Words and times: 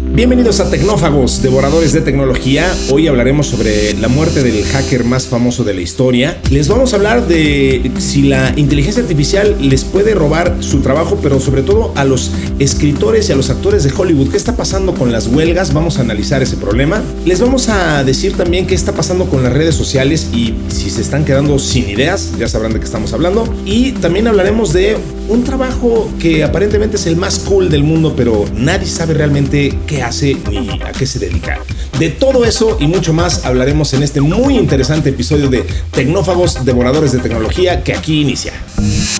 Bienvenidos 0.00 0.60
a 0.60 0.70
Tecnófagos, 0.70 1.42
devoradores 1.42 1.92
de 1.92 2.00
tecnología. 2.00 2.72
Hoy 2.92 3.08
hablaremos 3.08 3.48
sobre 3.48 3.94
la 3.94 4.06
muerte 4.06 4.44
del 4.44 4.64
hacker 4.64 5.02
más 5.02 5.26
famoso 5.26 5.64
de 5.64 5.74
la 5.74 5.80
historia. 5.80 6.40
Les 6.50 6.68
vamos 6.68 6.92
a 6.92 6.96
hablar 6.96 7.26
de 7.26 7.90
si 7.98 8.22
la 8.22 8.52
inteligencia 8.56 9.02
artificial 9.02 9.56
les 9.60 9.82
puede 9.82 10.14
robar 10.14 10.56
su 10.60 10.82
trabajo, 10.82 11.18
pero 11.20 11.40
sobre 11.40 11.62
todo 11.62 11.92
a 11.96 12.04
los 12.04 12.30
escritores 12.60 13.28
y 13.28 13.32
a 13.32 13.36
los 13.36 13.50
actores 13.50 13.82
de 13.82 13.92
Hollywood. 13.92 14.30
¿Qué 14.30 14.36
está 14.36 14.54
pasando 14.54 14.94
con 14.94 15.10
las 15.10 15.26
huelgas? 15.26 15.74
Vamos 15.74 15.98
a 15.98 16.02
analizar 16.02 16.42
ese 16.42 16.56
problema. 16.56 17.02
Les 17.24 17.40
vamos 17.40 17.68
a 17.68 18.04
decir 18.04 18.36
también 18.36 18.68
qué 18.68 18.76
está 18.76 18.92
pasando 18.92 19.24
con 19.28 19.42
las 19.42 19.52
redes 19.52 19.74
sociales 19.74 20.28
y 20.32 20.54
si 20.68 20.90
se 20.90 21.00
están 21.00 21.24
quedando 21.24 21.58
sin 21.58 21.88
ideas, 21.90 22.34
ya 22.38 22.46
sabrán 22.46 22.72
de 22.72 22.78
qué 22.78 22.86
estamos 22.86 23.12
hablando. 23.14 23.52
Y 23.66 23.92
también 23.92 24.28
hablaremos 24.28 24.72
de 24.72 24.96
un 25.28 25.44
trabajo 25.44 26.08
que 26.18 26.42
aparentemente 26.42 26.96
es 26.96 27.06
el 27.06 27.16
más 27.16 27.40
cool 27.40 27.68
del 27.68 27.82
mundo, 27.82 28.14
pero 28.16 28.44
nadie 28.54 28.86
sabe 28.86 29.14
realmente 29.14 29.78
qué 29.88 30.02
hace 30.02 30.36
ni 30.50 30.80
a 30.82 30.92
qué 30.92 31.06
se 31.06 31.18
dedica. 31.18 31.58
De 31.98 32.10
todo 32.10 32.44
eso 32.44 32.76
y 32.78 32.86
mucho 32.86 33.12
más 33.12 33.44
hablaremos 33.44 33.94
en 33.94 34.02
este 34.04 34.20
muy 34.20 34.56
interesante 34.56 35.08
episodio 35.08 35.48
de 35.48 35.66
Tecnófagos 35.92 36.64
Devoradores 36.64 37.10
de 37.12 37.18
Tecnología 37.18 37.82
que 37.82 37.94
aquí 37.94 38.20
inicia. 38.20 38.52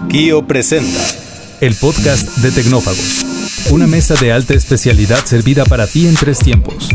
Kio 0.09 0.47
presenta 0.47 1.01
el 1.61 1.75
podcast 1.75 2.37
de 2.37 2.53
Tecnófagos, 2.53 3.25
una 3.71 3.87
mesa 3.87 4.15
de 4.15 4.31
alta 4.31 4.55
especialidad 4.55 5.25
servida 5.25 5.65
para 5.65 5.87
ti 5.87 6.07
en 6.07 6.15
tres 6.15 6.39
tiempos. 6.39 6.91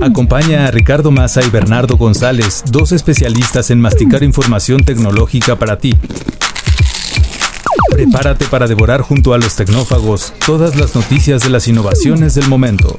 Acompaña 0.00 0.66
a 0.66 0.70
Ricardo 0.70 1.10
Massa 1.10 1.44
y 1.44 1.50
Bernardo 1.50 1.96
González, 1.96 2.62
dos 2.70 2.92
especialistas 2.92 3.70
en 3.70 3.80
masticar 3.80 4.22
información 4.22 4.84
tecnológica 4.84 5.58
para 5.58 5.78
ti 5.78 5.94
Prepárate 7.94 8.46
para 8.46 8.66
devorar 8.66 9.02
junto 9.02 9.34
a 9.34 9.38
los 9.38 9.54
tecnófagos 9.54 10.32
todas 10.44 10.74
las 10.74 10.96
noticias 10.96 11.44
de 11.44 11.50
las 11.50 11.68
innovaciones 11.68 12.34
del 12.34 12.48
momento. 12.48 12.98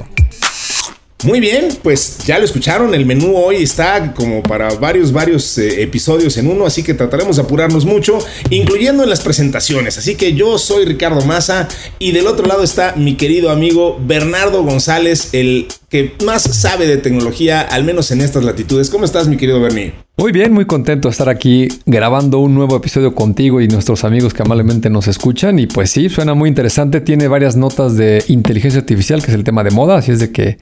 Muy 1.23 1.39
bien, 1.39 1.69
pues 1.81 2.25
ya 2.25 2.37
lo 2.37 2.45
escucharon, 2.45 2.93
el 2.93 3.05
menú 3.05 3.35
hoy 3.35 3.63
está 3.63 4.13
como 4.13 4.43
para 4.43 4.75
varios, 4.75 5.11
varios 5.11 5.57
eh, 5.57 5.81
episodios 5.81 6.37
en 6.37 6.47
uno, 6.47 6.65
así 6.65 6.83
que 6.83 6.93
trataremos 6.93 7.37
de 7.37 7.43
apurarnos 7.43 7.85
mucho, 7.85 8.19
incluyendo 8.49 9.01
en 9.03 9.09
las 9.09 9.21
presentaciones. 9.21 9.97
Así 9.97 10.15
que 10.15 10.33
yo 10.33 10.57
soy 10.57 10.85
Ricardo 10.85 11.25
Massa 11.25 11.69
y 11.99 12.11
del 12.11 12.27
otro 12.27 12.45
lado 12.45 12.63
está 12.63 12.95
mi 12.97 13.15
querido 13.15 13.49
amigo 13.49 13.97
Bernardo 14.05 14.61
González, 14.63 15.29
el 15.33 15.67
que 15.89 16.13
más 16.25 16.43
sabe 16.43 16.85
de 16.85 16.97
tecnología, 16.97 17.61
al 17.61 17.85
menos 17.85 18.11
en 18.11 18.21
estas 18.21 18.43
latitudes. 18.43 18.89
¿Cómo 18.89 19.05
estás, 19.05 19.27
mi 19.27 19.37
querido 19.37 19.61
Bernie? 19.61 19.93
Muy 20.17 20.31
bien, 20.31 20.53
muy 20.53 20.65
contento 20.65 21.09
de 21.09 21.11
estar 21.11 21.27
aquí 21.27 21.67
grabando 21.85 22.39
un 22.39 22.55
nuevo 22.55 22.77
episodio 22.77 23.13
contigo 23.13 23.59
y 23.59 23.67
nuestros 23.67 24.05
amigos 24.05 24.33
que 24.33 24.43
amablemente 24.43 24.89
nos 24.89 25.09
escuchan. 25.09 25.59
Y 25.59 25.67
pues 25.67 25.91
sí, 25.91 26.07
suena 26.07 26.33
muy 26.33 26.47
interesante. 26.47 27.01
Tiene 27.01 27.27
varias 27.27 27.57
notas 27.57 27.97
de 27.97 28.23
inteligencia 28.29 28.79
artificial, 28.79 29.21
que 29.21 29.31
es 29.31 29.35
el 29.35 29.43
tema 29.43 29.63
de 29.65 29.71
moda. 29.71 29.97
Así 29.97 30.13
es 30.13 30.19
de 30.19 30.31
que 30.31 30.57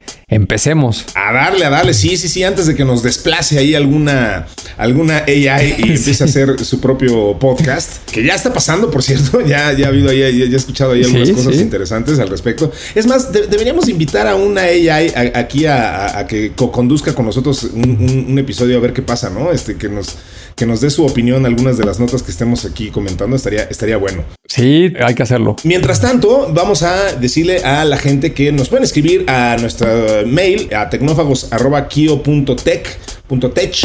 empecemos. 0.54 1.06
A 1.16 1.34
darle, 1.34 1.66
a 1.66 1.70
darle. 1.70 1.94
Sí, 1.94 2.16
sí, 2.16 2.30
sí. 2.30 2.44
Antes 2.44 2.68
de 2.68 2.76
que 2.76 2.86
nos 2.86 3.02
desplace 3.02 3.58
ahí 3.58 3.74
alguna, 3.74 4.46
alguna 4.78 5.24
AI 5.28 5.76
y 5.80 5.82
empiece 5.94 6.24
a 6.24 6.28
hacer 6.28 6.64
su 6.64 6.80
propio 6.80 7.38
podcast, 7.40 8.08
que 8.12 8.24
ya 8.24 8.36
está 8.36 8.54
pasando, 8.54 8.92
por 8.92 9.02
cierto. 9.04 9.42
Ya, 9.54 9.74
ya 9.74 9.88
ha 9.88 9.90
habido 9.90 10.10
ahí, 10.10 10.20
ya, 10.20 10.46
he 10.46 10.56
escuchado 10.56 10.94
ahí 10.94 11.04
algunas 11.04 11.30
cosas 11.32 11.56
interesantes 11.56 12.18
al 12.20 12.30
respecto. 12.30 12.72
Es 12.96 13.06
más, 13.06 13.32
deberíamos 13.32 13.90
invitar 13.90 14.26
a 14.26 14.36
una 14.36 14.62
AI 14.62 15.12
aquí 15.36 15.66
a, 15.66 16.26
que 16.28 16.54
conduzca 16.54 17.14
con 17.14 17.26
nosotros 17.26 17.64
un 17.74 18.38
episodio 18.40 18.78
a 18.78 18.80
ver 18.80 18.94
qué 18.94 19.02
pasa, 19.02 19.30
¿no? 19.30 19.52
Este, 19.52 19.76
que 19.76 19.90
nos, 19.90 20.16
que 20.56 20.66
nos 20.66 20.82
dé 20.82 20.90
su 20.90 21.06
opinión 21.06 21.46
algunas 21.46 21.78
de 21.78 21.86
las 21.86 22.00
notas 22.00 22.24
que 22.24 22.32
estemos 22.32 22.66
aquí 22.66 22.90
comentando, 22.90 23.36
estaría, 23.36 23.64
estaría 23.64 23.98
bueno. 23.98 24.24
Sí, 24.48 24.94
hay 25.02 25.16
que 25.16 25.24
hacerlo. 25.24 25.56
Mientras 25.64 26.02
tanto, 26.02 26.52
vamos 26.54 26.84
a 26.84 27.14
decirle 27.14 27.64
a 27.64 27.86
la 27.86 27.98
gente 27.98 28.34
que 28.34 28.52
nos 28.52 28.70
pueden 28.70 28.84
escribir 28.84 29.26
a 29.28 29.58
nuestra 29.60 30.24
mail 30.26 30.70
a 30.74 30.90
tecnófagos.kio.tech 30.90 33.00
.tech 33.28 33.76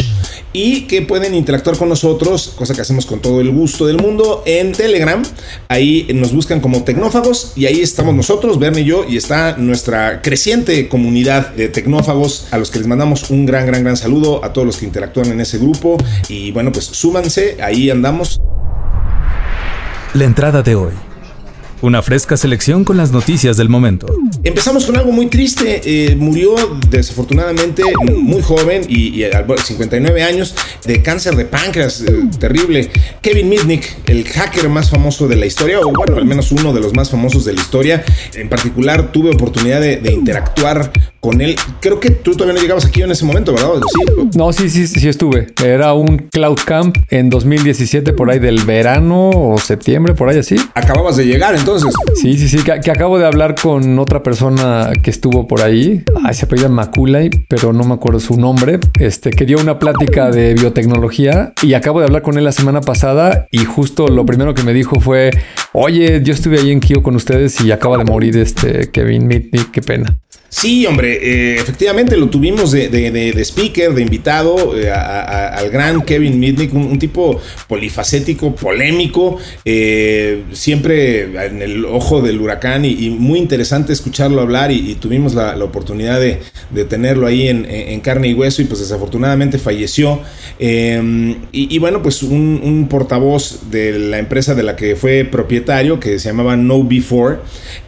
y 0.51 0.81
que 0.87 1.01
pueden 1.01 1.33
interactuar 1.33 1.77
con 1.77 1.89
nosotros, 1.89 2.53
cosa 2.57 2.73
que 2.73 2.81
hacemos 2.81 3.05
con 3.05 3.21
todo 3.21 3.41
el 3.41 3.51
gusto 3.51 3.85
del 3.85 3.97
mundo 3.97 4.43
en 4.45 4.71
Telegram. 4.71 5.23
Ahí 5.67 6.07
nos 6.13 6.33
buscan 6.33 6.59
como 6.59 6.83
Tecnófagos 6.83 7.53
y 7.55 7.65
ahí 7.65 7.81
estamos 7.81 8.15
nosotros, 8.15 8.59
Bernie 8.59 8.81
y 8.81 8.85
yo, 8.85 9.05
y 9.07 9.17
está 9.17 9.57
nuestra 9.57 10.21
creciente 10.21 10.87
comunidad 10.89 11.53
de 11.53 11.69
tecnófagos 11.69 12.47
a 12.51 12.57
los 12.57 12.71
que 12.71 12.79
les 12.79 12.87
mandamos 12.87 13.29
un 13.29 13.45
gran, 13.45 13.65
gran, 13.65 13.83
gran 13.83 13.97
saludo 13.97 14.43
a 14.43 14.53
todos 14.53 14.65
los 14.65 14.77
que 14.77 14.85
interactúan 14.85 15.31
en 15.31 15.41
ese 15.41 15.57
grupo. 15.57 15.97
Y 16.27 16.51
bueno, 16.51 16.71
pues 16.71 16.85
súbanse, 16.85 17.57
ahí 17.61 17.89
andamos. 17.89 18.39
La 20.13 20.25
entrada 20.25 20.63
de 20.63 20.75
hoy. 20.75 21.08
Una 21.81 22.01
fresca 22.01 22.35
selección 22.35 22.83
con 22.83 22.97
las 22.97 23.11
noticias 23.11 23.55
del 23.55 23.69
momento. 23.69 24.07
Empezamos 24.43 24.85
con 24.85 24.97
algo 24.97 25.13
muy 25.13 25.27
triste. 25.27 25.81
Eh, 25.85 26.15
murió 26.17 26.55
desafortunadamente 26.89 27.83
muy 28.03 28.41
joven 28.41 28.83
y, 28.89 29.23
a 29.23 29.45
59 29.63 30.23
años 30.23 30.55
de 30.85 31.01
cáncer 31.01 31.37
de 31.37 31.45
páncreas. 31.45 32.01
Eh, 32.01 32.29
terrible. 32.37 32.89
Kevin 33.21 33.47
Mitnick, 33.47 33.97
el 34.07 34.27
hacker 34.27 34.67
más 34.67 34.89
famoso 34.89 35.29
de 35.29 35.37
la 35.37 35.45
historia, 35.45 35.79
o 35.79 35.93
bueno, 35.93 36.17
al 36.17 36.25
menos 36.25 36.51
uno 36.51 36.73
de 36.73 36.81
los 36.81 36.93
más 36.93 37.09
famosos 37.09 37.45
de 37.45 37.53
la 37.53 37.61
historia. 37.61 38.03
En 38.33 38.49
particular, 38.49 39.13
tuve 39.13 39.29
oportunidad 39.29 39.79
de, 39.79 39.97
de 39.97 40.11
interactuar 40.11 40.91
con 41.19 41.41
él. 41.41 41.55
Creo 41.79 41.99
que 41.99 42.11
tú 42.11 42.33
todavía 42.33 42.53
no 42.55 42.61
llegabas 42.61 42.85
aquí 42.85 43.01
en 43.01 43.11
ese 43.11 43.25
momento, 43.25 43.53
¿verdad? 43.53 43.69
¿Sí? 43.75 44.29
No, 44.35 44.53
sí, 44.53 44.69
sí, 44.69 44.87
sí 44.87 45.07
estuve. 45.07 45.47
Era 45.63 45.93
un 45.93 46.17
Cloud 46.17 46.59
Camp 46.65 46.97
en 47.09 47.29
2017, 47.29 48.13
por 48.13 48.29
ahí 48.29 48.39
del 48.39 48.63
verano 48.63 49.29
o 49.29 49.59
septiembre, 49.59 50.13
por 50.13 50.29
ahí 50.29 50.39
así. 50.39 50.57
Acababas 50.73 51.17
de 51.17 51.25
llegar 51.25 51.55
entonces. 51.55 51.93
Sí, 52.15 52.37
sí, 52.37 52.47
sí, 52.47 52.63
que, 52.63 52.71
acabo 52.71 53.19
de 53.19 53.25
hablar 53.25 53.55
con 53.55 53.97
otra 53.99 54.23
persona 54.23 54.91
que 55.01 55.09
estuvo 55.09 55.47
por 55.47 55.61
ahí. 55.61 56.03
Ay, 56.23 56.33
se 56.33 56.45
apellida 56.45 56.69
Maculay, 56.69 57.29
pero 57.47 57.73
no 57.73 57.83
me 57.83 57.93
acuerdo 57.93 58.19
su 58.19 58.39
nombre. 58.39 58.79
Este, 58.99 59.31
que 59.31 59.45
dio 59.45 59.59
una 59.59 59.79
plática 59.79 60.29
de 60.29 60.53
biotecnología 60.53 61.53
y 61.61 61.73
acabo 61.73 61.99
de 61.99 62.05
hablar 62.05 62.21
con 62.21 62.37
él 62.37 62.43
la 62.43 62.51
semana 62.51 62.81
pasada 62.81 63.47
y 63.51 63.65
justo 63.65 64.07
lo 64.07 64.25
primero 64.25 64.53
que 64.53 64.63
me 64.63 64.73
dijo 64.73 64.99
fue, 64.99 65.31
oye, 65.73 66.21
yo 66.23 66.33
estuve 66.33 66.59
ahí 66.59 66.71
en 66.71 66.79
Kio 66.79 67.03
con 67.03 67.15
ustedes 67.15 67.59
y 67.61 67.71
acaba 67.71 67.97
de 67.97 68.05
morir 68.05 68.37
este 68.37 68.89
Kevin 68.91 69.27
Mitnick, 69.27 69.71
qué 69.71 69.81
pena. 69.81 70.19
Sí, 70.49 70.83
hombre, 70.87 71.19
eh, 71.21 71.55
efectivamente 71.59 72.17
lo 72.17 72.27
tuvimos 72.29 72.71
de, 72.71 73.31
speaker, 73.45 73.93
de 73.93 74.01
invitado 74.01 74.75
eh, 74.75 74.91
al 74.91 75.69
gran 75.69 76.01
Kevin 76.01 76.39
Mitnick, 76.39 76.73
un, 76.73 76.97
tipo 76.97 77.39
polifacético, 77.67 78.55
polémico, 78.55 79.37
eh, 79.63 80.43
siempre 80.51 81.45
en 81.45 81.61
el 81.61 81.85
ojo 81.85 82.21
del 82.21 82.41
huracán 82.41 82.83
y, 82.83 83.11
muy 83.11 83.37
interesante 83.37 83.93
escucharlo 83.93 84.41
hablar 84.41 84.71
y, 84.71 84.95
tuvimos 84.95 85.35
la, 85.35 85.55
oportunidad 85.63 86.19
de, 86.19 86.39
tenerlo 86.85 87.27
ahí 87.27 87.47
en, 87.47 87.99
carne 87.99 88.29
y 88.29 88.33
hueso 88.33 88.63
y 88.63 88.65
pues 88.65 88.79
desafortunadamente 88.79 89.59
falleció. 89.59 90.19
Y, 90.59 91.77
bueno, 91.77 92.01
pues 92.01 92.23
un, 92.23 92.59
un, 92.63 92.87
portavoz 92.87 93.69
de 93.69 93.99
la 93.99 94.17
empresa 94.17 94.55
de 94.55 94.63
la 94.63 94.75
que 94.75 94.95
fue 94.95 95.25
propietario, 95.25 95.99
que 95.99 96.17
se 96.17 96.29
llamaba 96.29 96.57
No 96.57 96.83
Before, 96.83 97.37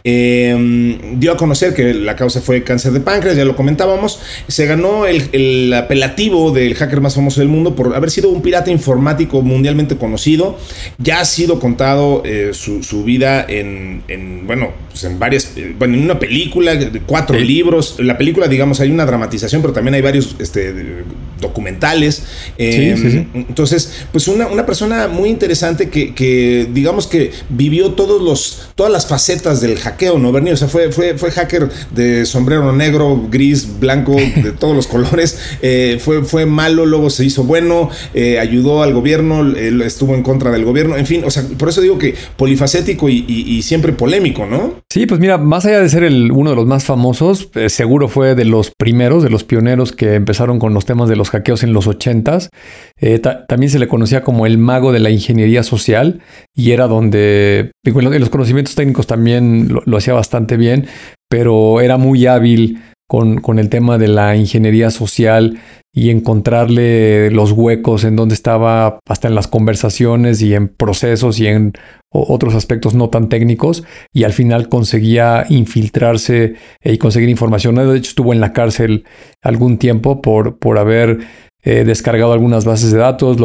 dio 0.04 1.32
a 1.32 1.36
conocer 1.36 1.74
que 1.74 1.92
la 1.92 2.14
causa 2.14 2.40
fue 2.40 2.51
cáncer 2.62 2.92
de 2.92 3.00
páncreas, 3.00 3.36
ya 3.36 3.44
lo 3.44 3.56
comentábamos. 3.56 4.20
Se 4.48 4.66
ganó 4.66 5.06
el, 5.06 5.72
apelativo 5.72 6.50
del 6.50 6.74
hacker 6.74 7.00
más 7.00 7.14
famoso 7.14 7.40
del 7.40 7.48
mundo 7.48 7.74
por 7.74 7.94
haber 7.94 8.10
sido 8.10 8.28
un 8.28 8.42
pirata 8.42 8.70
informático 8.70 9.42
mundialmente 9.42 9.96
conocido. 9.96 10.58
Ya 10.98 11.20
ha 11.20 11.24
sido 11.24 11.58
contado 11.58 12.22
eh, 12.24 12.50
su, 12.52 13.04
vida 13.04 13.44
en, 13.48 14.02
bueno, 14.46 14.70
pues 14.90 15.04
en 15.04 15.18
varias, 15.18 15.52
eh, 15.56 15.74
bueno, 15.78 15.94
en 15.94 16.02
una 16.02 16.18
película, 16.18 16.78
cuatro 17.06 17.38
libros. 17.38 17.96
En 17.98 18.06
la 18.06 18.18
película, 18.18 18.48
digamos, 18.48 18.80
hay 18.80 18.90
una 18.90 19.06
dramatización, 19.06 19.62
pero 19.62 19.72
también 19.72 19.94
hay 19.94 20.02
varios 20.02 20.36
este, 20.38 20.72
documentales. 21.40 22.22
Em, 22.56 23.26
entonces, 23.34 24.06
pues 24.12 24.28
una, 24.28 24.64
persona 24.66 25.08
muy 25.08 25.28
interesante 25.28 25.90
que, 25.90 26.68
digamos 26.72 27.06
que 27.06 27.32
vivió 27.50 27.92
todos 27.92 28.22
los, 28.22 28.70
todas 28.74 28.92
las 28.92 29.06
facetas 29.06 29.60
del 29.60 29.78
hackeo, 29.78 30.18
¿no, 30.18 30.32
Bernie? 30.32 30.52
O 30.52 30.56
sea, 30.56 30.68
fue, 30.68 30.90
fue, 30.90 31.18
fue 31.18 31.30
hacker 31.30 31.68
de 31.90 32.24
sombrero 32.42 32.72
negro, 32.72 33.28
gris, 33.30 33.78
blanco, 33.78 34.16
de 34.16 34.50
todos 34.58 34.74
los 34.74 34.88
colores. 34.88 35.38
Eh, 35.62 35.98
fue, 36.00 36.24
fue 36.24 36.44
malo, 36.44 36.86
luego 36.86 37.08
se 37.08 37.24
hizo 37.24 37.44
bueno, 37.44 37.88
eh, 38.14 38.40
ayudó 38.40 38.82
al 38.82 38.92
gobierno, 38.92 39.56
estuvo 39.56 40.16
en 40.16 40.24
contra 40.24 40.50
del 40.50 40.64
gobierno, 40.64 40.96
en 40.96 41.06
fin, 41.06 41.22
o 41.24 41.30
sea, 41.30 41.44
por 41.56 41.68
eso 41.68 41.80
digo 41.80 41.98
que 41.98 42.16
polifacético 42.36 43.08
y, 43.08 43.62
siempre 43.62 43.92
polémico, 43.92 44.44
¿no? 44.44 44.82
Sí, 44.90 45.06
pues 45.06 45.20
mira, 45.20 45.38
más 45.38 45.64
allá 45.64 45.80
de 45.80 45.88
ser 45.88 46.02
el, 46.02 46.32
uno 46.32 46.50
de 46.50 46.56
los 46.56 46.66
más 46.66 46.84
famosos, 46.84 47.48
eh, 47.54 47.68
seguro 47.68 48.08
fue 48.08 48.34
de 48.34 48.44
los 48.44 48.72
primeros, 48.76 49.22
de 49.22 49.30
los 49.30 49.44
pioneros 49.44 49.92
que 49.92 50.14
empezaron 50.14 50.58
con 50.58 50.74
los 50.74 50.84
temas 50.84 51.08
de 51.08 51.14
los 51.14 51.30
hackeos 51.30 51.62
en 51.62 51.72
los 51.72 51.86
ochentas. 51.86 52.50
también 53.48 53.70
se 53.70 53.78
le 53.78 53.86
conocía 53.86 54.22
como 54.22 54.46
el 54.46 54.58
mago 54.58 54.90
de 54.90 54.98
la 54.98 55.10
ingeniería 55.10 55.62
social 55.62 56.20
y 56.54 56.72
era 56.72 56.88
donde, 56.88 57.70
en 57.84 58.20
los 58.20 58.30
conocimientos 58.30 58.74
técnicos 58.74 59.06
también 59.06 59.68
lo 59.84 59.96
hacía 59.96 60.14
bastante 60.14 60.56
bien, 60.56 60.88
pero 61.32 61.80
era 61.80 61.96
muy 61.96 62.26
hábil 62.26 62.82
con, 63.08 63.40
con, 63.40 63.58
el 63.58 63.70
tema 63.70 63.96
de 63.96 64.06
la 64.06 64.36
ingeniería 64.36 64.90
social 64.90 65.58
y 65.90 66.10
encontrarle 66.10 67.30
los 67.30 67.52
huecos 67.52 68.04
en 68.04 68.16
donde 68.16 68.34
estaba 68.34 68.98
hasta 69.08 69.28
en 69.28 69.34
las 69.34 69.48
conversaciones 69.48 70.42
y 70.42 70.54
en 70.54 70.68
procesos 70.68 71.40
y 71.40 71.46
en 71.46 71.72
otros 72.10 72.54
aspectos 72.54 72.92
no 72.92 73.08
tan 73.08 73.30
técnicos 73.30 73.82
y 74.12 74.24
al 74.24 74.34
final 74.34 74.68
conseguía 74.68 75.46
infiltrarse 75.48 76.56
y 76.84 76.98
conseguir 76.98 77.30
información. 77.30 77.76
De 77.76 77.96
hecho, 77.96 78.10
estuvo 78.10 78.34
en 78.34 78.40
la 78.40 78.52
cárcel 78.52 79.06
algún 79.40 79.78
tiempo 79.78 80.20
por, 80.20 80.58
por 80.58 80.76
haber 80.76 81.20
eh, 81.62 81.84
descargado 81.84 82.34
algunas 82.34 82.66
bases 82.66 82.92
de 82.92 82.98
datos. 82.98 83.38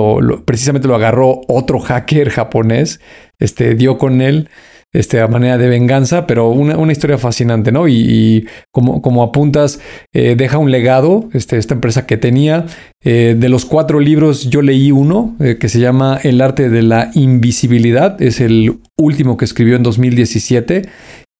precisamente 0.44 0.90
lo 0.90 0.96
agarró 0.96 1.40
otro 1.48 1.80
hacker 1.80 2.32
japonés, 2.32 3.00
este, 3.40 3.76
dio 3.76 3.98
con 3.98 4.22
él 4.22 4.50
este, 4.98 5.22
a 5.22 5.28
manera 5.28 5.58
de 5.58 5.70
venganza, 5.70 6.26
pero 6.26 6.50
una, 6.50 6.78
una 6.78 6.92
historia 6.92 7.18
fascinante, 7.18 7.72
¿no? 7.72 7.88
Y, 7.88 8.48
como, 8.72 9.02
como, 9.02 9.22
apuntas, 9.22 9.80
eh, 10.14 10.36
deja 10.36 10.58
un 10.58 10.72
legado, 10.72 11.30
este, 11.34 11.58
esta 11.58 11.76
empresa 11.76 12.06
que 12.08 12.18
tenía. 12.18 12.66
Eh, 13.04 13.36
de 13.38 13.50
los 13.50 13.66
cuatro 13.66 14.00
libros, 14.00 14.50
yo 14.50 14.62
leí 14.62 14.92
uno 14.92 15.36
eh, 15.40 15.58
que 15.60 15.70
se 15.70 15.80
llama 15.80 16.20
El 16.24 16.42
arte 16.42 16.70
de 16.70 16.82
la 16.82 17.12
invisibilidad, 17.14 18.20
es 18.22 18.42
el 18.42 18.80
último 18.98 19.38
que 19.38 19.46
escribió 19.46 19.76
en 19.76 19.84
2017 19.84 20.90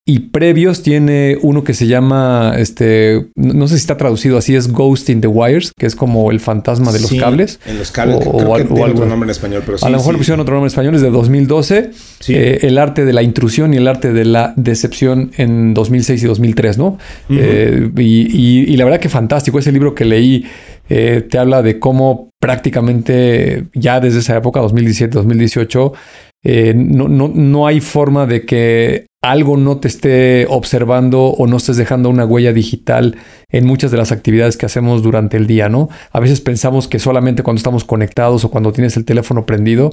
y 0.10 0.20
previos 0.20 0.84
tiene 0.84 1.38
uno 1.42 1.66
que 1.66 1.74
se 1.74 1.86
llama, 1.86 2.54
este, 2.58 3.28
no 3.36 3.68
sé 3.68 3.76
si 3.76 3.82
está 3.82 3.98
traducido 3.98 4.38
así, 4.38 4.56
es 4.56 4.72
Ghost 4.72 5.10
in 5.10 5.20
the 5.20 5.28
Wires, 5.28 5.74
que 5.78 5.86
es 5.86 5.98
como 5.98 6.32
el 6.32 6.40
fantasma 6.40 6.94
de 6.94 7.02
los 7.02 7.12
cables. 7.12 7.60
En 7.66 7.78
los 7.78 7.92
cables, 7.92 8.26
o, 8.26 8.30
o, 8.30 8.54
otro 8.54 9.06
nombre 9.06 9.28
en 9.28 9.32
español, 9.32 9.64
pero 9.66 9.78
sí, 9.78 9.86
A 9.86 9.90
lo 9.90 9.98
mejor 9.98 10.14
le 10.14 10.20
pusieron 10.20 10.40
otro 10.40 10.54
nombre 10.54 10.68
en 10.68 10.72
español, 10.72 10.96
es 10.96 11.02
de 11.02 11.10
2012. 11.10 11.92
Eh, 12.30 12.60
el 12.62 12.78
arte 12.78 13.04
de 13.04 13.12
la 13.12 13.22
intrusión 13.22 13.74
y 13.74 13.78
el 13.78 13.88
arte 13.90 14.14
de 14.14 14.24
la 14.24 14.54
decepción 14.56 15.32
en 15.36 15.74
2006 15.74 16.24
y 16.24 16.26
2003, 16.26 16.78
¿no? 16.78 16.98
Eh, 17.30 17.92
y, 17.98 18.78
la 18.78 18.86
verdad 18.86 19.02
que 19.02 19.10
fantástico, 19.10 19.60
ese 19.60 19.74
libro 19.74 19.94
que 19.94 20.06
leí 20.06 20.46
eh, 20.88 21.22
te 21.30 21.38
habla 21.38 21.62
de 21.62 21.80
cómo 21.80 22.30
prácticamente 22.40 23.66
ya 23.74 24.00
desde 24.00 24.20
esa 24.20 24.38
época, 24.38 24.62
2017, 24.62 25.12
2018, 25.16 25.94
no, 26.76 27.10
no, 27.10 27.28
no 27.28 27.68
hay 27.68 27.82
forma 27.82 28.26
de 28.26 28.46
que 28.46 29.08
algo 29.24 29.58
no 29.58 29.78
te 29.78 29.88
esté 29.88 30.46
observando 30.50 31.26
o 31.26 31.48
no 31.48 31.58
estés 31.58 31.78
dejando 31.78 32.10
una 32.10 32.26
huella 32.26 32.54
digital 32.54 33.18
en 33.50 33.66
muchas 33.66 33.92
de 33.92 33.98
las 33.98 34.12
actividades 34.12 34.58
que 34.58 34.66
hacemos 34.66 35.02
durante 35.02 35.38
el 35.38 35.48
día, 35.48 35.70
¿no? 35.70 35.90
A 36.12 36.20
veces 36.20 36.42
pensamos 36.42 36.88
que 36.88 37.00
solamente 37.00 37.44
cuando 37.44 37.58
estamos 37.58 37.84
conectados 37.84 38.46
o 38.46 38.52
cuando 38.52 38.72
tienes 38.72 38.96
el 38.96 39.06
teléfono 39.06 39.46
prendido, 39.46 39.92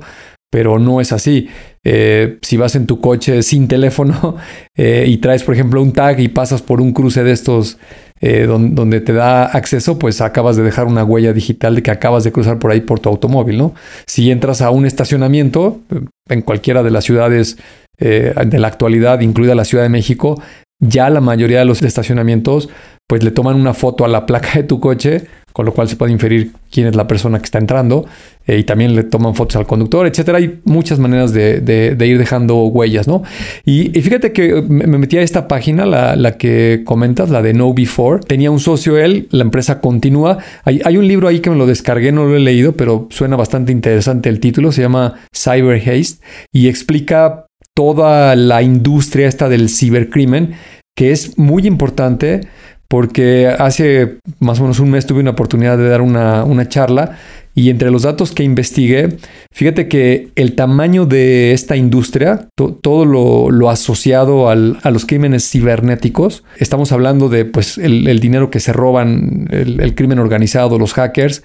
pero 0.51 0.79
no 0.79 1.01
es 1.01 1.13
así. 1.13 1.49
Eh, 1.83 2.39
si 2.43 2.57
vas 2.57 2.77
en 2.77 2.87
tu 2.87 3.01
coche 3.01 3.43
sin 3.43 3.67
teléfono 3.67 4.37
eh, 4.77 5.05
y 5.09 5.17
traes, 5.17 5.43
por 5.43 5.55
ejemplo, 5.55 5.83
un 5.83 5.93
tag 5.93 6.21
y 6.21 6.29
pasas 6.29 6.63
por 6.63 6.81
un 6.81 6.93
cruce 6.93 7.25
de 7.25 7.33
estos 7.33 7.79
eh, 8.21 8.47
donde, 8.47 9.01
te 9.01 9.13
da 9.13 9.47
acceso, 9.47 9.99
pues 9.99 10.21
acabas 10.21 10.57
de 10.57 10.63
dejar 10.63 10.87
una 10.87 11.03
huella 11.03 11.33
digital 11.33 11.75
de 11.75 11.83
que 11.83 11.91
acabas 11.91 12.25
de 12.25 12.33
cruzar 12.33 12.59
por 12.59 12.71
ahí 12.71 12.83
por 12.83 13.01
tu 13.01 13.09
automóvil, 13.09 13.59
¿no? 13.59 13.75
Si 14.07 14.31
entras 14.31 14.63
a 14.63 14.71
un 14.71 14.87
estacionamiento 14.87 15.81
en 16.29 16.43
cualquiera 16.43 16.83
de 16.83 16.91
las 16.91 17.05
ciudades 17.05 17.59
eh, 17.99 18.35
de 18.47 18.59
la 18.59 18.69
actualidad, 18.69 19.21
incluida 19.21 19.55
la 19.55 19.65
Ciudad 19.65 19.85
de 19.85 19.91
México, 19.91 20.43
ya 20.81 21.11
la 21.11 21.21
mayoría 21.21 21.61
de 21.61 21.65
los 21.65 21.83
estacionamientos 21.83 22.69
pues 23.07 23.23
le 23.23 23.31
toman 23.31 23.57
una 23.57 23.75
foto 23.75 24.05
a 24.05 24.09
la 24.09 24.25
placa 24.25 24.53
de 24.55 24.63
tu 24.63 24.81
coche, 24.81 25.27
con 25.53 25.67
lo 25.67 25.75
cual 25.75 25.89
se 25.89 25.97
puede 25.97 26.11
inferir 26.11 26.53
quién 26.71 26.87
es 26.87 26.97
la 26.97 27.07
persona 27.07 27.39
que 27.39 27.45
está 27.45 27.59
entrando, 27.59 28.07
eh, 28.47 28.59
y 28.59 28.65
también 28.65 28.97
le 28.97 29.05
toman 29.05 29.35
fotos 29.35 29.57
al 29.57 29.67
conductor, 29.67 30.07
etcétera. 30.07 30.39
Hay 30.39 30.61
muchas 30.65 30.99
maneras 30.99 31.33
de, 31.35 31.97
ir 32.01 32.19
dejando 32.19 32.65
huellas, 32.65 33.07
¿no? 33.07 33.23
Y, 33.65 33.91
fíjate 34.01 34.33
que 34.33 34.63
me 34.63 34.99
metí 34.99 35.19
a 35.19 35.23
esta 35.23 35.49
página, 35.49 35.85
la, 35.85 36.39
que 36.39 36.83
comentas, 36.85 37.29
la 37.29 37.43
de 37.43 37.53
Know 37.53 37.75
Before. 37.75 38.21
Tenía 38.27 38.51
un 38.51 38.59
socio 38.59 38.97
él, 38.97 39.29
la 39.31 39.43
empresa 39.43 39.81
continúa. 39.81 40.39
Hay, 40.65 40.81
hay, 40.85 40.97
un 40.97 41.07
libro 41.07 41.29
ahí 41.29 41.41
que 41.41 41.51
me 41.51 41.57
lo 41.57 41.67
descargué, 41.67 42.11
no 42.11 42.25
lo 42.25 42.37
he 42.37 42.41
leído, 42.41 42.73
pero 42.73 43.07
suena 43.11 43.37
bastante 43.37 43.71
interesante 43.71 44.31
el 44.31 44.41
título. 44.41 44.73
Se 44.73 44.81
llama 44.81 45.21
Cyber 45.33 45.77
Haste 45.77 46.25
y 46.53 46.69
explica 46.69 47.45
toda 47.75 48.37
la 48.37 48.63
industria 48.63 49.29
esta 49.29 49.49
del 49.49 49.69
cibercrimen, 49.69 50.55
que 50.97 51.11
es 51.11 51.37
muy 51.39 51.67
importante 51.67 52.43
porque 52.89 53.49
hace 53.49 54.19
más 54.39 54.61
o 54.61 54.63
menos 54.63 54.79
un 54.79 54.91
mes 54.91 55.07
tuve 55.07 55.21
una 55.21 55.31
oportunidad 55.31 55.77
de 55.79 55.89
dar 55.89 56.01
una, 56.01 56.69
charla 56.69 57.19
y 57.53 57.71
entre 57.71 57.91
los 57.91 58.03
datos 58.03 58.33
que 58.33 58.45
investigué, 58.45 59.17
fíjate 59.53 59.89
que 59.89 60.29
el 60.37 60.55
tamaño 60.55 61.07
de 61.07 61.53
esta 61.53 61.77
industria, 61.77 62.49
todo 62.55 63.05
lo, 63.05 63.71
asociado 63.71 64.49
a 64.49 64.55
los 64.55 65.07
crímenes 65.07 65.51
cibernéticos, 65.51 66.45
estamos 66.59 66.93
hablando 66.93 67.29
de 67.29 67.45
pues 67.45 67.79
el, 67.79 68.21
dinero 68.21 68.51
que 68.51 68.61
se 68.61 68.73
roban, 68.73 69.49
el, 69.51 69.95
crimen 69.95 70.19
organizado, 70.21 70.79
los 70.79 70.95
hackers, 70.95 71.43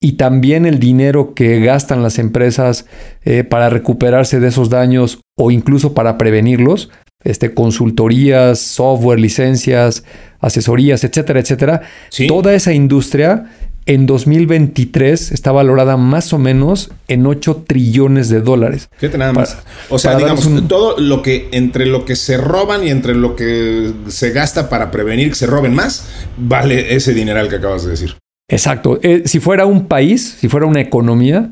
y 0.00 0.12
también 0.12 0.66
el 0.66 0.78
dinero 0.78 1.34
que 1.34 1.60
gastan 1.60 2.02
las 2.02 2.18
empresas 2.18 2.86
eh, 3.24 3.44
para 3.44 3.70
recuperarse 3.70 4.40
de 4.40 4.48
esos 4.48 4.68
daños 4.68 5.20
o 5.36 5.50
incluso 5.50 5.94
para 5.94 6.18
prevenirlos, 6.18 6.90
este, 7.24 7.54
consultorías, 7.54 8.58
software, 8.58 9.18
licencias, 9.18 10.04
asesorías, 10.40 11.02
etcétera, 11.02 11.40
etcétera. 11.40 11.82
Toda 12.28 12.54
esa 12.54 12.72
industria 12.72 13.46
en 13.86 14.06
2023 14.06 15.32
está 15.32 15.52
valorada 15.52 15.96
más 15.96 16.32
o 16.32 16.38
menos 16.38 16.90
en 17.08 17.24
8 17.26 17.64
trillones 17.66 18.28
de 18.28 18.40
dólares. 18.40 18.88
Fíjate 18.98 19.16
nada 19.16 19.32
más. 19.32 19.58
o 19.88 19.98
sea, 19.98 20.16
digamos, 20.16 20.48
todo 20.68 20.98
lo 20.98 21.22
que 21.22 21.48
entre 21.52 21.86
lo 21.86 22.04
que 22.04 22.16
se 22.16 22.36
roban 22.36 22.84
y 22.84 22.90
entre 22.90 23.14
lo 23.14 23.34
que 23.34 23.92
se 24.08 24.30
gasta 24.30 24.68
para 24.68 24.90
prevenir 24.90 25.30
que 25.30 25.36
se 25.36 25.46
roben 25.46 25.74
más, 25.74 26.06
vale 26.36 26.94
ese 26.94 27.14
dineral 27.14 27.48
que 27.48 27.56
acabas 27.56 27.84
de 27.84 27.90
decir. 27.90 28.16
Exacto. 28.48 29.00
Eh, 29.02 29.22
si 29.24 29.40
fuera 29.40 29.66
un 29.66 29.86
país, 29.86 30.36
si 30.38 30.48
fuera 30.48 30.66
una 30.66 30.80
economía, 30.80 31.50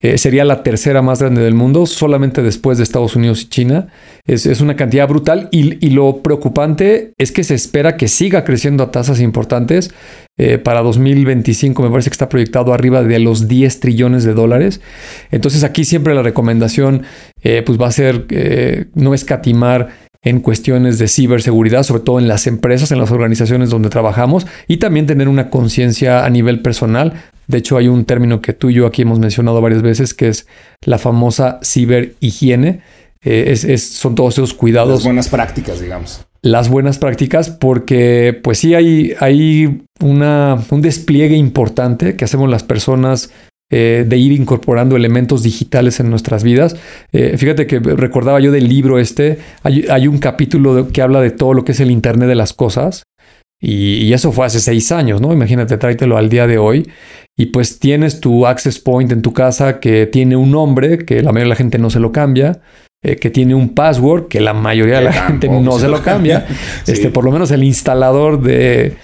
eh, 0.00 0.18
sería 0.18 0.44
la 0.44 0.62
tercera 0.62 1.02
más 1.02 1.20
grande 1.20 1.40
del 1.40 1.54
mundo, 1.54 1.86
solamente 1.86 2.42
después 2.42 2.78
de 2.78 2.84
Estados 2.84 3.16
Unidos 3.16 3.42
y 3.42 3.48
China. 3.48 3.88
Es, 4.26 4.60
una 4.60 4.76
cantidad 4.76 5.08
brutal 5.08 5.48
y, 5.50 5.90
lo 5.90 6.22
preocupante 6.22 7.14
es 7.18 7.32
que 7.32 7.42
se 7.42 7.54
espera 7.54 7.96
que 7.96 8.06
siga 8.06 8.44
creciendo 8.44 8.84
a 8.84 8.90
tasas 8.92 9.20
importantes. 9.20 9.92
Eh, 10.38 10.58
para 10.58 10.82
2025 10.82 11.82
me 11.82 11.88
parece 11.88 12.10
que 12.10 12.14
está 12.14 12.28
proyectado 12.28 12.74
arriba 12.74 13.02
de 13.02 13.18
los 13.18 13.48
10 13.48 13.80
trillones 13.80 14.22
de 14.22 14.34
dólares. 14.34 14.80
Entonces 15.30 15.64
aquí 15.64 15.84
siempre 15.84 16.14
la 16.14 16.22
recomendación 16.22 17.02
pues 17.64 17.80
va 17.80 17.86
a 17.86 17.92
ser 17.92 18.88
no 18.94 19.14
escatimar 19.14 19.88
en 20.26 20.40
cuestiones 20.40 20.98
de 20.98 21.06
ciberseguridad, 21.06 21.84
sobre 21.84 22.02
todo 22.02 22.18
en 22.18 22.26
las 22.26 22.48
empresas, 22.48 22.90
en 22.90 22.98
las 22.98 23.12
organizaciones 23.12 23.70
donde 23.70 23.90
trabajamos 23.90 24.44
y 24.66 24.78
también 24.78 25.06
tener 25.06 25.28
una 25.28 25.50
conciencia 25.50 26.24
a 26.24 26.30
nivel 26.30 26.62
personal. 26.62 27.12
De 27.46 27.58
hecho, 27.58 27.76
hay 27.76 27.86
un 27.86 28.04
término 28.04 28.40
que 28.40 28.52
tú 28.52 28.68
y 28.68 28.74
yo 28.74 28.86
aquí 28.86 29.02
hemos 29.02 29.20
mencionado 29.20 29.60
varias 29.60 29.82
veces 29.82 30.14
que 30.14 30.26
es 30.26 30.48
la 30.84 30.98
famosa 30.98 31.60
ciberhigiene. 31.62 32.80
Eh, 33.22 33.54
es, 33.68 33.88
son 33.88 34.16
todos 34.16 34.34
esos 34.34 34.52
cuidados. 34.52 34.94
Las 34.94 35.04
buenas 35.04 35.28
prácticas, 35.28 35.80
digamos. 35.80 36.26
Las 36.42 36.68
buenas 36.70 36.98
prácticas, 36.98 37.48
porque 37.48 38.36
pues 38.42 38.58
sí 38.58 38.74
hay, 38.74 39.14
hay 39.20 39.82
una, 40.00 40.58
un 40.70 40.82
despliegue 40.82 41.36
importante 41.36 42.16
que 42.16 42.24
hacemos 42.24 42.50
las 42.50 42.64
personas 42.64 43.30
eh, 43.68 44.04
de 44.06 44.16
ir 44.16 44.30
incorporando 44.30 44.94
elementos 44.94 45.42
digitales 45.42 45.98
en 45.98 46.08
nuestras 46.08 46.44
vidas. 46.44 46.76
Eh, 47.12 47.36
fíjate 47.36 47.66
que 47.66 47.80
recordaba 47.80 48.38
yo 48.38 48.52
del 48.52 48.68
libro 48.68 49.00
este, 49.00 49.38
hay, 49.62 50.06
un 50.06 50.18
capítulo 50.18 50.88
que 50.92 51.02
habla 51.02 51.20
de 51.20 51.32
todo 51.32 51.52
lo 51.52 51.64
que 51.64 51.72
es 51.72 51.80
el 51.80 51.90
Internet 51.90 52.28
de 52.28 52.36
las 52.36 52.52
Cosas. 52.52 53.02
Y, 53.60 54.12
eso 54.12 54.30
fue 54.32 54.46
hace 54.46 54.60
seis 54.60 54.92
años, 54.92 55.20
¿no? 55.20 55.32
Imagínate, 55.32 55.78
tráetelo 55.78 56.16
al 56.16 56.28
día 56.28 56.46
de 56.46 56.58
hoy. 56.58 56.88
Y 57.36 57.46
pues 57.46 57.80
tienes 57.80 58.20
tu 58.20 58.46
access 58.46 58.78
point 58.78 59.10
en 59.10 59.22
tu 59.22 59.32
casa 59.32 59.80
que 59.80 60.06
tiene 60.06 60.36
un 60.36 60.52
nombre, 60.52 60.98
que 60.98 61.22
la 61.22 61.32
mayoría 61.32 61.44
de 61.44 61.50
la 61.50 61.56
gente 61.56 61.78
no 61.78 61.90
se 61.90 61.98
lo 61.98 62.12
cambia. 62.12 62.60
Eh, 63.02 63.16
que 63.16 63.30
tiene 63.30 63.54
un 63.54 63.68
password 63.68 64.26
que 64.26 64.40
la 64.40 64.54
mayoría 64.54 64.98
de 64.98 65.04
la 65.04 65.12
gente 65.12 65.48
no 65.48 65.78
se 65.78 65.88
lo 65.88 66.02
cambia. 66.02 66.46
Este, 66.86 67.10
por 67.10 67.24
lo 67.24 67.30
menos 67.30 67.50
el 67.50 67.62
instalador 67.62 68.40
de, 68.40 68.96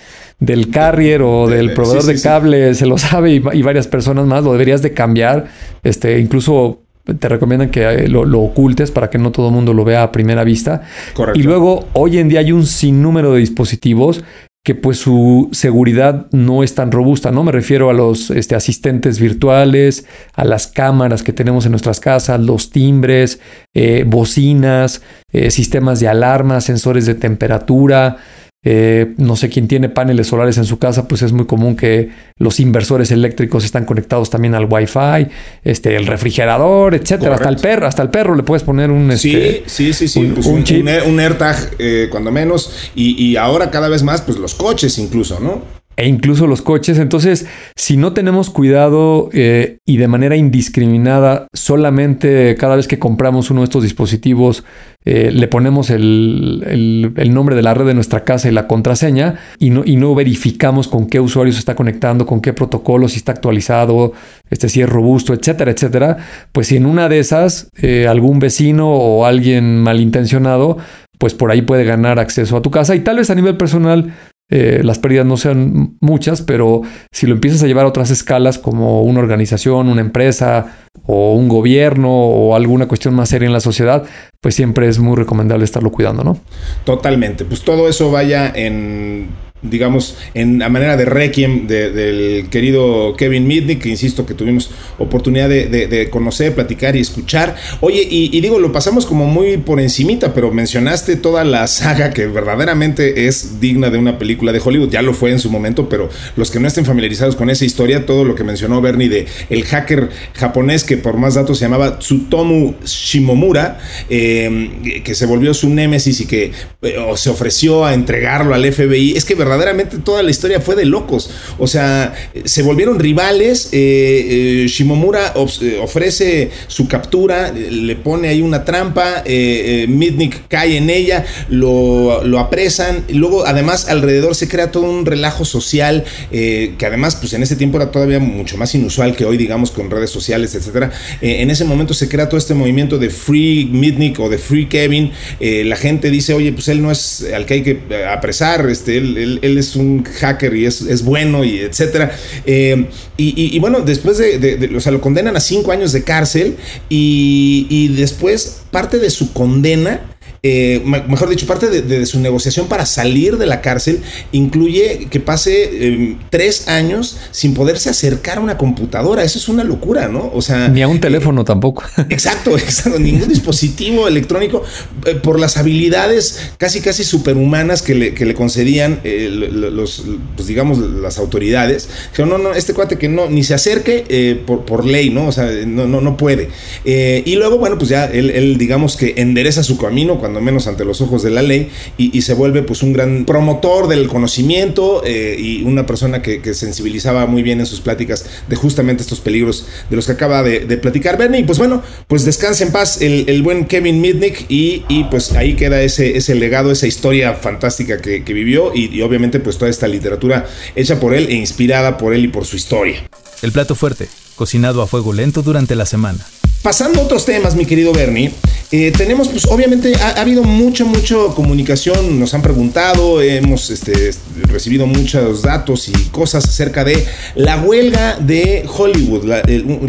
del 0.43 0.71
carrier 0.71 1.23
o 1.23 1.47
del 1.47 1.73
proveedor 1.73 2.03
de 2.03 2.21
cable 2.21 2.75
se 2.75 2.85
lo 2.85 2.99
sabe 2.99 3.33
y, 3.33 3.63
varias 3.63 3.87
personas 3.87 4.27
más, 4.27 4.43
lo 4.43 4.53
deberías 4.53 4.83
de 4.83 4.93
cambiar. 4.93 5.47
Este, 5.85 6.19
incluso 6.19 6.83
te 7.19 7.29
recomiendan 7.29 7.71
que 7.71 7.85
eh, 7.85 8.09
lo, 8.09 8.41
ocultes 8.41 8.91
para 8.91 9.09
que 9.09 9.19
no 9.19 9.31
todo 9.31 9.49
el 9.49 9.55
mundo 9.55 9.73
lo 9.73 9.85
vea 9.85 10.03
a 10.03 10.11
primera 10.11 10.43
vista. 10.43 10.83
Correcto. 11.15 11.39
Y 11.39 11.45
luego, 11.45 11.87
hoy 11.93 12.19
en 12.19 12.29
día 12.29 12.41
hay 12.41 12.51
un 12.51 12.67
sinnúmero 12.67 13.35
de 13.35 13.41
dispositivos 13.41 14.25
que 14.65 14.75
pues 14.77 14.99
su 14.99 15.49
seguridad 15.53 16.27
no 16.31 16.63
es 16.63 16.75
tan 16.75 16.93
robusta, 16.93 17.33
¿no? 17.33 17.43
Me 17.43 17.51
refiero 17.51 17.91
a 17.91 17.93
los 17.93 18.31
este, 18.31 18.55
asistentes 18.55 19.19
virtuales, 19.19 20.07
a 20.35 20.45
las 20.45 20.69
cámaras 20.69 21.25
que 21.25 21.33
tenemos 21.33 21.67
en 21.67 21.73
nuestras 21.73 21.99
casas, 21.99 22.41
los 22.41 22.71
timbres, 22.71 23.41
eh, 23.75 24.05
bocinas, 24.07 25.03
eh, 25.33 25.51
sistemas 25.51 25.99
de 25.99 26.07
alarma, 26.07 26.61
sensores 26.61 27.07
de 27.07 27.17
temperatura, 27.17 28.19
eh, 28.65 29.15
no 29.17 29.35
sé 29.35 29.49
quién 29.49 29.67
tiene 29.67 29.89
paneles 29.89 30.29
solares 30.29 30.57
en 30.57 30.65
su 30.65 30.79
casa, 30.79 31.09
pues 31.09 31.23
es 31.23 31.33
muy 31.33 31.47
común 31.47 31.75
que 31.75 32.11
los 32.39 32.61
inversores 32.61 33.11
eléctricos 33.11 33.65
están 33.65 33.85
conectados 33.85 34.31
también 34.31 34.55
al 34.55 34.67
Wi-Fi, 34.71 35.29
este, 35.65 35.97
el 35.97 36.07
refrigerador, 36.07 36.95
etcétera. 36.95 37.35
Hasta 37.35 37.49
el 37.49 37.57
perro, 37.57 37.87
hasta 37.89 38.03
el 38.03 38.11
perro 38.11 38.37
le 38.37 38.45
puedes 38.45 38.63
poner 38.63 38.91
un 38.91 39.11
este, 39.11 39.65
sí, 39.67 39.93
sí, 39.93 40.07
sí, 40.07 40.21
un, 40.21 40.35
pues 40.35 40.47
un, 40.47 41.21
AirTag 41.21 41.71
eh, 41.81 42.09
cuando 42.11 42.31
menos 42.31 42.91
y, 42.95 43.21
y, 43.23 43.37
ahora 43.37 43.71
cada 43.71 43.89
vez 43.89 44.05
más, 44.05 44.23
pues 44.23 44.39
los 44.39 44.55
coches 44.55 44.97
incluso, 44.99 45.41
¿no? 45.41 45.82
E 45.97 46.09
incluso 46.09 46.47
los 46.47 46.63
coches. 46.63 46.99
Entonces, 46.99 47.47
si 47.77 47.97
no 47.97 48.13
tenemos 48.13 48.51
cuidado 48.51 49.29
eh, 49.33 49.79
y 49.87 49.97
de 49.99 50.09
manera 50.09 50.37
indiscriminada, 50.37 51.47
solamente 51.53 52.57
cada 52.59 52.77
vez 52.77 52.89
que 52.89 52.99
compramos 52.99 53.51
uno 53.51 53.61
de 53.61 53.65
estos 53.65 53.83
dispositivos, 53.83 54.65
eh, 55.05 55.31
le 55.33 55.49
ponemos 55.49 55.91
el, 55.91 57.13
nombre 57.31 57.57
de 57.57 57.63
la 57.63 57.75
red 57.75 57.87
de 57.87 57.95
nuestra 57.95 58.25
casa 58.25 58.49
y 58.49 58.53
la 58.53 58.69
contraseña 58.69 59.41
y 59.59 59.71
no, 59.71 59.83
y 59.85 59.97
no 59.97 60.15
verificamos 60.15 60.87
con 60.87 61.07
qué 61.07 61.19
usuario 61.19 61.53
se 61.53 61.59
está 61.59 61.75
conectando, 61.75 62.25
con 62.25 62.41
qué 62.41 62.53
protocolo, 62.53 63.09
si 63.09 63.17
está 63.17 63.33
actualizado, 63.33 64.13
este, 64.49 64.69
si 64.69 64.81
es 64.81 64.89
robusto, 64.89 65.35
etcétera, 65.35 65.73
etcétera, 65.73 66.19
pues 66.53 66.69
si 66.69 66.77
en 66.77 66.87
una 66.87 67.09
de 67.09 67.19
esas 67.19 67.69
eh, 67.81 68.07
algún 68.07 68.39
vecino 68.39 68.91
o 68.91 69.25
alguien 69.27 69.79
malintencionado 69.79 70.79
pues 71.23 71.35
por 71.35 71.53
ahí 71.53 71.63
puede 71.63 71.85
ganar 71.85 72.19
acceso 72.19 72.57
a 72.57 72.63
tu 72.63 72.73
casa 72.73 72.97
y 72.97 73.01
tal 73.01 73.19
vez 73.19 73.31
a 73.31 73.37
nivel 73.37 73.57
personal 73.57 74.13
eh, 74.55 74.83
las 74.85 74.99
pérdidas 74.99 75.25
no 75.25 75.39
sean 75.39 75.97
muchas, 76.01 76.43
pero 76.43 76.83
si 77.11 77.27
lo 77.27 77.33
empiezas 77.33 77.63
a 77.63 77.67
llevar 77.67 77.87
a 77.87 77.89
otras 77.89 78.11
escalas 78.11 78.59
como 78.59 79.01
una 79.01 79.19
organización, 79.19 79.89
una 79.89 80.03
empresa 80.03 80.77
o 81.07 81.33
un 81.33 81.49
gobierno 81.49 82.11
o 82.11 82.55
alguna 82.55 82.87
cuestión 82.87 83.15
más 83.15 83.31
seria 83.31 83.47
en 83.47 83.55
la 83.55 83.61
sociedad, 83.61 84.05
pues 84.43 84.55
siempre 84.55 84.89
es 84.89 84.99
muy 84.99 85.17
recomendable 85.17 85.65
estarlo 85.65 85.91
cuidando, 85.91 86.23
¿no? 86.23 86.39
Totalmente, 86.85 87.47
pues 87.47 87.63
todo 87.63 87.89
eso 87.89 88.11
vaya 88.11 88.53
en 88.55 89.29
digamos, 89.63 90.17
en 90.35 90.59
la 90.59 90.69
manera 90.69 90.97
de 90.97 91.05
requiem 91.05 91.67
del 91.67 92.49
querido 92.51 93.15
Kevin 93.17 93.47
Mitnick, 93.47 93.83
que 93.83 93.89
insisto 93.89 94.27
que 94.27 94.35
tuvimos 94.35 94.71
oportunidad 94.99 95.49
de, 95.49 96.09
conocer, 96.11 96.55
platicar 96.55 96.97
y 96.97 97.01
escuchar. 97.01 97.57
Oye, 97.81 98.07
y, 98.09 98.41
digo, 98.41 98.59
lo 98.59 98.73
pasamos 98.73 99.07
como 99.07 99.27
muy 99.27 99.57
por 99.59 99.81
encimita, 99.81 100.35
pero 100.35 100.51
mencionaste 100.51 101.17
toda 101.17 101.45
la 101.45 101.67
saga 101.67 102.11
que 102.11 102.27
verdaderamente 102.27 103.27
es 103.27 103.61
digna 103.61 103.91
de 103.91 103.99
una 103.99 104.19
película 104.19 104.53
de 104.53 104.61
Hollywood, 104.63 104.91
ya 104.91 105.03
lo 105.03 105.15
fue 105.15 105.31
en 105.31 105.39
su 105.39 105.51
momento, 105.51 105.89
pero 105.89 106.11
los 106.37 106.51
que 106.51 106.59
no 106.59 106.67
estén 106.67 106.85
familiarizados 106.85 107.37
con 107.37 107.49
esa 107.49 107.65
historia, 107.65 108.05
todo 108.05 108.25
lo 108.25 108.35
que 108.35 108.45
mencionó 108.45 108.81
Bernie 108.81 109.09
de 109.09 109.27
el 109.49 109.65
hacker 109.65 110.11
japonés 110.35 110.85
que 110.85 110.97
por 110.97 111.17
más 111.17 111.35
datos 111.35 111.59
se 111.59 111.65
llamaba 111.65 111.99
Tsutomu 111.99 112.75
Shimomura, 112.85 113.79
eh, 114.11 115.03
que 115.05 115.15
se 115.15 115.27
volvió 115.27 115.55
su 115.55 115.69
némesis 115.69 116.21
y 116.21 116.27
que 116.27 116.53
eh, 116.83 116.97
se 117.15 117.31
ofreció 117.31 117.85
a 117.85 117.95
entregarlo 117.95 118.55
al 118.55 118.71
FBI, 118.71 119.17
es 119.17 119.25
que 119.25 119.35
verdaderamente 119.35 119.52
verdaderamente 119.53 119.99
toda 119.99 120.23
la 120.23 120.31
historia 120.31 120.61
fue 120.61 120.77
de 120.77 120.85
locos. 120.85 121.31
O 121.59 121.67
sea, 121.67 122.15
se 122.45 122.63
volvieron 122.63 122.99
rivales. 122.99 123.69
Eh, 123.73 124.63
eh, 124.63 124.67
Shimomura 124.69 125.35
eh, 125.61 125.79
ofrece 125.83 126.51
su 126.67 126.89
captura, 126.89 127.53
le 127.53 127.97
pone 127.97 128.29
ahí 128.29 128.43
una 128.43 128.65
trampa. 128.65 129.23
Midnick 129.25 130.49
cae 130.49 130.77
en 130.77 130.91
ella, 130.91 131.25
lo, 131.49 132.39
apresan. 132.39 133.05
Y 133.09 133.15
luego, 133.15 133.47
además, 133.47 133.89
alrededor 133.89 134.35
se 134.35 134.49
crea 134.49 134.71
todo 134.71 134.85
un 134.85 135.07
relajo 135.07 135.45
social 135.45 136.05
que, 136.31 136.85
además, 136.85 137.17
pues 137.17 137.33
en 137.33 137.43
ese 137.43 137.57
tiempo 137.57 137.77
era 137.77 137.91
todavía 137.91 138.19
mucho 138.19 138.57
más 138.57 138.75
inusual 138.75 139.15
que 139.17 139.25
hoy, 139.25 139.37
digamos, 139.37 139.71
con 139.71 139.91
redes 139.91 140.11
sociales, 140.11 140.55
etcétera. 140.55 140.91
en 141.21 141.51
ese 141.51 141.65
momento 141.65 141.95
se 141.95 142.09
crea 142.09 142.29
todo 142.29 142.39
este 142.39 142.55
movimiento 142.55 142.99
de 142.99 143.11
Free 143.11 143.69
Midnick 143.71 144.19
o 144.21 144.29
de 144.29 144.39
Free 144.39 144.67
Kevin. 144.67 145.13
la 145.41 145.77
gente 145.77 146.11
dice, 146.11 146.35
oye, 146.35 146.53
pues 146.53 146.69
él 146.69 146.83
no 146.83 146.91
es 146.91 147.27
al 147.35 147.47
que 147.47 147.55
hay 147.55 147.63
que 147.63 147.79
apresar, 148.07 148.69
este, 148.69 148.99
él 148.99 149.13
él 149.17 149.41
es 149.43 149.77
un 149.77 150.05
hacker 150.05 150.55
y 150.55 150.67
es, 150.67 151.05
bueno 151.05 151.45
y 151.45 151.59
etcétera. 151.59 152.17
Eh, 152.47 152.89
y, 153.17 153.59
bueno, 153.59 153.81
después 153.81 154.19
de, 154.19 154.71
o 154.75 154.81
sea, 154.81 154.93
lo 154.93 155.01
condenan 155.01 155.37
a 155.37 155.41
cinco 155.41 155.73
años 155.73 155.93
de 155.93 156.03
cárcel 156.03 156.57
y, 156.89 157.67
y 157.69 157.89
después 157.89 158.63
parte 158.71 158.99
de 158.99 159.11
su 159.11 159.33
condena 159.33 160.12
eh, 160.45 160.83
mejor 160.85 161.29
dicho, 161.29 161.47
parte 161.47 161.69
de, 161.69 162.05
su 162.05 162.19
negociación 162.19 162.67
para 162.67 162.85
salir 162.85 163.39
de 163.39 163.47
la 163.47 163.61
cárcel 163.61 164.03
incluye 164.33 165.07
que 165.09 165.21
pase 165.21 165.87
em, 165.87 166.19
tres 166.31 166.67
años 166.67 167.17
sin 167.31 167.55
poderse 167.55 167.89
acercar 167.91 168.39
a 168.39 168.41
una 168.41 168.59
computadora. 168.59 169.23
Eso 169.23 169.39
es 169.39 169.49
una 169.49 169.63
locura, 169.63 170.09
¿no? 170.09 170.33
O 170.35 170.43
sea... 170.43 170.67
Ni 170.67 170.83
a 170.83 170.89
un 170.89 170.99
teléfono 170.99 171.45
tampoco. 171.45 171.85
Exacto, 172.11 172.59
exacto. 172.59 172.99
Ningún 172.99 173.29
dispositivo 173.29 174.09
electrónico 174.09 174.65
eh, 175.07 175.15
por 175.15 175.39
las 175.39 175.57
habilidades 175.59 176.51
casi, 176.59 176.81
casi 176.81 177.05
superhumanas 177.05 177.81
que 177.81 177.95
le, 177.95 178.13
que 178.13 178.27
le 178.27 178.35
concedían 178.35 179.01
eh, 179.05 179.29
los, 179.31 180.03
pues 180.35 180.49
digamos, 180.49 180.79
las 180.79 181.19
autoridades. 181.19 181.89
Dijeron, 182.11 182.31
no, 182.31 182.39
no, 182.39 182.53
este 182.53 182.75
cuate 182.75 182.99
que 182.99 183.09
no, 183.09 183.31
ni 183.31 183.45
se 183.45 183.55
acerque 183.55 184.43
por, 184.45 184.65
por 184.65 184.85
ley, 184.85 185.11
¿no? 185.11 185.29
O 185.29 185.33
sea, 185.33 185.49
no, 185.67 185.87
no, 185.87 186.01
no 186.01 186.17
puede. 186.17 186.49
y 186.85 187.35
luego, 187.37 187.59
bueno, 187.59 187.79
pues 187.79 187.91
ya 187.91 188.07
él, 188.07 188.31
él 188.31 188.59
digamos 188.59 188.97
que 188.97 189.15
endereza 189.19 189.63
su 189.63 189.79
camino 189.79 190.19
cuando 190.19 190.32
menos 190.41 190.67
ante 190.67 190.85
los 190.85 191.01
ojos 191.01 191.23
de 191.23 191.31
la 191.31 191.43
ley, 191.43 191.71
y, 191.97 192.23
se 192.23 192.35
vuelve 192.35 192.63
pues 192.63 192.83
un 192.85 192.93
gran 192.93 193.25
promotor 193.25 193.89
del 193.89 194.07
conocimiento 194.07 195.03
eh, 195.05 195.37
y 195.39 195.63
una 195.65 195.87
persona 195.87 196.23
que, 196.23 196.41
sensibilizaba 196.55 197.27
muy 197.27 197.43
bien 197.43 197.61
en 197.61 197.67
sus 197.67 197.81
pláticas 197.81 198.27
de 198.49 198.57
justamente 198.57 199.03
estos 199.03 199.21
peligros 199.21 199.67
de 199.89 199.97
los 199.97 200.07
que 200.07 200.13
acaba 200.13 200.43
de, 200.43 200.61
platicar 200.77 201.19
Bernie. 201.19 201.41
Y 201.41 201.45
pues 201.45 201.59
bueno, 201.59 201.83
pues 202.07 202.25
descanse 202.25 202.65
en 202.65 202.73
paz 202.73 203.01
el, 203.01 203.43
buen 203.43 203.67
Kevin 203.67 204.01
Mitnick 204.01 204.47
y, 204.49 205.05
pues 205.11 205.33
ahí 205.33 205.55
queda 205.55 205.83
ese, 205.83 206.17
ese 206.17 206.35
legado, 206.35 206.71
esa 206.71 206.87
historia 206.87 207.35
fantástica 207.35 208.01
que, 208.01 208.33
vivió 208.33 208.73
y, 208.75 208.87
y 208.97 209.03
obviamente 209.03 209.41
pues 209.41 209.59
toda 209.59 209.71
esta 209.71 209.87
literatura 209.87 210.47
hecha 210.75 210.99
por 210.99 211.15
él 211.15 211.27
e 211.29 211.35
inspirada 211.35 211.99
por 211.99 212.15
él 212.15 212.25
y 212.25 212.29
por 212.29 212.47
su 212.47 212.57
historia. 212.57 213.03
El 213.43 213.53
plato 213.53 213.75
fuerte, 213.75 214.09
cocinado 214.37 214.83
a 214.83 214.87
fuego 214.87 215.13
lento 215.13 215.43
durante 215.43 215.75
la 215.75 215.87
semana. 215.87 216.25
Pasando 216.63 217.01
a 217.01 217.05
otros 217.05 217.27
temas, 217.27 217.57
mi 217.57 217.67
querido 217.67 217.93
Bernie, 217.93 218.33
eh, 218.71 218.93
tenemos, 218.97 219.29
pues 219.29 219.47
obviamente 219.47 219.97
ha, 219.97 220.21
habido 220.21 220.45
mucha, 220.45 220.85
mucha 220.85 221.17
comunicación, 221.35 222.21
nos 222.21 222.35
han 222.35 222.41
preguntado, 222.41 223.21
hemos 223.21 223.69
este, 223.71 224.13
recibido 224.45 224.87
muchos 224.87 225.43
datos 225.43 225.89
y 225.89 225.93
cosas 226.13 226.45
acerca 226.45 226.85
de 226.85 227.05
la 227.35 227.61
huelga 227.61 228.17
de 228.21 228.65
Hollywood, 228.67 229.43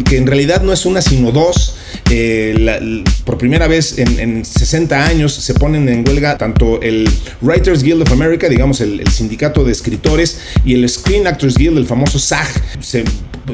que 0.04 0.16
en 0.16 0.26
realidad 0.26 0.62
no 0.62 0.72
es 0.72 0.84
una 0.84 1.00
sino 1.00 1.30
dos. 1.30 1.76
Eh, 2.10 3.04
por 3.24 3.38
primera 3.38 3.68
vez 3.68 3.96
en, 3.98 4.44
60 4.44 5.06
años 5.06 5.32
se 5.32 5.54
ponen 5.54 5.88
en 5.88 6.06
huelga 6.06 6.36
tanto 6.36 6.82
el 6.82 7.08
Writers 7.40 7.84
Guild 7.84 8.02
of 8.02 8.12
America, 8.12 8.48
digamos 8.48 8.80
el, 8.80 9.08
sindicato 9.10 9.64
de 9.64 9.70
escritores, 9.70 10.40
y 10.64 10.74
el 10.74 10.88
Screen 10.88 11.28
Actors 11.28 11.56
Guild, 11.56 11.78
el 11.78 11.86
famoso 11.86 12.18
SAG. 12.18 12.48
Se 12.80 13.04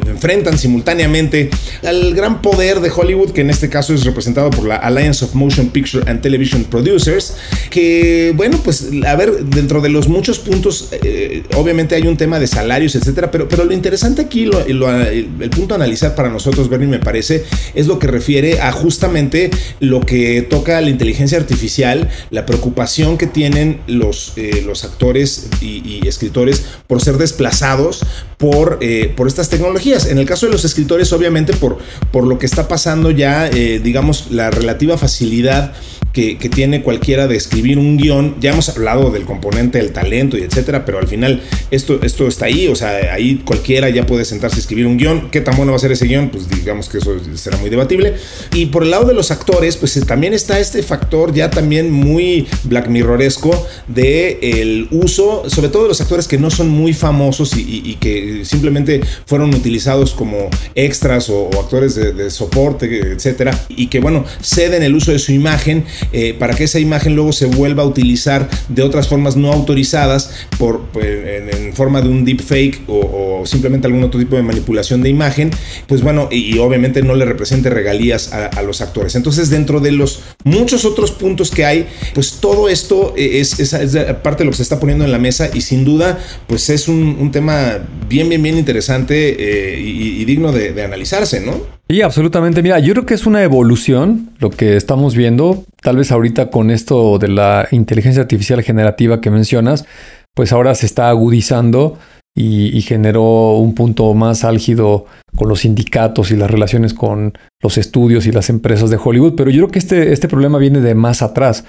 enfrentan 0.06 0.58
simultáneamente 0.58 1.50
al 1.82 2.14
gran 2.14 2.42
poder 2.42 2.80
de 2.80 2.90
Hollywood, 2.94 3.30
que 3.30 3.40
en 3.40 3.50
este 3.50 3.68
caso 3.68 3.94
es 3.94 4.04
representado 4.04 4.50
por 4.50 4.66
la 4.66 4.76
Alliance 4.76 5.24
of 5.24 5.34
Motion 5.34 5.68
Picture 5.68 6.08
and 6.10 6.20
Television 6.20 6.64
Producers, 6.64 7.34
que 7.70 8.32
bueno, 8.36 8.60
pues 8.62 8.88
a 9.06 9.16
ver, 9.16 9.44
dentro 9.44 9.80
de 9.80 9.88
los 9.88 10.08
muchos 10.08 10.38
puntos, 10.38 10.88
eh, 11.02 11.42
obviamente 11.56 11.94
hay 11.94 12.06
un 12.06 12.16
tema 12.16 12.38
de 12.38 12.46
salarios, 12.46 12.94
etcétera, 12.94 13.30
pero, 13.30 13.48
pero 13.48 13.64
lo 13.64 13.72
interesante 13.72 14.22
aquí, 14.22 14.46
lo, 14.46 14.60
el 14.60 15.50
punto 15.50 15.74
a 15.74 15.76
analizar 15.76 16.14
para 16.14 16.28
nosotros, 16.28 16.68
Bernie, 16.68 16.88
me 16.88 16.98
parece, 16.98 17.44
es 17.74 17.86
lo 17.86 17.98
que 17.98 18.06
refiere 18.06 18.60
a 18.60 18.72
justamente 18.72 19.50
lo 19.80 20.00
que 20.00 20.42
toca 20.42 20.80
la 20.80 20.90
inteligencia 20.90 21.38
artificial, 21.38 22.08
la 22.30 22.46
preocupación 22.46 23.18
que 23.18 23.26
tienen 23.26 23.80
los, 23.86 24.32
eh, 24.36 24.62
los 24.64 24.84
actores 24.84 25.48
y, 25.60 26.00
escritores 26.10 26.64
por 26.86 27.00
ser 27.00 27.18
desplazados 27.18 28.04
por, 28.36 28.78
eh, 28.80 29.12
por 29.14 29.28
estas 29.28 29.48
tecnologías 29.48 29.79
en 29.84 30.18
el 30.18 30.26
caso 30.26 30.46
de 30.46 30.52
los 30.52 30.64
escritores, 30.64 31.12
obviamente, 31.12 31.52
por, 31.52 31.78
por 32.12 32.26
lo 32.26 32.38
que 32.38 32.46
está 32.46 32.68
pasando 32.68 33.10
ya, 33.10 33.48
eh, 33.48 33.80
digamos, 33.82 34.30
la 34.30 34.50
relativa 34.50 34.98
facilidad 34.98 35.72
que, 36.12 36.36
tiene 36.50 36.82
cualquiera 36.82 37.28
de 37.28 37.36
escribir 37.36 37.78
un 37.78 37.96
guion. 37.96 38.36
Ya 38.40 38.50
hemos 38.50 38.68
hablado 38.68 39.10
del 39.10 39.24
componente 39.24 39.78
del 39.78 39.92
talento 39.92 40.36
y 40.36 40.42
etcétera, 40.42 40.84
pero 40.84 40.98
al 40.98 41.06
final 41.06 41.42
esto, 41.70 42.00
esto 42.02 42.26
está 42.26 42.46
ahí. 42.46 42.68
O 42.68 42.74
sea, 42.74 43.12
ahí 43.12 43.42
cualquiera 43.44 43.88
ya 43.90 44.06
puede 44.06 44.24
sentarse 44.24 44.56
a 44.56 44.60
escribir 44.60 44.86
un 44.86 44.96
guion. 44.96 45.30
¿Qué 45.30 45.40
tan 45.40 45.56
bueno 45.56 45.72
va 45.72 45.76
a 45.76 45.80
ser 45.80 45.92
ese 45.92 46.06
guion? 46.06 46.30
Pues 46.30 46.48
digamos 46.48 46.88
que 46.88 46.98
eso 46.98 47.16
será 47.34 47.56
muy 47.58 47.70
debatible. 47.70 48.14
Y 48.54 48.66
por 48.66 48.82
el 48.82 48.90
lado 48.90 49.06
de 49.06 49.14
los 49.14 49.30
actores, 49.30 49.76
pues 49.76 50.00
también 50.06 50.34
está 50.34 50.58
este 50.58 50.82
factor 50.82 51.32
ya 51.32 51.50
también 51.50 51.90
muy 51.90 52.46
Black 52.64 52.88
Mirroresco 52.88 53.66
de 53.86 54.38
el 54.42 54.88
uso, 54.90 55.48
sobre 55.48 55.68
todo 55.68 55.84
de 55.84 55.88
los 55.88 56.00
actores 56.00 56.26
que 56.26 56.38
no 56.38 56.50
son 56.50 56.68
muy 56.68 56.92
famosos 56.92 57.56
y, 57.56 57.96
que 58.00 58.44
simplemente 58.44 59.00
fueron 59.26 59.54
utilizados 59.54 60.12
como 60.12 60.48
extras 60.74 61.28
o, 61.28 61.50
actores 61.60 61.94
de, 61.94 62.12
de 62.12 62.30
soporte, 62.30 63.12
etcétera, 63.12 63.58
y 63.68 63.88
que 63.88 64.00
bueno, 64.00 64.24
ceden 64.40 64.82
el 64.82 64.94
uso 64.94 65.12
de 65.12 65.18
su 65.18 65.32
imagen 65.32 65.84
eh, 66.12 66.34
para 66.38 66.54
que 66.54 66.64
esa 66.64 66.78
imagen 66.78 67.14
luego 67.14 67.32
se 67.32 67.46
vuelva 67.46 67.82
a 67.82 67.86
utilizar 67.86 68.48
de 68.68 68.82
otras 68.82 69.08
formas 69.08 69.36
no 69.36 69.52
autorizadas 69.52 70.46
por, 70.58 70.82
pues, 70.92 71.06
en, 71.06 71.72
forma 71.74 72.02
de 72.02 72.08
un 72.08 72.24
deepfake 72.24 72.82
o, 72.88 73.40
o 73.40 73.46
simplemente 73.46 73.86
algún 73.86 74.02
otro 74.02 74.18
tipo 74.18 74.36
de 74.36 74.42
manipulación 74.42 75.02
de 75.02 75.08
imagen, 75.08 75.50
pues 75.86 76.02
bueno, 76.02 76.28
y, 76.30 76.58
obviamente 76.58 77.02
no 77.02 77.14
le 77.14 77.24
represente 77.24 77.70
regalías 77.70 78.32
a, 78.32 78.62
los 78.62 78.80
actores. 78.80 79.14
Entonces, 79.14 79.50
dentro 79.50 79.80
de 79.80 79.92
los 79.92 80.22
muchos 80.44 80.84
otros 80.84 81.12
puntos 81.12 81.50
que 81.50 81.64
hay, 81.64 81.86
pues 82.14 82.38
todo 82.40 82.68
esto 82.68 83.14
es, 83.16 83.74
parte 84.22 84.40
de 84.40 84.44
lo 84.44 84.50
que 84.50 84.58
se 84.58 84.62
está 84.62 84.78
poniendo 84.78 85.04
en 85.04 85.12
la 85.12 85.18
mesa 85.18 85.50
y 85.52 85.62
sin 85.62 85.84
duda, 85.84 86.18
pues 86.46 86.68
es 86.70 86.88
un, 86.88 87.30
tema 87.32 87.78
bien, 88.08 88.28
bien, 88.28 88.42
bien 88.42 88.58
interesante 88.58 89.36
eh, 89.38 89.80
y, 89.80 90.24
digno 90.24 90.52
de, 90.52 90.72
de 90.72 90.84
analizarse, 90.84 91.40
¿no? 91.40 91.80
Sí, 91.90 92.02
absolutamente. 92.02 92.62
Mira, 92.62 92.78
yo 92.78 92.92
creo 92.92 93.04
que 93.04 93.14
es 93.14 93.26
una 93.26 93.42
evolución 93.42 94.30
lo 94.38 94.50
que 94.50 94.76
estamos 94.76 95.16
viendo. 95.16 95.64
Tal 95.82 95.96
vez 95.96 96.12
ahorita 96.12 96.50
con 96.50 96.70
esto 96.70 97.18
de 97.18 97.28
la 97.28 97.68
inteligencia 97.70 98.22
artificial 98.22 98.62
generativa 98.62 99.20
que 99.20 99.30
mencionas, 99.30 99.86
pues 100.34 100.52
ahora 100.52 100.74
se 100.74 100.86
está 100.86 101.08
agudizando 101.08 101.98
y, 102.34 102.80
generó 102.82 103.56
un 103.56 103.74
punto 103.74 104.14
más 104.14 104.44
álgido 104.44 105.06
con 105.36 105.48
los 105.48 105.60
sindicatos 105.60 106.30
y 106.30 106.36
las 106.36 106.50
relaciones 106.50 106.94
con 106.94 107.34
los 107.60 107.76
estudios 107.76 108.26
y 108.26 108.32
las 108.32 108.48
empresas 108.50 108.88
de 108.90 108.98
Hollywood, 109.02 109.34
pero 109.36 109.50
yo 109.50 109.58
creo 109.58 109.70
que 109.70 109.78
este, 109.78 110.12
este 110.12 110.28
problema 110.28 110.58
viene 110.58 110.80
de 110.80 110.94
más 110.94 111.22
atrás. 111.22 111.64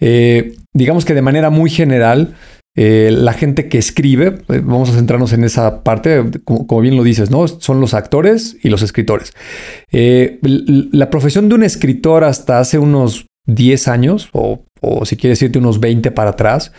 Eh, 0.00 0.56
digamos 0.74 1.04
que 1.04 1.14
de 1.14 1.22
manera 1.22 1.50
muy 1.50 1.70
general, 1.70 2.34
eh, 2.76 3.10
la 3.12 3.34
gente 3.34 3.68
que 3.68 3.78
escribe, 3.78 4.38
eh, 4.48 4.60
vamos 4.64 4.90
a 4.90 4.94
centrarnos 4.94 5.32
en 5.32 5.44
esa 5.44 5.82
parte, 5.82 6.24
como, 6.44 6.80
bien 6.80 6.96
lo 6.96 7.04
dices, 7.04 7.30
¿no? 7.30 7.46
Son 7.46 7.80
los 7.80 7.94
actores 7.94 8.56
y 8.62 8.68
los 8.68 8.82
escritores. 8.82 9.32
la 9.92 11.10
profesión 11.10 11.48
de 11.48 11.54
un 11.54 11.62
escritor 11.62 12.24
hasta 12.24 12.58
hace 12.58 12.78
unos 12.78 13.26
10 13.46 13.88
años, 13.88 14.28
o, 14.32 14.60
o 14.80 15.04
si 15.04 15.16
quieres 15.16 15.38
decirte 15.38 15.58
unos 15.58 15.80
20 15.80 16.10
para 16.10 16.30
atrás, 16.30 16.72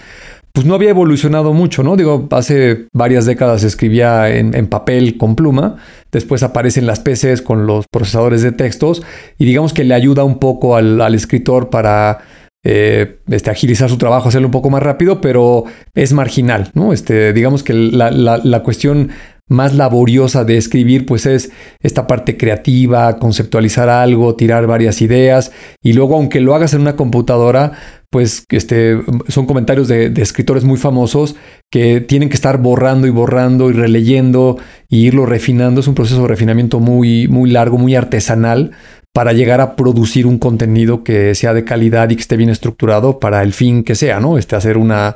pues 0.57 0.65
no 0.65 0.73
había 0.73 0.89
evolucionado 0.89 1.53
mucho, 1.53 1.83
¿no? 1.83 1.95
Digo, 1.95 2.27
hace 2.31 2.87
varias 2.91 3.27
décadas 3.27 3.63
escribía 3.63 4.27
en, 4.27 4.65
papel 4.65 5.15
con 5.15 5.35
pluma, 5.35 5.75
después 6.11 6.41
aparecen 6.41 6.87
las 6.87 6.99
PCs 6.99 7.43
con 7.43 7.67
los 7.67 7.85
procesadores 7.91 8.41
de 8.41 8.51
textos 8.51 9.03
y 9.37 9.45
digamos 9.45 9.71
que 9.71 9.83
le 9.83 9.93
ayuda 9.93 10.23
un 10.23 10.39
poco 10.39 10.75
al, 10.75 11.13
escritor 11.13 11.69
para 11.69 12.21
eh, 12.65 13.19
este, 13.29 13.51
agilizar 13.51 13.87
su 13.87 13.99
trabajo, 13.99 14.29
hacerlo 14.29 14.47
un 14.47 14.51
poco 14.51 14.71
más 14.71 14.81
rápido, 14.81 15.21
pero 15.21 15.65
es 15.93 16.11
marginal, 16.13 16.71
¿no? 16.73 16.91
Este, 16.91 17.33
digamos 17.33 17.61
que 17.61 17.75
la, 17.75 18.09
la 18.09 18.63
cuestión 18.63 19.11
más 19.47 19.73
laboriosa 19.73 20.43
de 20.43 20.57
escribir, 20.57 21.05
pues 21.05 21.25
es 21.25 21.51
esta 21.81 22.07
parte 22.07 22.37
creativa, 22.37 23.17
conceptualizar 23.17 23.89
algo, 23.89 24.35
tirar 24.35 24.67
varias 24.67 25.01
ideas 25.01 25.51
y 25.81 25.93
luego 25.93 26.15
aunque 26.15 26.41
lo 26.41 26.53
hagas 26.53 26.73
en 26.73 26.81
una 26.81 26.95
computadora, 26.95 27.73
pues 28.09 28.45
este, 28.49 29.01
son 29.27 29.45
comentarios 29.45 29.87
de, 29.87 30.11
escritores 30.17 30.63
muy 30.63 30.77
famosos 30.77 31.35
que 31.71 32.01
tienen 32.01 32.29
que 32.29 32.35
estar 32.35 32.57
borrando 32.57 33.07
y 33.07 33.09
borrando 33.09 33.69
y 33.69 33.73
releyendo 33.73 34.57
y 34.89 35.07
irlo 35.07 35.25
refinando. 35.25 35.81
Es 35.81 35.87
un 35.87 35.95
proceso 35.95 36.21
de 36.21 36.27
refinamiento 36.27 36.79
muy, 36.79 37.27
muy 37.27 37.49
largo, 37.49 37.77
muy 37.77 37.95
artesanal 37.95 38.71
para 39.13 39.33
llegar 39.33 39.61
a 39.61 39.75
producir 39.75 40.27
un 40.27 40.37
contenido 40.37 41.03
que 41.03 41.35
sea 41.35 41.53
de 41.53 41.63
calidad 41.63 42.09
y 42.09 42.15
que 42.15 42.21
esté 42.21 42.37
bien 42.37 42.49
estructurado 42.49 43.19
para 43.19 43.41
el 43.43 43.51
fin 43.51 43.83
que 43.83 43.95
sea, 43.95 44.19
¿no? 44.19 44.37
Este, 44.37 44.55
hacer 44.55 44.77
una 44.77 45.15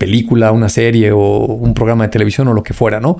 película, 0.00 0.50
una 0.50 0.70
serie 0.70 1.12
o 1.12 1.44
un 1.44 1.74
programa 1.74 2.04
de 2.04 2.10
televisión 2.10 2.48
o 2.48 2.54
lo 2.54 2.62
que 2.62 2.72
fuera, 2.72 3.00
¿no? 3.00 3.18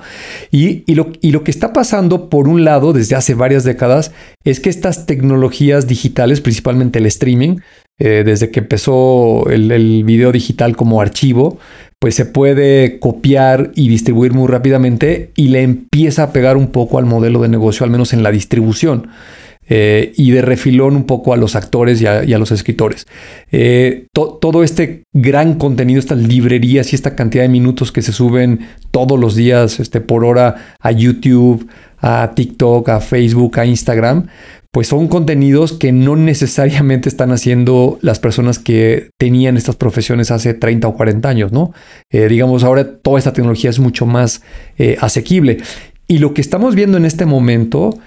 Y, 0.49 0.83
y, 0.91 0.95
lo, 0.95 1.11
y, 1.21 1.31
lo, 1.31 1.43
que 1.43 1.51
está 1.51 1.73
pasando, 1.73 2.27
por 2.27 2.47
un 2.47 2.65
lado, 2.65 2.91
desde 2.91 3.15
hace 3.15 3.35
varias 3.35 3.63
décadas, 3.63 4.11
es 4.43 4.59
que 4.59 4.71
estas 4.71 5.05
tecnologías 5.05 5.85
digitales, 5.85 6.41
principalmente 6.41 6.97
el 6.97 7.05
streaming, 7.05 7.57
eh, 7.99 8.23
desde 8.25 8.49
que 8.49 8.61
empezó 8.61 9.47
el, 9.51 9.71
el, 9.71 10.03
video 10.03 10.31
digital 10.31 10.75
como 10.75 11.01
archivo, 11.01 11.59
pues 11.99 12.15
se 12.15 12.25
puede 12.25 12.97
copiar 12.97 13.71
y 13.75 13.87
distribuir 13.87 14.33
muy 14.33 14.47
rápidamente 14.47 15.31
y 15.35 15.49
le 15.49 15.61
empieza 15.61 16.23
a 16.23 16.33
pegar 16.33 16.57
un 16.57 16.71
poco 16.71 16.97
al 16.97 17.05
modelo 17.05 17.43
de 17.43 17.49
negocio, 17.49 17.83
al 17.83 17.91
menos 17.91 18.11
en 18.11 18.23
la 18.23 18.31
distribución. 18.31 19.09
Eh, 19.73 20.11
y 20.17 20.31
de 20.31 20.41
refilón 20.41 20.97
un 20.97 21.05
poco 21.05 21.33
a 21.33 21.37
los 21.37 21.55
actores 21.55 22.01
y 22.01 22.05
a, 22.05 22.37
los 22.37 22.51
escritores. 22.51 23.07
Eh, 23.53 24.07
todo 24.11 24.65
este 24.65 25.03
gran 25.13 25.53
contenido, 25.53 25.97
estas 25.97 26.17
librerías 26.17 26.91
y 26.91 26.97
esta 26.97 27.15
cantidad 27.15 27.43
de 27.43 27.47
minutos 27.47 27.93
que 27.93 28.01
se 28.01 28.11
suben 28.11 28.67
todos 28.91 29.17
los 29.17 29.33
días 29.33 29.79
este, 29.79 30.01
por 30.01 30.25
hora 30.25 30.75
a 30.77 30.91
YouTube, 30.91 31.69
a 31.99 32.33
TikTok, 32.35 32.89
a 32.89 32.99
Facebook, 32.99 33.61
a 33.61 33.65
Instagram, 33.65 34.27
pues 34.73 34.89
son 34.89 35.07
contenidos 35.07 35.71
que 35.71 35.93
no 35.93 36.17
necesariamente 36.17 37.07
están 37.07 37.31
haciendo 37.31 37.97
las 38.01 38.19
personas 38.19 38.59
que 38.59 39.11
tenían 39.17 39.55
estas 39.55 39.77
profesiones 39.77 40.31
hace 40.31 40.53
30 40.53 40.89
o 40.89 40.95
40 40.97 41.29
años, 41.29 41.53
¿no? 41.53 41.71
Eh, 42.09 42.27
digamos, 42.27 42.65
ahora 42.65 42.97
toda 42.97 43.19
esta 43.19 43.31
tecnología 43.31 43.69
es 43.69 43.79
mucho 43.79 44.05
más 44.05 44.41
asequible. 44.99 45.59
Y 46.09 46.17
lo 46.17 46.33
que 46.33 46.41
estamos 46.41 46.75
viendo 46.75 46.97
en 46.97 47.05
este 47.05 47.25
momento 47.25 47.97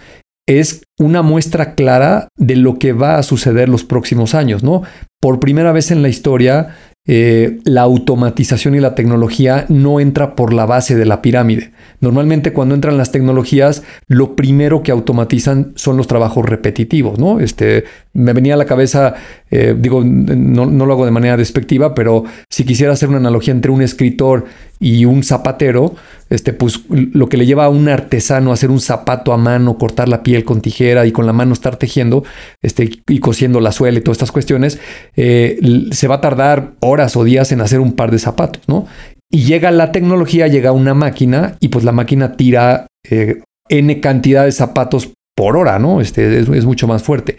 es 0.47 0.83
una 0.99 1.23
muestra 1.23 1.75
clara 1.75 2.29
de 2.37 2.57
lo 2.57 2.79
que 2.79 2.93
va 2.93 3.19
a 3.19 3.23
suceder 3.23 3.69
los 3.69 3.85
próximos 3.85 4.35
años, 4.35 4.63
¿no? 4.63 4.83
Por 5.21 5.41
primera 5.41 5.73
vez 5.73 5.91
en 5.91 6.03
la 6.03 6.09
historia, 6.09 6.77
eh, 7.07 7.59
la 7.65 7.83
automatización 7.83 8.75
y 8.77 8.81
la 8.81 8.95
tecnología 8.95 9.67
no 9.69 10.01
entra 10.01 10.35
por 10.35 10.55
la 10.55 10.65
base 10.65 10.95
de 10.95 11.05
la 11.05 11.21
pirámide. 11.21 11.73
Normalmente 12.01 12.55
cuando 12.55 12.75
entran 12.75 12.97
las 12.97 13.13
tecnologías, 13.13 13.83
lo 14.09 14.37
primero 14.37 14.83
que 14.83 14.91
automatizan 14.91 15.73
son 15.75 15.99
los 15.99 16.07
trabajos 16.07 16.49
repetitivos, 16.49 17.19
¿no? 17.19 17.41
Este, 17.41 17.85
me 18.15 18.33
venía 18.33 18.55
a 18.55 18.57
la 18.57 18.65
cabeza, 18.65 19.17
eh, 19.51 19.77
digo, 19.79 20.03
no, 20.03 20.65
no, 20.65 20.87
lo 20.87 20.93
hago 20.95 21.05
de 21.05 21.11
manera 21.11 21.37
despectiva, 21.37 21.95
pero 21.95 22.25
si 22.49 22.65
quisiera 22.65 22.95
hacer 22.95 23.11
una 23.11 23.19
analogía 23.19 23.53
entre 23.53 23.71
un 23.71 23.83
escritor 23.83 24.47
y 24.81 25.05
un 25.05 25.23
zapatero, 25.23 25.95
este, 26.31 26.53
pues 26.53 26.81
lo 26.89 27.29
que 27.29 27.37
le 27.37 27.47
lleva 27.47 27.67
a 27.67 27.69
un 27.69 27.89
artesano 27.89 28.51
a 28.51 28.55
hacer 28.55 28.71
un 28.71 28.81
zapato 28.81 29.33
a 29.33 29.37
mano, 29.37 29.79
cortar 29.79 30.09
la 30.09 30.23
piel 30.23 30.45
con 30.45 30.61
tijera 30.61 31.07
y 31.07 31.13
con 31.13 31.27
la 31.27 31.33
mano 31.33 31.53
estar 31.53 31.77
tejiendo 31.77 32.25
este, 32.63 32.91
y 33.09 33.19
cosiendo 33.19 33.61
la 33.61 33.73
suela 33.73 33.99
y 33.99 34.03
todas 34.03 34.17
estas 34.17 34.33
cuestiones, 34.33 34.79
eh, 35.17 35.59
se 35.93 36.09
va 36.09 36.17
a 36.17 36.21
tardar 36.21 36.73
horas 36.81 37.17
o 37.17 37.25
días 37.25 37.53
en 37.53 37.61
hacer 37.61 37.81
un 37.81 37.93
par 37.93 38.11
de 38.11 38.19
zapatos, 38.19 38.63
¿no? 38.67 38.87
Y 39.31 39.45
llega 39.45 39.71
la 39.71 39.91
tecnología, 39.91 40.47
llega 40.49 40.73
una 40.73 40.95
máquina 40.95 41.57
y 41.61 41.69
pues 41.69 41.85
la 41.85 41.93
máquina 41.93 42.37
tira 42.37 42.87
eh, 43.09 43.43
N 43.69 44.01
cantidad 44.01 44.45
de 44.45 44.53
zapatos 44.53 45.11
por 45.35 45.57
hora, 45.57 45.79
¿no? 45.79 46.01
Este 46.01 46.39
es, 46.39 46.65
mucho 46.65 46.87
más 46.87 47.03
fuerte. 47.03 47.37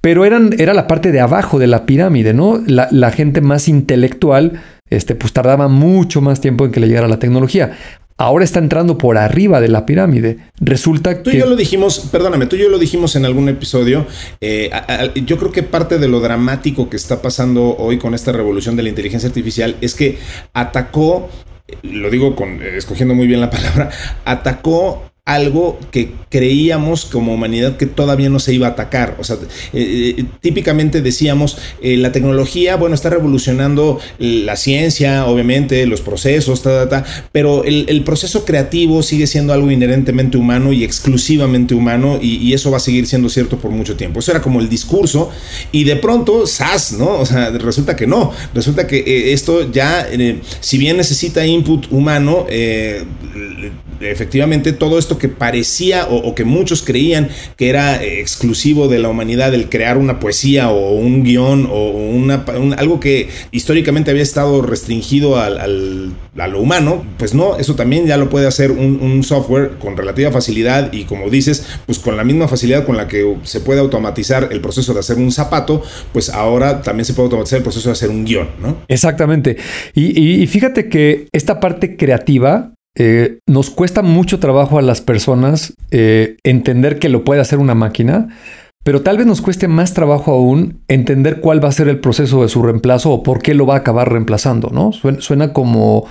Pero 0.00 0.24
eran, 0.24 0.54
era 0.58 0.74
la 0.74 0.86
parte 0.86 1.10
de 1.10 1.20
abajo 1.20 1.58
de 1.58 1.66
la 1.66 1.84
pirámide, 1.86 2.32
¿no? 2.32 2.62
La, 2.66 2.88
la 2.92 3.10
gente 3.10 3.40
más 3.40 3.66
intelectual, 3.66 4.60
este, 4.90 5.14
pues 5.14 5.32
tardaba 5.32 5.68
mucho 5.68 6.20
más 6.20 6.40
tiempo 6.40 6.64
en 6.64 6.72
que 6.72 6.80
le 6.80 6.88
llegara 6.88 7.08
la 7.08 7.18
tecnología 7.18 7.76
ahora 8.18 8.44
está 8.44 8.58
entrando 8.58 8.96
por 8.98 9.18
arriba 9.18 9.60
de 9.60 9.68
la 9.68 9.86
pirámide. 9.86 10.38
Resulta 10.58 11.16
que... 11.16 11.22
Tú 11.22 11.30
y 11.30 11.38
yo 11.38 11.46
lo 11.46 11.56
dijimos, 11.56 12.08
perdóname, 12.10 12.46
tú 12.46 12.56
y 12.56 12.60
yo 12.60 12.68
lo 12.68 12.78
dijimos 12.78 13.16
en 13.16 13.24
algún 13.24 13.48
episodio. 13.48 14.06
Eh, 14.40 14.70
yo 15.26 15.36
creo 15.38 15.52
que 15.52 15.62
parte 15.62 15.98
de 15.98 16.08
lo 16.08 16.20
dramático 16.20 16.88
que 16.88 16.96
está 16.96 17.20
pasando 17.22 17.76
hoy 17.76 17.98
con 17.98 18.14
esta 18.14 18.32
revolución 18.32 18.76
de 18.76 18.82
la 18.82 18.88
inteligencia 18.88 19.28
artificial 19.28 19.76
es 19.80 19.94
que 19.94 20.18
atacó, 20.52 21.28
lo 21.82 22.10
digo 22.10 22.34
con, 22.36 22.62
escogiendo 22.62 23.14
muy 23.14 23.26
bien 23.26 23.40
la 23.40 23.50
palabra, 23.50 23.90
atacó 24.24 25.10
algo 25.26 25.76
que 25.90 26.12
creíamos 26.30 27.04
como 27.04 27.34
humanidad 27.34 27.76
que 27.76 27.86
todavía 27.86 28.28
no 28.28 28.38
se 28.38 28.54
iba 28.54 28.68
a 28.68 28.70
atacar. 28.70 29.16
O 29.18 29.24
sea, 29.24 29.36
eh, 29.72 30.14
eh, 30.18 30.24
típicamente 30.40 31.02
decíamos, 31.02 31.58
eh, 31.82 31.96
la 31.96 32.12
tecnología, 32.12 32.76
bueno, 32.76 32.94
está 32.94 33.10
revolucionando 33.10 33.98
la 34.20 34.54
ciencia, 34.54 35.26
obviamente, 35.26 35.84
los 35.86 36.00
procesos, 36.00 36.62
pero 37.32 37.64
el, 37.64 38.04
proceso 38.04 38.44
creativo 38.44 39.02
sigue 39.02 39.26
siendo 39.26 39.52
algo 39.52 39.68
inherentemente 39.68 40.36
humano 40.36 40.72
y 40.72 40.84
exclusivamente 40.84 41.74
humano 41.74 42.20
y, 42.22 42.46
eso 42.56 42.70
va 42.70 42.76
a 42.76 42.80
seguir 42.80 43.06
siendo 43.06 43.28
cierto 43.28 43.58
por 43.58 43.72
mucho 43.72 43.96
tiempo. 43.96 44.20
Eso 44.20 44.30
era 44.30 44.40
como 44.40 44.60
el 44.60 44.68
discurso 44.68 45.30
y 45.72 45.82
de 45.82 45.96
pronto, 45.96 46.46
¡zas! 46.46 46.92
¿no? 46.92 47.18
O 47.18 47.26
sea, 47.26 47.50
resulta 47.50 47.96
que 47.96 48.06
no. 48.06 48.32
Resulta 48.54 48.86
que 48.86 49.32
esto 49.32 49.70
ya, 49.72 50.06
si 50.60 50.78
bien 50.78 50.96
necesita 50.96 51.44
input 51.44 51.90
humano, 51.90 52.46
efectivamente 54.00 54.72
todo 54.72 54.98
esto 54.98 55.15
que 55.18 55.28
parecía 55.28 56.06
o, 56.08 56.34
que 56.34 56.44
muchos 56.44 56.82
creían 56.82 57.28
que 57.56 57.68
era 57.68 58.02
eh, 58.02 58.20
exclusivo 58.20 58.88
de 58.88 58.98
la 58.98 59.08
humanidad 59.08 59.54
el 59.54 59.68
crear 59.68 59.98
una 59.98 60.20
poesía 60.20 60.70
o 60.70 60.94
un 60.94 61.22
guion 61.22 61.68
o 61.70 61.96
algo 62.76 63.00
que 63.00 63.28
históricamente 63.50 64.10
había 64.10 64.22
estado 64.22 64.62
restringido 64.62 65.38
al, 65.38 66.14
a 66.38 66.48
lo 66.48 66.60
humano, 66.60 67.04
pues 67.18 67.34
no, 67.34 67.56
eso 67.58 67.74
también 67.74 68.06
ya 68.06 68.16
lo 68.16 68.28
puede 68.28 68.46
hacer 68.46 68.70
un, 68.70 69.00
un, 69.00 69.22
software 69.22 69.78
con 69.78 69.96
relativa 69.96 70.30
facilidad 70.30 70.92
y 70.92 71.04
como 71.04 71.30
dices, 71.30 71.66
pues 71.86 71.98
con 71.98 72.16
la 72.16 72.24
misma 72.24 72.48
facilidad 72.48 72.84
con 72.84 72.96
la 72.96 73.08
que 73.08 73.36
se 73.42 73.60
puede 73.60 73.80
automatizar 73.80 74.48
el 74.52 74.60
proceso 74.60 74.94
de 74.94 75.00
hacer 75.00 75.16
un 75.16 75.32
zapato, 75.32 75.82
pues 76.12 76.28
ahora 76.28 76.82
también 76.82 77.04
se 77.04 77.14
puede 77.14 77.26
automatizar 77.26 77.58
el 77.58 77.62
proceso 77.62 77.88
de 77.88 77.92
hacer 77.94 78.10
un 78.10 78.24
guion, 78.24 78.48
¿no? 78.60 78.76
Exactamente. 78.88 79.56
y 79.94 80.46
fíjate 80.46 80.88
que 80.88 81.28
esta 81.32 81.60
parte 81.60 81.96
creativa 81.96 82.75
eh, 82.98 83.40
nos 83.46 83.68
cuesta 83.68 84.00
mucho 84.00 84.40
trabajo 84.40 84.78
a 84.78 84.82
las 84.82 85.02
personas 85.02 85.74
eh, 85.90 86.38
entender 86.44 86.98
que 86.98 87.10
lo 87.10 87.24
puede 87.24 87.42
hacer 87.42 87.58
una 87.58 87.74
máquina, 87.74 88.28
pero 88.84 89.02
tal 89.02 89.18
vez 89.18 89.26
nos 89.26 89.42
cueste 89.42 89.68
más 89.68 89.92
trabajo 89.92 90.32
aún 90.32 90.80
entender 90.88 91.40
cuál 91.40 91.62
va 91.62 91.68
a 91.68 91.72
ser 91.72 91.88
el 91.88 91.98
proceso 92.00 92.42
de 92.42 92.48
su 92.48 92.62
reemplazo 92.62 93.10
o 93.10 93.22
por 93.22 93.42
qué 93.42 93.52
lo 93.52 93.66
va 93.66 93.74
a 93.74 93.78
acabar 93.78 94.10
reemplazando, 94.10 94.70
¿no? 94.70 94.92
Suena, 94.92 95.52
como, 95.52 96.06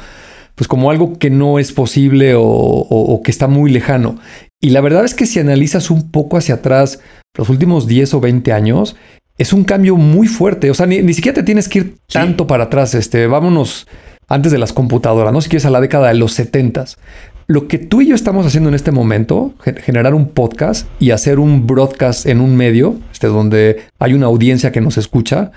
pues 0.53 0.67
como 0.67 0.91
algo 0.91 1.17
que 1.17 1.31
no 1.31 1.57
es 1.57 1.71
posible 1.71 2.33
o, 2.37 3.21
que 3.23 3.31
está 3.31 3.47
muy 3.47 3.71
lejano. 3.71 4.19
Y 4.61 4.69
la 4.69 4.81
verdad 4.81 5.05
es 5.05 5.15
que 5.15 5.25
si 5.25 5.39
analizas 5.39 5.89
un 5.89 6.11
poco 6.11 6.37
hacia 6.37 6.55
atrás 6.55 6.99
los 7.35 7.49
últimos 7.49 7.87
10 7.87 8.13
o 8.13 8.19
20 8.19 8.51
años, 8.51 8.95
es 9.39 9.53
un 9.53 9.63
cambio 9.63 9.95
muy 9.95 10.27
fuerte. 10.27 10.69
O 10.69 10.73
sea, 10.75 10.85
ni, 10.85 11.13
siquiera 11.13 11.35
te 11.35 11.43
tienes 11.43 11.67
que 11.67 11.79
ir 11.79 11.95
tanto 12.11 12.45
para 12.45 12.65
atrás. 12.65 12.93
Este, 12.93 13.25
vámonos 13.25 13.87
antes 14.27 14.51
de 14.51 14.57
las 14.57 14.73
computadoras, 14.73 15.33
no 15.33 15.41
si 15.41 15.49
quieres 15.49 15.65
a 15.65 15.69
la 15.69 15.81
década 15.81 16.09
de 16.09 16.15
los 16.15 16.33
70. 16.33 16.85
Lo 17.47 17.67
que 17.67 17.77
tú 17.77 18.01
y 18.01 18.07
yo 18.07 18.15
estamos 18.15 18.45
haciendo 18.45 18.69
en 18.69 18.75
este 18.75 18.91
momento, 18.91 19.53
generar 19.83 20.15
un 20.15 20.29
podcast 20.29 20.87
y 20.99 21.11
hacer 21.11 21.37
un 21.37 21.67
broadcast 21.67 22.25
en 22.25 22.41
un 22.41 22.55
medio, 22.55 22.95
este, 23.11 23.27
donde 23.27 23.83
hay 23.99 24.13
una 24.13 24.25
audiencia 24.25 24.71
que 24.71 24.81
nos 24.81 24.97
escucha, 24.97 25.51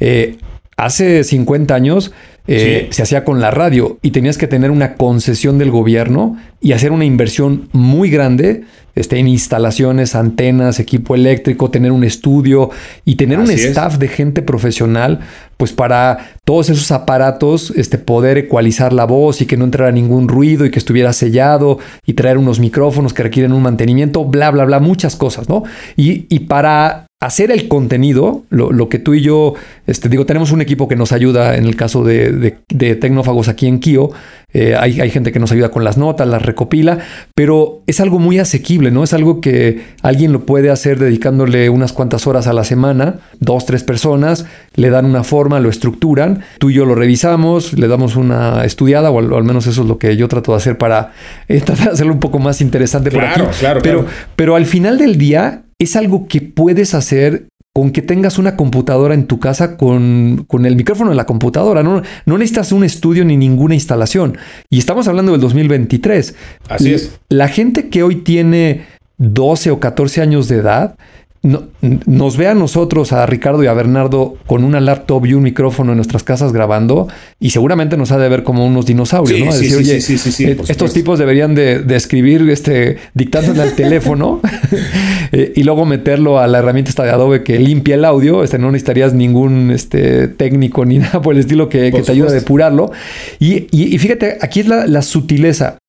eh, 0.00 0.36
hace 0.76 1.24
50 1.24 1.74
años 1.74 2.12
eh, 2.46 2.88
se 2.90 3.02
hacía 3.02 3.24
con 3.24 3.40
la 3.40 3.50
radio 3.50 3.98
y 4.02 4.10
tenías 4.10 4.36
que 4.36 4.48
tener 4.48 4.70
una 4.70 4.94
concesión 4.94 5.56
del 5.56 5.70
gobierno 5.70 6.36
y 6.60 6.72
hacer 6.72 6.90
una 6.90 7.04
inversión 7.04 7.68
muy 7.72 8.10
grande 8.10 8.64
este, 8.94 9.18
en 9.18 9.28
instalaciones, 9.28 10.14
antenas, 10.14 10.80
equipo 10.80 11.14
eléctrico, 11.14 11.70
tener 11.70 11.92
un 11.92 12.04
estudio 12.04 12.70
y 13.04 13.16
tener 13.16 13.38
un 13.38 13.50
staff 13.50 13.98
de 13.98 14.08
gente 14.08 14.42
profesional, 14.42 15.20
pues 15.56 15.72
para 15.72 16.34
todos 16.44 16.70
esos 16.70 16.90
aparatos, 16.90 17.72
este, 17.76 17.98
poder 17.98 18.38
ecualizar 18.38 18.92
la 18.92 19.04
voz 19.04 19.40
y 19.40 19.46
que 19.46 19.56
no 19.56 19.64
entrara 19.64 19.92
ningún 19.92 20.28
ruido 20.28 20.64
y 20.64 20.70
que 20.70 20.78
estuviera 20.78 21.12
sellado 21.12 21.78
y 22.06 22.14
traer 22.14 22.38
unos 22.38 22.60
micrófonos 22.60 23.12
que 23.12 23.22
requieren 23.22 23.52
un 23.52 23.62
mantenimiento, 23.62 24.24
bla, 24.24 24.50
bla, 24.50 24.64
bla, 24.64 24.80
muchas 24.80 25.16
cosas, 25.16 25.48
¿no? 25.48 25.64
Y, 25.96 26.26
y 26.34 26.40
para 26.40 27.06
hacer 27.20 27.50
el 27.50 27.68
contenido, 27.68 28.44
lo, 28.48 28.88
que 28.88 28.98
tú 28.98 29.12
y 29.12 29.20
yo, 29.20 29.52
este, 29.86 30.08
digo, 30.08 30.24
tenemos 30.24 30.52
un 30.52 30.62
equipo 30.62 30.88
que 30.88 30.96
nos 30.96 31.12
ayuda 31.12 31.54
en 31.56 31.66
el 31.66 31.76
caso 31.76 32.02
de, 32.02 32.56
de, 32.66 32.94
tecnófagos 32.96 33.48
aquí 33.48 33.66
en 33.66 33.78
Kio. 33.78 34.10
Eh, 34.54 34.74
hay, 34.74 35.02
hay, 35.02 35.10
gente 35.10 35.30
que 35.30 35.38
nos 35.38 35.52
ayuda 35.52 35.68
con 35.70 35.84
las 35.84 35.98
notas, 35.98 36.26
las 36.26 36.40
recopila, 36.40 36.98
pero 37.34 37.82
es 37.86 38.00
algo 38.00 38.18
muy 38.18 38.38
asequible, 38.38 38.90
¿no? 38.90 39.04
Es 39.04 39.12
algo 39.12 39.42
que 39.42 39.82
alguien 40.00 40.32
lo 40.32 40.46
puede 40.46 40.70
hacer 40.70 40.98
dedicándole 40.98 41.68
unas 41.68 41.92
cuantas 41.92 42.26
horas 42.26 42.46
a 42.46 42.54
la 42.54 42.64
semana, 42.64 43.16
dos, 43.38 43.66
tres 43.66 43.84
personas, 43.84 44.46
le 44.74 44.88
dan 44.88 45.04
una 45.04 45.22
forma, 45.22 45.60
lo 45.60 45.68
estructuran, 45.68 46.42
tú 46.58 46.70
y 46.70 46.74
yo 46.74 46.86
lo 46.86 46.94
revisamos, 46.94 47.74
le 47.74 47.86
damos 47.86 48.16
una 48.16 48.64
estudiada, 48.64 49.10
o 49.10 49.18
al, 49.18 49.44
menos 49.44 49.66
eso 49.66 49.82
es 49.82 49.88
lo 49.88 49.98
que 49.98 50.16
yo 50.16 50.26
trato 50.26 50.52
de 50.52 50.56
hacer 50.56 50.78
para 50.78 51.12
eh, 51.48 51.60
tratar 51.64 51.88
de 51.88 51.92
hacerlo 51.92 52.14
un 52.14 52.20
poco 52.20 52.38
más 52.38 52.62
interesante 52.62 53.10
por 53.10 53.22
aquí. 53.22 53.42
Claro, 53.58 53.80
pero, 53.82 54.06
pero 54.36 54.56
al 54.56 54.64
final 54.64 54.96
del 54.96 55.18
día, 55.18 55.64
es 55.80 55.96
algo 55.96 56.28
que 56.28 56.40
puedes 56.42 56.94
hacer 56.94 57.48
con 57.72 57.90
que 57.90 58.02
tengas 58.02 58.38
una 58.38 58.56
computadora 58.56 59.14
en 59.14 59.26
tu 59.26 59.40
casa 59.40 59.76
con, 59.76 60.46
el 60.64 60.76
micrófono 60.76 61.10
de 61.10 61.16
la 61.16 61.24
computadora. 61.24 61.82
No, 61.82 62.02
no 62.26 62.38
necesitas 62.38 62.72
un 62.72 62.84
estudio 62.84 63.24
ni 63.24 63.36
ninguna 63.36 63.74
instalación. 63.74 64.36
Y 64.68 64.78
estamos 64.78 65.08
hablando 65.08 65.32
del 65.32 65.40
2023. 65.40 66.34
Así 66.68 66.92
es. 66.92 67.18
La 67.28 67.48
gente 67.48 67.88
que 67.88 68.02
hoy 68.02 68.16
tiene 68.16 68.84
12 69.18 69.70
o 69.70 69.80
14 69.80 70.20
años 70.20 70.48
de 70.48 70.56
edad 70.56 70.96
no, 71.42 71.68
nos 71.80 72.36
ve 72.36 72.48
a 72.48 72.54
nosotros, 72.54 73.12
a 73.12 73.24
Ricardo 73.24 73.64
y 73.64 73.66
a 73.66 73.72
Bernardo, 73.72 74.36
con 74.46 74.62
una 74.62 74.78
laptop 74.78 75.24
y 75.24 75.32
un 75.32 75.42
micrófono 75.42 75.92
en 75.92 75.96
nuestras 75.96 76.22
casas 76.22 76.52
grabando, 76.52 77.08
y 77.38 77.50
seguramente 77.50 77.96
nos 77.96 78.12
ha 78.12 78.18
de 78.18 78.28
ver 78.28 78.42
como 78.42 78.66
unos 78.66 78.84
dinosaurios, 78.84 79.40
¿no? 79.40 79.52
decir, 79.52 79.74
oye, 79.76 79.96
eh, 79.96 80.58
estos 80.68 80.92
tipos 80.92 81.18
deberían 81.18 81.54
de, 81.54 81.84
escribir 81.96 82.48
este, 82.50 82.98
dictándole 83.14 83.62
al 83.62 83.72
teléfono 83.72 84.40
eh, 85.32 85.52
y 85.56 85.62
luego 85.62 85.86
meterlo 85.86 86.38
a 86.38 86.46
la 86.46 86.58
herramienta 86.58 86.90
esta 86.90 87.04
de 87.04 87.10
Adobe 87.10 87.42
que 87.42 87.58
limpia 87.58 87.94
el 87.94 88.04
audio. 88.04 88.44
Este, 88.44 88.58
no 88.58 88.70
necesitarías 88.70 89.14
ningún 89.14 89.70
este, 89.70 90.28
técnico 90.28 90.84
ni 90.84 90.98
nada 91.00 91.22
por 91.22 91.34
el 91.34 91.40
estilo 91.40 91.68
que, 91.68 91.90
te 91.90 92.12
ayude 92.12 92.28
a 92.28 92.32
depurarlo. 92.32 92.92
Y, 93.38 93.66
y, 93.70 93.98
fíjate, 93.98 94.38
aquí 94.40 94.60
es 94.60 94.68
la, 94.68 94.86
la 94.86 95.02
sutileza. 95.02 95.79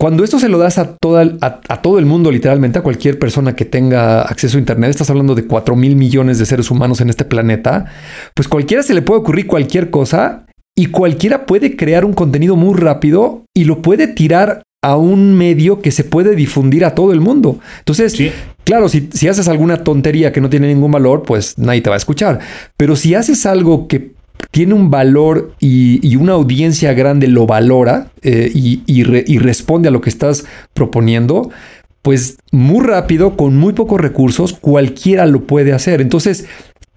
Cuando 0.00 0.22
esto 0.22 0.38
se 0.38 0.48
lo 0.48 0.58
das 0.58 0.78
a, 0.78 0.96
a, 1.40 1.82
todo 1.82 1.98
el 1.98 2.06
mundo, 2.06 2.30
literalmente, 2.30 2.78
a 2.78 2.82
cualquier 2.82 3.18
persona 3.18 3.56
que 3.56 3.64
tenga 3.64 4.22
acceso 4.22 4.56
a 4.56 4.60
Internet, 4.60 4.90
estás 4.90 5.10
hablando 5.10 5.34
de 5.34 5.46
4 5.46 5.74
mil 5.74 5.96
millones 5.96 6.38
de 6.38 6.46
seres 6.46 6.70
humanos 6.70 7.00
en 7.00 7.10
este 7.10 7.24
planeta, 7.24 7.86
pues 8.32 8.46
cualquiera 8.46 8.84
se 8.84 8.94
le 8.94 9.02
puede 9.02 9.20
ocurrir 9.20 9.48
cualquier 9.48 9.90
cosa 9.90 10.46
y 10.76 10.86
cualquiera 10.86 11.46
puede 11.46 11.74
crear 11.74 12.04
un 12.04 12.12
contenido 12.12 12.54
muy 12.54 12.78
rápido 12.78 13.42
y 13.56 13.64
lo 13.64 13.82
puede 13.82 14.06
tirar 14.06 14.62
a 14.84 14.96
un 14.96 15.36
medio 15.36 15.80
que 15.80 15.90
se 15.90 16.04
puede 16.04 16.36
difundir 16.36 16.84
a 16.84 16.94
todo 16.94 17.12
el 17.12 17.20
mundo. 17.20 17.58
Entonces, 17.80 18.16
claro, 18.62 18.88
si, 18.88 19.08
si 19.12 19.26
haces 19.26 19.48
alguna 19.48 19.78
tontería 19.78 20.30
que 20.30 20.40
no 20.40 20.48
tiene 20.48 20.68
ningún 20.68 20.92
valor, 20.92 21.24
pues 21.24 21.58
nadie 21.58 21.80
te 21.80 21.90
va 21.90 21.96
a 21.96 21.98
escuchar. 21.98 22.38
Pero 22.76 22.94
si 22.94 23.16
haces 23.16 23.46
algo 23.46 23.88
que 23.88 24.12
tiene 24.50 24.74
un 24.74 24.90
valor 24.90 25.54
y, 25.60 26.16
una 26.16 26.32
audiencia 26.32 26.92
grande 26.92 27.28
lo 27.28 27.46
valora 27.46 28.08
eh, 28.22 28.50
y, 28.54 29.38
responde 29.38 29.88
a 29.88 29.90
lo 29.90 30.00
que 30.00 30.10
estás 30.10 30.44
proponiendo, 30.74 31.50
pues 32.02 32.38
muy 32.50 32.84
rápido, 32.86 33.36
con 33.36 33.56
muy 33.56 33.72
pocos 33.72 34.00
recursos, 34.00 34.52
cualquiera 34.54 35.26
lo 35.26 35.46
puede 35.46 35.72
hacer. 35.72 36.00
Entonces, 36.00 36.46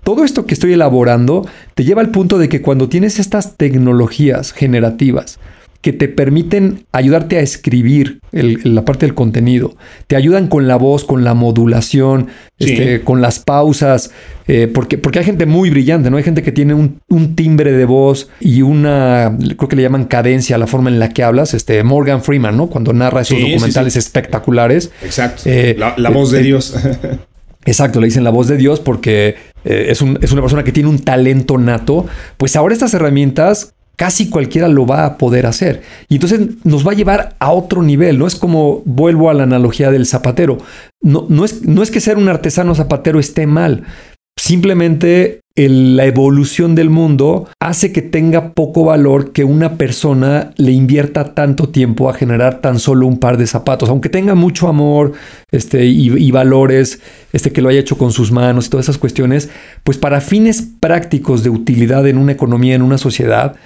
todo 0.03 0.23
esto 0.23 0.45
que 0.45 0.53
estoy 0.53 0.73
elaborando 0.73 1.47
te 1.75 1.83
lleva 1.83 2.01
al 2.01 2.09
punto 2.09 2.37
de 2.37 2.49
que 2.49 2.61
cuando 2.61 2.89
tienes 2.89 3.19
estas 3.19 3.57
tecnologías 3.57 4.53
generativas, 4.53 5.39
que 5.81 5.93
te 5.93 6.07
permiten 6.07 6.85
ayudarte 6.91 7.37
a 7.37 7.41
escribir 7.41 8.19
la 8.31 8.85
parte 8.85 9.07
del 9.07 9.15
contenido. 9.15 9.75
Te 10.05 10.15
ayudan 10.15 10.47
con 10.47 10.67
la 10.67 10.75
voz, 10.75 11.03
con 11.05 11.23
la 11.23 11.33
modulación, 11.33 12.27
este, 12.59 13.01
con 13.01 13.19
las 13.19 13.39
pausas, 13.39 14.11
eh, 14.47 14.69
porque, 14.71 14.99
porque 14.99 15.19
hay 15.19 15.25
gente 15.25 15.47
muy 15.47 15.71
brillante, 15.71 16.11
¿no? 16.11 16.17
Hay 16.17 16.23
gente 16.23 16.43
que 16.43 16.51
tiene 16.51 16.75
un, 16.75 17.35
timbre 17.35 17.71
de 17.71 17.85
voz 17.85 18.29
y 18.39 18.61
una, 18.61 19.35
creo 19.57 19.67
que 19.67 19.75
le 19.75 19.81
llaman 19.81 20.05
cadencia 20.05 20.57
la 20.59 20.67
forma 20.67 20.91
en 20.91 20.99
la 20.99 21.09
que 21.09 21.23
hablas. 21.23 21.55
Este, 21.55 21.83
Morgan 21.83 22.21
Freeman, 22.21 22.55
¿no? 22.55 22.67
Cuando 22.67 22.93
narra 22.93 23.21
esos 23.21 23.39
documentales 23.39 23.95
espectaculares. 23.95 24.91
Exacto. 25.03 25.43
Eh, 25.45 25.75
la, 25.77 26.09
voz 26.11 26.29
de 26.29 26.41
eh, 26.41 26.43
Dios. 26.43 26.75
Exacto, 27.65 27.99
le 27.99 28.05
dicen 28.05 28.23
la 28.23 28.31
voz 28.31 28.47
de 28.47 28.57
Dios 28.57 28.79
porque 28.79 29.35
es, 29.63 30.01
es, 30.21 30.31
una 30.31 30.41
persona 30.41 30.63
que 30.63 30.71
tiene 30.71 30.89
un 30.89 30.99
talento 30.99 31.57
nato. 31.57 32.05
Pues 32.37 32.55
ahora 32.55 32.73
estas 32.73 32.93
herramientas 32.93 33.73
casi 34.01 34.31
cualquiera 34.31 34.67
lo 34.67 34.87
va 34.87 35.05
a 35.05 35.15
poder 35.19 35.45
hacer. 35.45 35.83
Y 36.09 36.15
entonces 36.15 36.39
nos 36.63 36.87
va 36.87 36.93
a 36.93 36.95
llevar 36.95 37.35
a 37.37 37.51
otro 37.51 37.83
nivel, 37.83 38.17
¿no? 38.17 38.25
Es 38.25 38.33
como, 38.33 38.81
vuelvo 38.83 39.29
a 39.29 39.35
la 39.35 39.43
analogía 39.43 39.91
del 39.91 40.07
zapatero. 40.07 40.57
No, 41.03 41.27
no, 41.29 41.45
es, 41.45 41.61
no 41.61 41.83
es 41.83 41.91
que 41.91 42.01
ser 42.01 42.17
un 42.17 42.27
artesano 42.27 42.73
zapatero 42.73 43.19
esté 43.19 43.45
mal. 43.45 43.83
Simplemente 44.35 45.41
la 45.55 46.05
evolución 46.05 46.73
del 46.73 46.89
mundo 46.89 47.47
hace 47.59 47.91
que 47.91 48.01
tenga 48.01 48.53
poco 48.53 48.85
valor 48.85 49.33
que 49.33 49.43
una 49.43 49.77
persona 49.77 50.51
le 50.57 50.71
invierta 50.71 51.35
tanto 51.35 51.69
tiempo 51.69 52.09
a 52.09 52.15
generar 52.15 52.59
tan 52.59 52.79
solo 52.79 53.05
un 53.05 53.19
par 53.19 53.37
de 53.37 53.45
zapatos, 53.45 53.87
aunque 53.89 54.09
tenga 54.09 54.33
mucho 54.33 54.67
amor 54.67 55.11
este, 55.51 55.85
y, 55.85 56.07
y, 56.07 56.31
valores, 56.31 57.01
este, 57.33 57.51
que 57.51 57.61
lo 57.61 57.69
haya 57.69 57.81
hecho 57.81 57.99
con 57.99 58.11
sus 58.11 58.31
manos 58.31 58.65
y 58.65 58.69
todas 58.71 58.85
esas 58.85 58.97
cuestiones, 58.97 59.51
pues 59.83 59.99
para 59.99 60.21
fines 60.21 60.67
prácticos 60.79 61.43
de 61.43 61.51
utilidad 61.51 62.07
en 62.07 62.17
una 62.17 62.31
economía, 62.31 62.73
en 62.73 62.81
una 62.81 62.97
sociedad, 62.97 63.57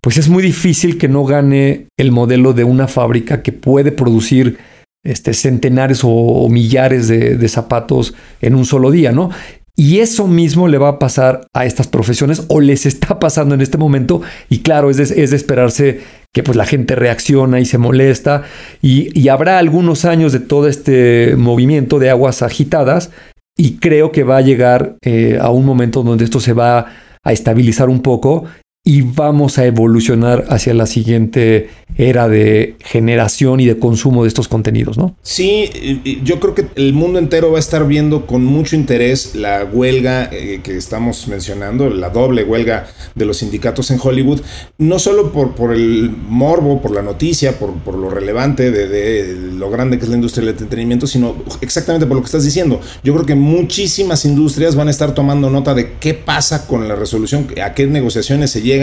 pues 0.00 0.16
es 0.16 0.28
muy 0.28 0.42
difícil 0.42 0.98
que 0.98 1.08
no 1.08 1.24
gane 1.24 1.86
el 1.98 2.12
modelo 2.12 2.52
de 2.52 2.64
una 2.64 2.88
fábrica 2.88 3.42
que 3.42 3.52
puede 3.52 3.92
producir 3.92 4.58
este, 5.04 5.32
centenares 5.32 6.00
o, 6.02 6.48
millares 6.48 7.08
de, 7.08 7.48
zapatos 7.48 8.14
en 8.40 8.54
un 8.54 8.64
solo 8.64 8.90
día, 8.90 9.12
¿no? 9.12 9.30
Y 9.76 10.00
eso 10.00 10.26
mismo 10.26 10.66
le 10.66 10.76
va 10.76 10.88
a 10.88 10.98
pasar 10.98 11.46
a 11.54 11.64
estas 11.64 11.86
profesiones 11.86 12.44
o 12.48 12.60
les 12.60 12.84
está 12.84 13.20
pasando 13.20 13.54
en 13.54 13.60
este 13.60 13.78
momento. 13.78 14.22
Y 14.48 14.58
claro, 14.58 14.90
es 14.90 14.96
de, 14.96 15.22
es 15.22 15.30
de 15.30 15.36
esperarse 15.36 16.00
que 16.34 16.42
pues 16.42 16.56
la 16.56 16.66
gente 16.66 16.96
reacciona 16.96 17.60
y 17.60 17.64
se 17.64 17.78
molesta. 17.78 18.42
Y, 18.82 19.28
habrá 19.28 19.58
algunos 19.58 20.04
años 20.04 20.32
de 20.32 20.40
todo 20.40 20.66
este 20.66 21.36
movimiento 21.36 22.00
de 22.00 22.10
aguas 22.10 22.42
agitadas. 22.42 23.10
Y 23.56 23.76
creo 23.76 24.10
que 24.10 24.24
va 24.24 24.38
a 24.38 24.42
llegar 24.42 24.96
eh, 25.02 25.38
a 25.40 25.50
un 25.50 25.64
momento 25.64 26.02
donde 26.02 26.24
esto 26.24 26.40
se 26.40 26.52
va 26.52 26.86
a 27.22 27.32
estabilizar 27.32 27.88
un 27.88 28.02
poco 28.02 28.44
y 28.88 29.02
vamos 29.02 29.58
a 29.58 29.66
evolucionar 29.66 30.46
hacia 30.48 30.72
la 30.72 30.86
siguiente 30.86 31.68
era 31.98 32.26
de 32.26 32.76
generación 32.80 33.60
y 33.60 33.66
de 33.66 33.78
consumo 33.78 34.22
de 34.22 34.28
estos 34.28 34.48
contenidos, 34.48 34.96
¿no? 34.96 35.14
Sí, 35.20 36.00
yo 36.22 36.40
creo 36.40 36.54
que 36.54 36.66
el 36.76 36.94
mundo 36.94 37.18
entero 37.18 37.50
va 37.50 37.58
a 37.58 37.60
estar 37.60 37.86
viendo 37.86 38.24
con 38.24 38.44
mucho 38.44 38.76
interés 38.76 39.34
la 39.34 39.64
huelga 39.64 40.30
eh, 40.32 40.60
que 40.62 40.76
estamos 40.76 41.28
mencionando, 41.28 41.90
la 41.90 42.08
doble 42.08 42.44
huelga 42.44 42.86
de 43.14 43.26
los 43.26 43.38
sindicatos 43.38 43.90
en 43.90 43.98
Hollywood, 44.02 44.40
no 44.78 44.98
solo 44.98 45.32
por, 45.32 45.54
por 45.54 45.74
el 45.74 46.10
morbo, 46.10 46.80
por 46.80 46.92
la 46.92 47.02
noticia, 47.02 47.58
por, 47.58 47.74
por 47.80 47.94
lo 47.94 48.08
relevante 48.08 48.70
de, 48.70 48.88
de, 48.88 49.34
lo 49.52 49.68
grande 49.68 49.98
que 49.98 50.04
es 50.04 50.08
la 50.08 50.16
industria 50.16 50.46
del 50.46 50.54
entretenimiento, 50.54 51.06
sino 51.06 51.36
exactamente 51.60 52.06
por 52.06 52.16
lo 52.16 52.22
que 52.22 52.26
estás 52.26 52.44
diciendo. 52.44 52.80
Yo 53.02 53.12
creo 53.12 53.26
que 53.26 53.34
muchísimas 53.34 54.24
industrias 54.24 54.76
van 54.76 54.88
a 54.88 54.92
estar 54.92 55.14
tomando 55.14 55.50
nota 55.50 55.74
de 55.74 55.94
qué 55.98 56.14
pasa 56.14 56.66
con 56.66 56.88
la 56.88 56.96
resolución, 56.96 57.48
a 57.62 57.74
qué 57.74 57.86
negociaciones 57.86 58.50
se 58.50 58.62
llega 58.62 58.77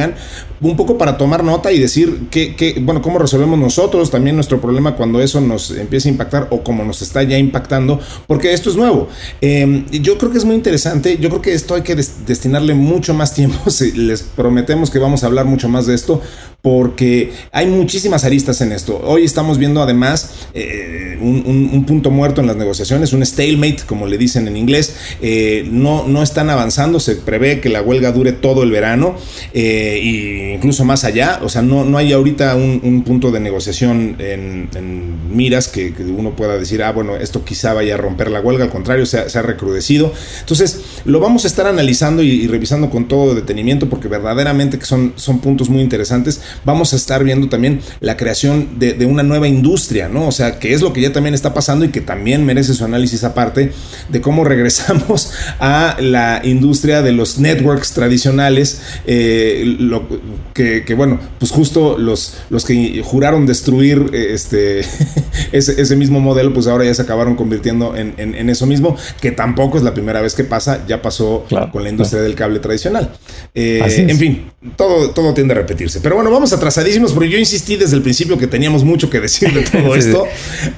un 0.61 0.75
poco 0.75 0.97
para 0.97 1.17
tomar 1.17 1.43
nota 1.43 1.71
y 1.71 1.79
decir 1.79 2.27
que, 2.29 2.75
bueno, 2.81 3.01
cómo 3.01 3.19
resolvemos 3.19 3.59
nosotros 3.59 4.09
también 4.11 4.35
nuestro 4.35 4.59
problema 4.61 4.95
cuando 4.95 5.21
eso 5.21 5.41
nos 5.41 5.71
empieza 5.71 6.09
a 6.09 6.11
impactar 6.11 6.47
o 6.51 6.63
como 6.63 6.83
nos 6.83 7.01
está 7.01 7.23
ya 7.23 7.37
impactando, 7.37 7.99
porque 8.27 8.53
esto 8.53 8.69
es 8.69 8.75
nuevo. 8.75 9.07
Em, 9.41 9.85
yo 9.89 10.17
creo 10.17 10.31
que 10.31 10.37
es 10.37 10.45
muy 10.45 10.55
interesante, 10.55 11.17
yo 11.19 11.29
creo 11.29 11.41
que 11.41 11.53
esto 11.53 11.75
hay 11.75 11.81
que 11.81 11.95
destinarle 11.95 12.73
mucho 12.73 13.13
más 13.13 13.33
tiempo, 13.33 13.57
les 13.95 14.23
prometemos 14.23 14.89
que 14.89 14.99
vamos 14.99 15.23
a 15.23 15.27
hablar 15.27 15.45
mucho 15.45 15.69
más 15.69 15.85
de 15.85 15.95
esto, 15.95 16.21
porque 16.65 17.31
hay 17.51 17.67
muchísimas 17.67 18.23
aristas 18.23 18.59
en 18.59 18.71
esto. 18.71 18.99
Hoy 19.03 19.23
estamos 19.23 19.59
viendo 19.59 19.83
además 19.83 20.31
eh, 20.55 21.15
un, 21.21 21.85
punto 21.85 22.09
muerto 22.09 22.41
en 22.41 22.47
las 22.47 22.55
negociaciones, 22.55 23.13
un 23.13 23.23
stalemate, 23.23 23.83
como 23.85 24.07
le 24.07 24.17
dicen 24.17 24.47
en 24.47 24.57
inglés. 24.57 24.95
Eh, 25.21 25.67
no, 25.69 26.07
no 26.07 26.23
están 26.23 26.49
avanzando, 26.49 26.99
se 26.99 27.17
prevé 27.17 27.61
que 27.61 27.69
la 27.69 27.83
huelga 27.83 28.11
dure 28.11 28.31
todo 28.31 28.63
el 28.63 28.71
verano 28.71 29.15
e 29.53 30.55
incluso 30.55 30.85
más 30.85 31.03
allá. 31.03 31.39
O 31.43 31.49
sea, 31.49 31.61
no, 31.61 31.85
no 31.85 31.99
hay 31.99 32.13
ahorita 32.13 32.55
un, 32.55 33.03
punto 33.05 33.29
de 33.29 33.39
negociación 33.41 34.15
en, 34.17 35.19
miras 35.29 35.67
que, 35.67 35.93
uno 36.17 36.35
pueda 36.35 36.57
decir, 36.57 36.81
ah, 36.81 36.91
bueno, 36.91 37.15
esto 37.15 37.45
quizá 37.45 37.73
vaya 37.73 37.93
a 37.93 37.97
romper 37.97 38.31
la 38.31 38.41
huelga, 38.41 38.63
al 38.63 38.71
contrario, 38.71 39.05
se 39.05 39.19
ha, 39.19 39.41
recrudecido. 39.43 40.11
Entonces, 40.39 40.81
lo 41.05 41.19
vamos 41.19 41.43
a 41.43 41.47
estar 41.47 41.67
analizando 41.67 42.23
y, 42.23 42.47
revisando 42.47 42.89
con 42.89 43.07
todo 43.07 43.35
detenimiento 43.35 43.87
porque 43.87 44.07
verdaderamente 44.07 44.79
que 44.79 44.85
son, 44.85 45.13
son 45.15 45.41
puntos 45.41 45.69
muy 45.69 45.83
interesantes 45.83 46.41
vamos 46.63 46.93
a 46.93 46.95
estar 46.95 47.23
viendo 47.23 47.49
también 47.49 47.81
la 47.99 48.17
creación 48.17 48.79
de, 48.79 49.05
una 49.05 49.23
nueva 49.23 49.47
industria, 49.47 50.09
¿no? 50.09 50.27
O 50.27 50.31
sea, 50.31 50.59
que 50.59 50.73
es 50.73 50.81
lo 50.81 50.93
que 50.93 51.01
ya 51.01 51.13
también 51.13 51.35
está 51.35 51.53
pasando 51.53 51.85
y 51.85 51.89
que 51.89 52.01
también 52.01 52.45
merece 52.45 52.73
su 52.73 52.83
análisis 52.85 53.23
aparte 53.23 53.71
de 54.09 54.21
cómo 54.21 54.43
regresamos 54.45 55.31
a 55.59 55.97
la 55.99 56.41
industria 56.43 57.01
de 57.01 57.11
los 57.11 57.39
networks 57.39 57.91
tradicionales, 57.91 58.81
eh, 59.05 59.75
lo, 59.79 60.07
que, 60.53 60.83
bueno, 60.95 61.19
pues 61.39 61.51
justo 61.51 61.97
los, 61.97 62.37
los 62.49 62.65
que 62.65 63.01
juraron 63.03 63.45
destruir 63.45 64.09
eh, 64.13 64.29
este, 64.31 64.81
ese, 65.51 65.95
mismo 65.95 66.19
modelo, 66.19 66.53
pues 66.53 66.67
ahora 66.67 66.85
ya 66.85 66.93
se 66.93 67.01
acabaron 67.01 67.35
convirtiendo 67.35 67.95
en, 67.95 68.49
eso 68.49 68.65
mismo, 68.65 68.97
que 69.21 69.31
tampoco 69.31 69.77
es 69.77 69.83
la 69.83 69.93
primera 69.93 70.21
vez 70.21 70.35
que 70.35 70.43
pasa, 70.43 70.85
ya 70.87 71.01
pasó 71.01 71.45
con 71.71 71.83
la 71.83 71.89
industria 71.89 72.21
del 72.21 72.35
cable 72.35 72.59
tradicional. 72.59 73.11
Eh, 73.53 73.81
en 73.85 74.17
fin, 74.17 74.51
todo, 74.75 75.11
todo 75.11 75.33
tiende 75.33 75.53
a 75.53 75.57
repetirse. 75.57 75.99
Pero 76.01 76.15
bueno, 76.15 76.31
vamos 76.31 76.44
atrasadísimos 76.53 77.13
porque 77.13 77.29
yo 77.29 77.37
insistí 77.37 77.75
desde 77.75 77.95
el 77.95 78.01
principio 78.01 78.37
que 78.37 78.47
teníamos 78.47 78.83
mucho 78.83 79.09
que 79.09 79.19
decir 79.19 79.53
de 79.53 79.63
todo 79.63 79.95
esto. 79.95 80.25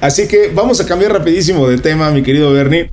Así 0.00 0.26
que 0.26 0.50
vamos 0.54 0.80
a 0.80 0.86
cambiar 0.86 1.12
rapidísimo 1.12 1.68
de 1.68 1.78
tema, 1.78 2.10
mi 2.10 2.22
querido 2.22 2.52
Bernie 2.52 2.90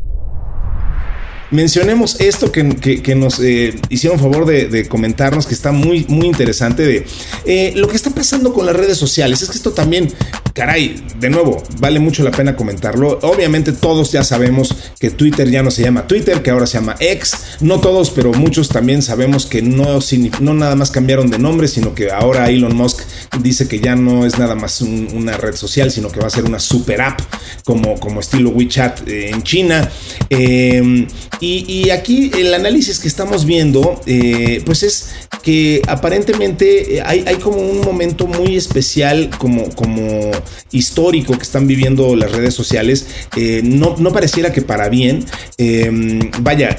mencionemos 1.52 2.20
esto 2.20 2.52
que, 2.52 3.16
nos 3.16 3.40
eh, 3.40 3.74
hicieron 3.90 4.20
favor 4.20 4.46
de, 4.46 4.88
comentarnos, 4.88 5.46
que 5.46 5.54
está 5.54 5.72
muy, 5.72 6.06
muy 6.08 6.28
interesante, 6.28 6.84
de 6.84 7.06
eh, 7.46 7.74
lo 7.76 7.88
que 7.88 7.96
está 7.96 8.10
pasando 8.12 8.54
con 8.54 8.66
las 8.66 8.76
redes 8.76 8.98
sociales. 8.98 9.42
Es 9.42 9.50
que 9.50 9.58
esto 9.58 9.72
también, 9.72 10.12
caray, 10.56 10.96
de 11.20 11.30
nuevo, 11.30 11.62
vale 11.80 12.00
mucho 12.00 12.24
la 12.24 12.32
pena 12.32 12.56
comentarlo. 12.56 13.20
Obviamente 13.24 13.74
todos 13.74 14.14
ya 14.14 14.24
sabemos 14.24 14.74
que 14.98 15.10
Twitter 15.10 15.52
ya 15.52 15.62
no 15.62 15.70
se 15.70 15.84
llama 15.84 16.08
Twitter, 16.08 16.42
que 16.42 16.50
ahora 16.50 16.66
se 16.66 16.80
llama 16.80 16.96
X. 16.98 17.58
No 17.60 17.82
todos, 17.82 18.10
pero 18.10 18.32
muchos 18.32 18.70
también 18.70 19.02
sabemos 19.02 19.46
que 19.46 19.62
no, 19.62 20.00
no 20.40 20.54
nada 20.54 20.76
más 20.78 20.92
cambiaron 20.92 21.30
de 21.30 21.40
nombre, 21.40 21.68
sino 21.68 21.94
que 21.94 22.10
ahora 22.10 22.50
Elon 22.50 22.74
Musk 22.74 23.02
dice 23.42 23.68
que 23.68 23.82
ya 23.82 23.98
no 23.98 24.26
es 24.26 24.40
nada 24.40 24.56
más 24.56 24.80
una 24.80 25.36
red 25.36 25.56
social, 25.56 25.92
sino 25.92 26.10
que 26.10 26.22
va 26.22 26.28
a 26.28 26.30
ser 26.30 26.46
una 26.46 26.60
super 26.60 27.02
app 27.02 27.20
como, 27.66 28.00
como 28.00 28.22
estilo 28.22 28.52
WeChat 28.52 29.06
eh, 29.10 29.32
en 29.32 29.44
China. 29.44 29.92
Eh, 30.30 31.06
y, 31.42 31.90
aquí 31.90 32.32
el 32.38 32.54
análisis 32.54 33.00
que 33.00 33.08
estamos 33.10 33.46
viendo, 33.46 34.02
eh, 34.06 34.62
pues 34.66 34.84
es 34.84 35.10
que 35.46 35.84
aparentemente 35.88 36.98
eh, 36.98 37.04
hay, 37.06 37.36
como 37.36 37.58
un 37.58 37.82
momento 37.82 38.26
muy 38.26 38.58
especial, 38.58 39.30
como, 39.38 39.70
como 39.76 40.32
histórico 40.72 41.38
que 41.38 41.44
están 41.44 41.68
viviendo 41.68 42.16
las 42.16 42.32
redes 42.32 42.56
sociales. 42.56 43.06
Eh, 43.38 43.62
no, 43.64 43.96
no, 44.00 44.12
pareciera 44.12 44.52
que 44.52 44.64
para 44.64 44.90
bien. 44.90 45.24
Em, 45.60 46.32
vaya, 46.42 46.76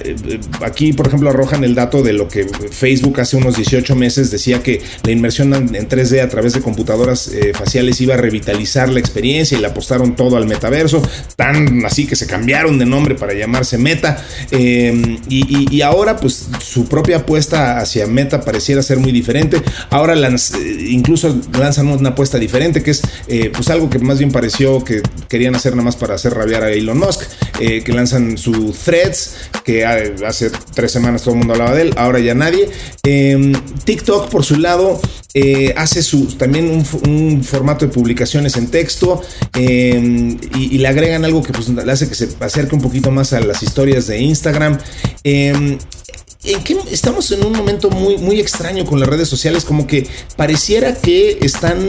aquí 0.63 0.93
por 0.93 1.07
ejemplo 1.07 1.31
arrojan 1.31 1.63
el 1.63 1.77
dato 1.77 2.03
de 2.03 2.13
lo 2.13 2.27
que 2.27 2.45
Facebook 2.73 3.21
hace 3.21 3.37
unos 3.37 3.55
18 3.55 3.95
meses 3.95 4.33
decía 4.33 4.61
que 4.65 4.83
la 5.05 5.13
inmersión 5.13 5.55
en 5.55 5.89
3D 5.89 6.21
a 6.21 6.29
través 6.29 6.53
de 6.53 6.61
computadoras 6.61 7.31
faciales 7.55 8.01
iba 8.01 8.15
a 8.15 8.17
revitalizar 8.17 8.89
la 8.89 8.99
experiencia 8.99 9.57
y 9.57 9.61
le 9.61 9.69
apostaron 9.69 10.17
todo 10.17 10.37
al 10.37 10.47
metaverso, 10.49 11.01
tan 11.37 11.87
así 11.87 12.07
que 12.07 12.17
se 12.17 12.27
cambiaron 12.27 12.79
de 12.79 12.85
nombre 12.85 13.15
para 13.15 13.33
llamarse 13.33 13.79
Meta. 13.79 14.25
Em, 14.51 15.19
y, 15.29 15.81
ahora, 15.83 16.17
pues 16.17 16.49
su 16.61 16.89
propia 16.89 17.19
apuesta 17.19 17.79
hacia 17.79 18.07
Meta 18.07 18.41
pareciera 18.57 18.83
ser 18.83 18.99
muy 18.99 19.12
diferente. 19.12 19.61
Ahora 19.90 20.14
eh, 20.14 20.87
incluso 20.88 21.38
lanzan 21.59 21.88
una 21.88 22.11
apuesta 22.11 22.38
diferente, 22.38 22.83
que 22.83 22.92
es 22.92 23.03
eh, 23.29 23.51
pues 23.53 23.69
algo 23.69 23.90
que 23.90 23.99
más 23.99 24.19
bien 24.19 24.33
pareció 24.33 24.83
que 24.83 25.03
querían 25.29 25.55
hacer 25.55 25.73
nada 25.73 25.85
más 25.85 25.97
para 25.97 26.14
hacer 26.14 26.33
rabiar 26.33 26.62
a 26.62 26.71
Elon 26.71 26.97
Musk, 26.97 27.21
eh, 27.61 27.83
que 27.85 27.92
lanzan 27.92 28.38
su 28.38 28.73
Threads, 28.73 29.51
que 29.62 29.85
hace 29.85 30.51
tres 30.73 30.90
semanas 30.90 31.21
todo 31.23 31.35
el 31.35 31.38
mundo 31.40 31.53
hablaba 31.53 31.75
de 31.75 31.83
él, 31.83 31.92
ahora 31.97 32.19
ya 32.19 32.35
nadie. 32.35 32.71
Em, 33.03 33.53
TikTok, 33.85 34.31
por 34.31 34.42
su 34.42 34.57
lado, 34.57 35.03
hace 35.77 36.03
su, 36.03 36.29
también 36.38 36.71
un, 37.07 37.45
formato 37.45 37.85
de 37.85 37.92
publicaciones 37.92 38.57
en 38.57 38.69
texto 38.69 39.21
em, 39.55 40.38
y, 40.55 40.79
le 40.79 40.88
agregan 40.88 41.27
algo 41.27 41.42
que 41.42 41.53
pues, 41.53 41.69
le 41.69 41.92
hace 41.92 42.09
que 42.09 42.14
se 42.14 42.31
acerque 42.40 42.75
un 42.75 42.81
poquito 42.81 43.11
más 43.11 43.35
a 43.35 43.40
las 43.40 43.62
historias 43.62 44.07
de 44.07 44.19
Instagram. 44.19 44.79
Eh, 45.25 45.77
estamos 46.91 47.31
en 47.31 47.45
un 47.45 47.53
momento 47.53 47.91
muy, 47.91 48.19
muy 48.19 48.41
extraño 48.41 48.85
con 48.85 49.01
las 49.01 49.09
redes 49.09 49.29
sociales, 49.29 49.65
como 49.65 49.87
que 49.87 50.07
pareciera 50.37 50.95
que 50.95 51.39
están 51.43 51.89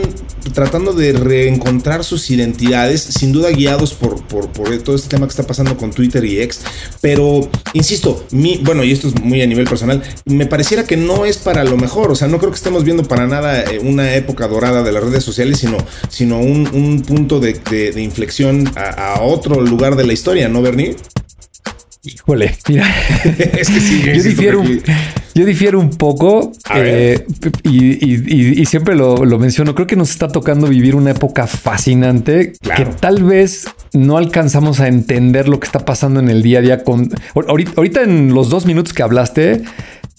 tratando 0.52 0.92
de 0.92 1.12
reencontrar 1.12 2.04
sus 2.04 2.30
identidades, 2.30 3.02
sin 3.02 3.32
duda 3.32 3.50
guiados 3.50 3.94
por, 3.94 4.22
por, 4.26 4.48
todo 4.82 4.96
este 4.96 5.08
tema 5.08 5.26
que 5.26 5.30
está 5.30 5.44
pasando 5.44 5.76
con 5.76 5.90
Twitter 5.90 6.24
y 6.24 6.40
X, 6.40 6.60
pero 7.00 7.48
insisto, 7.72 8.24
mi, 8.30 8.58
bueno, 8.58 8.84
y 8.84 8.92
esto 8.92 9.08
es 9.08 9.20
muy 9.20 9.42
a 9.42 9.46
nivel 9.46 9.66
personal, 9.66 10.02
me 10.24 10.46
pareciera 10.46 10.84
que 10.84 10.96
no 10.96 11.24
es 11.24 11.38
para 11.38 11.64
lo 11.64 11.76
mejor, 11.76 12.10
o 12.10 12.14
sea, 12.14 12.28
no 12.28 12.38
creo 12.38 12.50
que 12.50 12.56
estemos 12.56 12.84
viendo 12.84 13.04
para 13.04 13.26
nada 13.26 13.62
eh, 13.64 13.78
una 13.78 14.14
época 14.14 14.48
dorada 14.48 14.82
de 14.82 14.92
las 14.92 15.02
redes 15.02 15.24
sociales, 15.24 15.58
sino, 15.58 15.78
sino 16.08 16.40
un, 16.40 17.02
punto 17.06 17.40
de, 17.40 17.92
inflexión 17.96 18.70
a, 18.76 19.14
a 19.14 19.22
otro 19.22 19.60
lugar 19.60 19.96
de 19.96 20.06
la 20.06 20.12
historia, 20.12 20.48
¿no, 20.48 20.62
Bernie? 20.62 20.96
Híjole, 22.04 22.54
mira. 22.68 22.86
es 23.24 23.68
que 23.68 23.80
sí, 23.80 24.02
yo, 24.02 24.22
difiero, 24.22 24.60
un, 24.60 24.80
yo 25.34 25.44
difiero 25.44 25.80
un 25.80 25.90
poco 25.90 26.52
eh, 26.74 27.26
y, 27.64 28.64
siempre 28.66 28.94
lo, 28.94 29.16
menciono. 29.38 29.74
Creo 29.74 29.86
que 29.86 29.96
nos 29.96 30.10
está 30.10 30.28
tocando 30.28 30.68
vivir 30.68 30.94
una 30.94 31.10
época 31.10 31.46
fascinante 31.46 32.52
que 32.76 32.84
tal 32.86 33.24
vez 33.24 33.66
no 33.92 34.16
alcanzamos 34.16 34.80
a 34.80 34.88
entender 34.88 35.48
lo 35.48 35.58
que 35.58 35.66
está 35.66 35.80
pasando 35.80 36.20
en 36.20 36.28
el 36.28 36.42
día 36.42 36.60
a 36.60 36.62
día. 36.62 36.84
Con 36.84 37.10
ahorita, 37.34 38.02
en 38.02 38.32
los 38.32 38.48
dos 38.48 38.64
minutos 38.64 38.92
que 38.92 39.02
hablaste, 39.02 39.62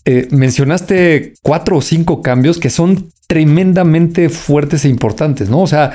eh, 0.06 0.28
mencionaste 0.32 1.34
cuatro 1.42 1.78
o 1.78 1.82
cinco 1.82 2.22
cambios 2.22 2.60
que 2.60 2.70
son 2.70 3.12
tremendamente 3.28 4.30
fuertes 4.30 4.86
e 4.86 4.90
importantes, 4.90 5.50
¿no? 5.50 5.62
O 5.62 5.68
sea, 5.68 5.92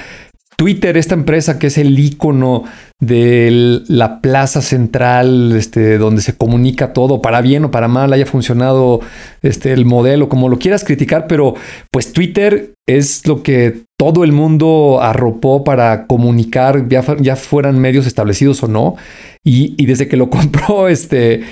Twitter, 0.56 0.96
esta 0.96 1.14
empresa 1.14 1.58
que 1.58 1.68
es 1.68 1.78
el 1.78 1.98
icono 1.98 2.64
de 3.00 3.82
la 3.88 4.20
plaza 4.20 4.62
central, 4.62 5.52
este, 5.56 5.98
donde 5.98 6.22
se 6.22 6.36
comunica 6.36 6.92
todo, 6.92 7.20
para 7.20 7.40
bien 7.40 7.64
o 7.64 7.70
para 7.70 7.88
mal, 7.88 8.12
haya 8.12 8.26
funcionado 8.26 9.00
este, 9.42 9.72
el 9.72 9.84
modelo, 9.84 10.28
como 10.28 10.48
lo 10.48 10.58
quieras 10.58 10.84
criticar, 10.84 11.26
pero 11.26 11.54
pues 11.90 12.12
Twitter 12.12 12.74
es 12.86 13.26
lo 13.26 13.42
que 13.42 13.82
todo 13.98 14.24
el 14.24 14.32
mundo 14.32 14.98
arropó 15.00 15.64
para 15.64 16.06
comunicar, 16.06 16.88
ya, 16.88 17.36
fueran 17.36 17.78
medios 17.78 18.06
establecidos 18.06 18.62
o 18.62 18.68
no. 18.68 18.96
Y, 19.42 19.74
y 19.76 19.86
desde 19.86 20.08
que 20.08 20.16
lo 20.16 20.30
compró 20.30 20.88
este 20.88 21.42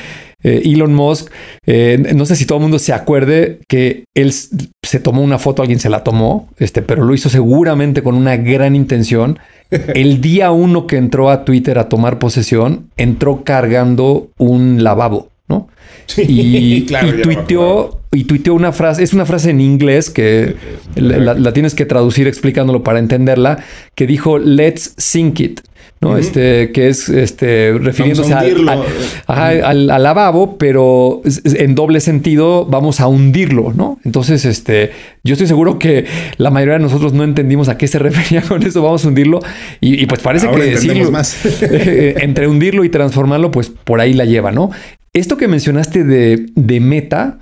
eh, 0.44 0.62
Elon 0.64 0.94
Musk, 0.94 1.30
eh, 1.66 2.12
no 2.14 2.26
sé 2.26 2.36
si 2.36 2.46
todo 2.46 2.58
el 2.58 2.62
mundo 2.62 2.78
se 2.78 2.92
acuerde 2.92 3.60
que 3.68 4.04
él 4.14 4.32
se 4.32 5.00
tomó 5.00 5.22
una 5.22 5.38
foto, 5.38 5.62
alguien 5.62 5.80
se 5.80 5.90
la 5.90 6.02
tomó, 6.04 6.48
este, 6.58 6.82
pero 6.82 7.04
lo 7.04 7.14
hizo 7.14 7.28
seguramente 7.28 8.02
con 8.02 8.14
una 8.14 8.36
gran 8.36 8.74
intención. 8.74 9.38
El 9.94 10.20
día 10.20 10.50
uno 10.50 10.86
que 10.86 10.96
entró 10.96 11.30
a 11.30 11.44
Twitter 11.44 11.78
a 11.78 11.88
tomar 11.88 12.18
posesión, 12.18 12.90
entró 12.96 13.44
cargando 13.44 14.28
un 14.38 14.82
lavabo, 14.82 15.28
¿no? 15.48 15.68
y, 16.16 16.80
tuiteó, 17.22 18.00
y 18.10 18.24
tuiteó 18.24 18.54
una 18.54 18.72
frase, 18.72 19.02
es 19.02 19.12
una 19.12 19.24
frase 19.24 19.50
en 19.50 19.60
inglés 19.60 20.10
que 20.10 20.56
la, 20.96 21.52
tienes 21.52 21.74
que 21.74 21.86
traducir 21.86 22.26
explicándolo 22.26 22.82
para 22.82 22.98
entenderla, 22.98 23.62
que 23.94 24.06
dijo, 24.06 24.38
let's 24.38 24.94
sink 24.96 25.40
it. 25.40 25.60
¿No? 26.02 26.18
Este, 26.18 26.72
que 26.72 26.88
es 26.88 27.08
este, 27.08 27.72
refiriéndose 27.78 28.34
al, 28.34 29.86
lavabo, 29.86 30.58
pero 30.58 31.22
en 31.44 31.74
doble 31.76 32.00
sentido 32.00 32.66
vamos 32.66 33.00
a 33.00 33.06
hundirlo, 33.06 33.72
¿no? 33.72 34.00
Entonces, 34.04 34.44
este, 34.44 34.90
yo 35.22 35.34
estoy 35.34 35.46
seguro 35.46 35.78
que 35.78 36.06
la 36.38 36.50
mayoría 36.50 36.74
de 36.74 36.80
nosotros 36.80 37.12
no 37.12 37.22
entendimos 37.22 37.68
a 37.68 37.78
qué 37.78 37.86
se 37.86 37.98
refería 38.00 38.42
con 38.42 38.64
eso, 38.64 38.82
vamos 38.82 39.04
a 39.04 39.08
hundirlo, 39.08 39.40
y, 39.80 40.04
pues 40.06 40.20
parece 40.20 40.50
que 40.50 40.58
decirlo, 40.58 41.10
más. 41.10 41.38
Eh, 41.62 42.16
entre 42.22 42.48
hundirlo 42.48 42.84
y 42.84 42.88
transformarlo, 42.88 43.50
pues 43.50 43.70
por 43.70 44.00
ahí 44.00 44.14
la 44.14 44.24
lleva, 44.24 44.50
¿no? 44.50 44.70
Esto 45.12 45.36
que 45.36 45.46
mencionaste 45.46 46.02
de, 46.02 46.46
de 46.54 46.80
meta, 46.80 47.38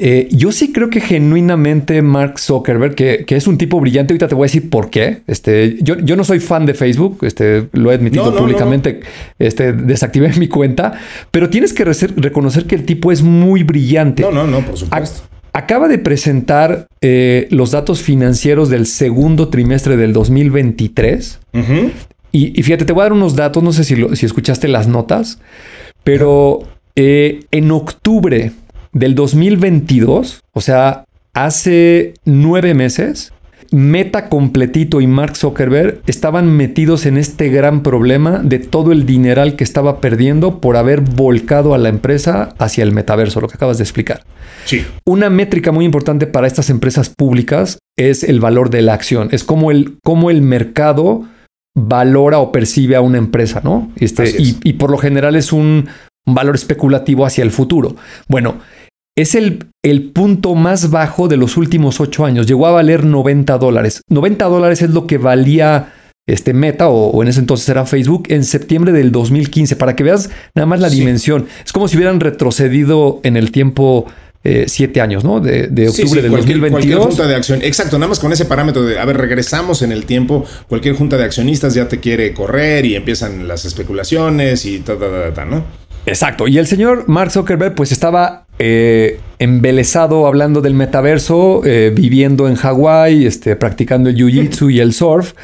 eh, 0.00 0.28
yo 0.30 0.52
sí 0.52 0.72
creo 0.72 0.90
que 0.90 1.00
genuinamente 1.00 2.02
Mark 2.02 2.38
Zuckerberg, 2.38 2.94
que, 2.94 3.24
es 3.28 3.46
un 3.48 3.58
tipo 3.58 3.80
brillante, 3.80 4.12
ahorita 4.12 4.28
te 4.28 4.34
voy 4.36 4.44
a 4.44 4.46
decir 4.46 4.70
por 4.70 4.90
qué. 4.90 5.22
Este, 5.26 5.76
yo, 5.80 5.98
yo 5.98 6.14
no 6.14 6.22
soy 6.22 6.38
fan 6.38 6.66
de 6.66 6.74
Facebook, 6.74 7.18
este, 7.22 7.68
lo 7.72 7.90
he 7.90 7.96
admitido 7.96 8.34
públicamente, 8.34 9.00
Este, 9.40 9.72
desactivé 9.72 10.32
mi 10.38 10.46
cuenta, 10.46 10.92
pero 11.30 11.50
tienes 11.50 11.72
que 11.72 11.84
reconocer 11.84 12.66
que 12.66 12.76
el 12.76 12.84
tipo 12.84 13.10
es 13.10 13.22
muy 13.22 13.64
brillante. 13.64 14.22
No, 14.22 14.30
no, 14.30 14.46
no, 14.46 14.60
por 14.60 14.76
supuesto. 14.76 15.22
acaba 15.52 15.88
de 15.88 15.98
presentar 15.98 16.86
eh, 17.00 17.48
los 17.50 17.72
datos 17.72 18.00
financieros 18.00 18.68
del 18.68 18.86
segundo 18.86 19.48
trimestre 19.48 19.96
del 19.96 20.12
2023. 20.12 21.40
y, 22.30 22.62
fíjate, 22.62 22.84
te 22.84 22.92
voy 22.92 23.00
a 23.00 23.04
dar 23.04 23.14
unos 23.14 23.34
datos, 23.34 23.64
no 23.64 23.72
sé 23.72 23.82
si, 23.82 23.96
si 24.14 24.26
escuchaste 24.26 24.68
las 24.68 24.86
notas, 24.86 25.40
pero 26.04 26.60
eh, 26.94 27.40
en 27.50 27.72
octubre 27.72 28.52
del 28.92 29.14
2022, 29.14 30.40
o 30.52 30.60
sea, 30.60 31.04
hace 31.34 32.14
nueve 32.24 32.74
meses, 32.74 33.32
Meta 33.70 34.30
completito 34.30 35.02
y 35.02 35.06
Mark 35.06 35.36
Zuckerberg 35.36 36.00
estaban 36.06 36.50
metidos 36.56 37.04
en 37.04 37.18
este 37.18 37.50
gran 37.50 37.82
problema 37.82 38.40
de 38.42 38.60
todo 38.60 38.92
el 38.92 39.04
dineral 39.04 39.56
que 39.56 39.64
estaba 39.64 40.00
perdiendo 40.00 40.60
por 40.60 40.78
haber 40.78 41.02
volcado 41.02 41.74
a 41.74 41.78
la 41.78 41.90
empresa 41.90 42.54
hacia 42.58 42.82
el 42.82 42.92
metaverso, 42.92 43.42
lo 43.42 43.48
que 43.48 43.56
acabas 43.56 43.76
de 43.76 43.84
explicar. 43.84 44.22
Sí. 44.64 44.86
Una 45.04 45.28
métrica 45.28 45.70
muy 45.70 45.84
importante 45.84 46.26
para 46.26 46.46
estas 46.46 46.70
empresas 46.70 47.10
públicas 47.10 47.78
es 47.98 48.24
el 48.24 48.40
valor 48.40 48.70
de 48.70 48.80
la 48.80 48.94
acción, 48.94 49.28
es 49.32 49.44
como 49.44 49.70
el, 49.70 49.98
cómo 50.02 50.30
el 50.30 50.40
mercado 50.40 51.26
valora 51.74 52.38
o 52.38 52.52
percibe 52.52 52.96
a 52.96 53.02
una 53.02 53.18
empresa, 53.18 53.60
¿no? 53.62 53.92
Este, 53.96 54.30
y, 54.30 54.56
y, 54.64 54.72
por 54.74 54.90
lo 54.90 54.98
general 54.98 55.36
es 55.36 55.52
un 55.52 55.88
valor 56.34 56.54
especulativo 56.54 57.26
hacia 57.26 57.44
el 57.44 57.50
futuro. 57.50 57.96
Bueno, 58.28 58.58
es 59.16 59.34
el, 59.34 59.66
el, 59.82 60.10
punto 60.10 60.54
más 60.54 60.90
bajo 60.90 61.26
de 61.26 61.36
los 61.36 61.56
últimos 61.56 62.00
ocho 62.00 62.24
años. 62.24 62.46
Llegó 62.46 62.66
a 62.66 62.72
valer 62.72 63.04
90 63.04 63.58
dólares. 63.58 64.02
90 64.08 64.44
dólares 64.44 64.82
es 64.82 64.90
lo 64.90 65.06
que 65.06 65.18
valía 65.18 65.92
este 66.28 66.52
Meta 66.52 66.88
o, 66.88 67.22
en 67.22 67.28
ese 67.28 67.40
entonces 67.40 67.68
era 67.68 67.86
Facebook 67.86 68.24
en 68.28 68.44
septiembre 68.44 68.92
del 68.92 69.10
2015. 69.10 69.74
Para 69.76 69.96
que 69.96 70.04
veas 70.04 70.30
nada 70.54 70.66
más 70.66 70.80
la 70.80 70.88
dimensión. 70.88 71.48
Es 71.64 71.72
como 71.72 71.88
si 71.88 71.96
hubieran 71.96 72.20
retrocedido 72.20 73.20
en 73.24 73.36
el 73.36 73.50
tiempo 73.50 74.06
eh, 74.44 74.66
siete 74.68 75.00
años, 75.00 75.24
¿no? 75.24 75.40
De, 75.40 75.64
octubre 75.88 76.22
del 76.22 76.30
cualquier, 76.30 76.60
2022. 76.60 76.70
Cualquier 76.70 76.98
junta 76.98 77.26
de 77.26 77.34
acción. 77.34 77.60
Exacto, 77.62 77.98
nada 77.98 78.10
más 78.10 78.20
con 78.20 78.32
ese 78.32 78.44
parámetro 78.44 78.84
de, 78.84 79.00
a 79.00 79.04
ver, 79.04 79.16
regresamos 79.16 79.82
en 79.82 79.90
el 79.90 80.04
tiempo. 80.04 80.44
Cualquier 80.68 80.94
junta 80.94 81.16
de 81.16 81.24
accionistas 81.24 81.74
ya 81.74 81.88
te 81.88 81.98
quiere 81.98 82.32
correr 82.34 82.84
y 82.86 82.94
empiezan 82.94 83.48
las 83.48 83.64
especulaciones 83.64 84.64
y 84.64 84.78
ta, 84.78 84.96
ta, 84.96 85.10
ta, 85.10 85.34
ta, 85.34 85.44
¿no? 85.44 85.87
Exacto. 86.08 86.48
Y 86.48 86.58
el 86.58 86.66
señor 86.66 87.04
Mark 87.06 87.30
Zuckerberg 87.30 87.74
pues 87.74 87.92
estaba 87.92 88.46
eh, 88.58 89.20
embelesado 89.38 90.26
hablando 90.26 90.60
del 90.60 90.74
metaverso, 90.74 91.62
eh, 91.64 91.92
viviendo 91.94 92.48
en 92.48 92.54
Hawái, 92.54 93.26
este, 93.26 93.56
practicando 93.56 94.08
el 94.08 94.16
jiu-jitsu 94.16 94.72
y 94.72 94.80
el 94.80 94.92
surf. 94.92 95.34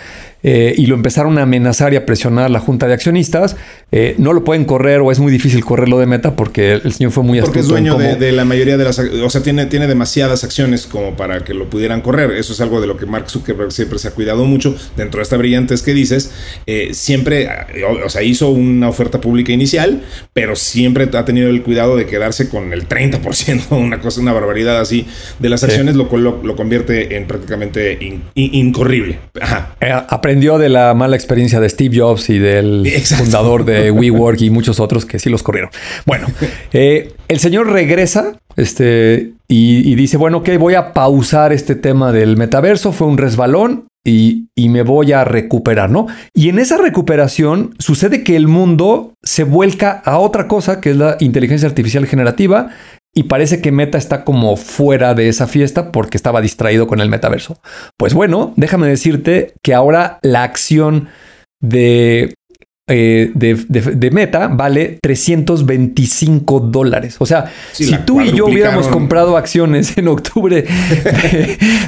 Eh, 0.47 0.75
y 0.77 0.85
lo 0.87 0.95
empezaron 0.95 1.39
a 1.39 1.43
amenazar 1.43 1.95
y 1.95 1.97
a 1.97 2.05
presionar 2.05 2.51
la 2.51 2.61
junta 2.61 2.87
de 2.87 2.93
accionistas. 2.93 3.57
Eh, 3.91 4.15
no 4.19 4.35
lo 4.35 4.45
pueden 4.45 4.67
correr 4.67 5.01
o 5.01 5.11
es 5.11 5.19
muy 5.19 5.33
difícil 5.33 5.65
correrlo 5.65 5.99
de 5.99 6.05
meta 6.05 6.37
porque 6.37 6.73
el 6.73 6.93
señor 6.93 7.13
fue 7.13 7.25
muy 7.25 7.41
Porque 7.41 7.61
es 7.61 7.69
dueño 7.69 7.97
de, 7.97 8.33
la 8.33 8.45
mayoría 8.45 8.77
de 8.77 8.85
las... 8.85 8.99
O 8.99 9.31
sea, 9.31 9.43
tiene, 9.43 9.65
tiene 9.67 9.87
demasiadas 9.87 10.45
acciones 10.45 10.87
como 10.87 11.17
para 11.17 11.45
que 11.45 11.55
lo 11.55 11.71
pudieran 11.71 12.03
correr. 12.03 12.33
Eso 12.33 12.53
es 12.53 12.61
algo 12.61 12.83
de 12.83 12.87
lo 12.87 12.99
que 12.99 13.07
Mark 13.07 13.31
Zuckerberg 13.31 13.73
siempre 13.73 13.99
se 13.99 14.09
ha 14.09 14.11
cuidado 14.11 14.45
mucho. 14.45 14.77
Dentro 14.97 15.19
de 15.19 15.23
esta 15.23 15.39
brillantez 15.39 15.81
que 15.81 15.95
dices, 15.95 16.31
eh, 16.67 16.91
siempre, 16.93 17.49
o 18.05 18.09
sea, 18.11 18.23
hizo 18.23 18.51
una 18.51 18.91
oferta 18.91 19.23
pública 19.23 19.53
inicial, 19.53 20.03
pero 20.35 20.57
siempre 20.57 21.09
ha 21.15 21.25
tenido 21.25 21.49
el 21.49 21.63
cuidado 21.63 21.97
de 21.97 22.05
quedarse 22.05 22.51
con 22.51 22.75
el 22.75 22.87
30%, 22.87 23.71
una 23.71 23.99
cosa, 24.01 24.21
una 24.21 24.35
barbaridad 24.35 24.79
así 24.79 25.07
de 25.39 25.49
las 25.49 25.65
acciones, 25.65 25.97
lo 25.97 26.09
cual 26.09 26.25
lo, 26.25 26.57
convierte 26.57 27.17
en 27.17 27.27
prácticamente 27.27 27.99
incorrible. 28.35 29.21
Ajá 29.41 29.75
aprendió 30.35 30.59
de 30.59 30.69
la 30.69 30.95
mala 30.95 31.15
experiencia 31.15 31.61
de 31.61 31.69
Steve 31.69 31.97
Jobs 31.97 32.29
y 32.29 32.41
del 32.41 32.91
fundador 33.17 33.65
de 33.65 33.93
WeWork 33.93 34.41
y 34.41 34.51
muchos 34.51 34.81
otros 34.81 35.07
que 35.07 35.21
sí 35.21 35.31
los 35.31 35.45
corrieron. 35.45 35.71
Bueno, 36.07 36.27
eh, 36.73 37.13
el 37.29 37.39
señor 37.39 37.71
regresa 37.71 38.33
este, 38.57 39.31
y, 39.47 39.95
dice, 39.95 40.17
bueno, 40.17 40.39
ok, 40.39 40.49
voy 40.59 40.75
a 40.75 40.93
pausar 40.93 41.53
este 41.53 41.77
tema 41.77 42.11
del 42.11 42.37
metaverso, 42.37 42.91
fue 42.91 43.07
un 43.07 43.17
resbalón 43.17 43.87
y, 44.05 44.49
y, 44.57 44.71
me 44.71 44.83
voy 44.83 45.13
a 45.13 45.23
recuperar, 45.23 45.89
¿no? 45.89 46.09
Y 46.35 46.49
en 46.49 46.59
esa 46.59 46.79
recuperación 46.79 47.77
sucede 47.79 48.25
que 48.25 48.35
el 48.35 48.49
mundo 48.49 49.13
se 49.23 49.45
vuelca 49.45 50.03
a 50.05 50.19
otra 50.19 50.49
cosa, 50.49 50.81
que 50.81 50.91
es 50.91 50.97
la 50.97 51.17
inteligencia 51.21 51.69
artificial 51.69 52.07
generativa, 52.07 52.71
y 53.15 53.25
parece 53.25 53.61
que 53.61 53.73
Meta 53.73 53.97
está 53.97 54.25
como 54.25 54.57
fuera 54.57 55.15
de 55.15 55.29
esa 55.29 55.47
fiesta 55.47 55.93
porque 55.93 56.17
estaba 56.17 56.41
distraído 56.41 56.87
con 56.87 57.01
el 57.01 57.09
metaverso. 57.09 57.59
Pues 57.97 58.13
bueno, 58.13 58.53
déjame 58.57 58.89
decirte 58.89 59.55
que 59.63 59.73
ahora 59.73 60.19
la 60.23 60.43
acción 60.43 61.09
de, 61.61 62.35
eh, 62.87 63.31
de, 63.35 64.11
Meta 64.11 64.49
vale 64.49 64.99
325 65.01 66.61
dólares. 66.61 67.17
O 67.19 67.25
sea, 67.25 67.51
si 67.73 67.97
tú 67.99 68.21
y 68.21 68.33
yo 68.33 68.47
hubiéramos 68.47 68.89
comprado 68.89 69.37
acciones 69.37 69.97
en 69.97 70.09
octubre 70.09 70.67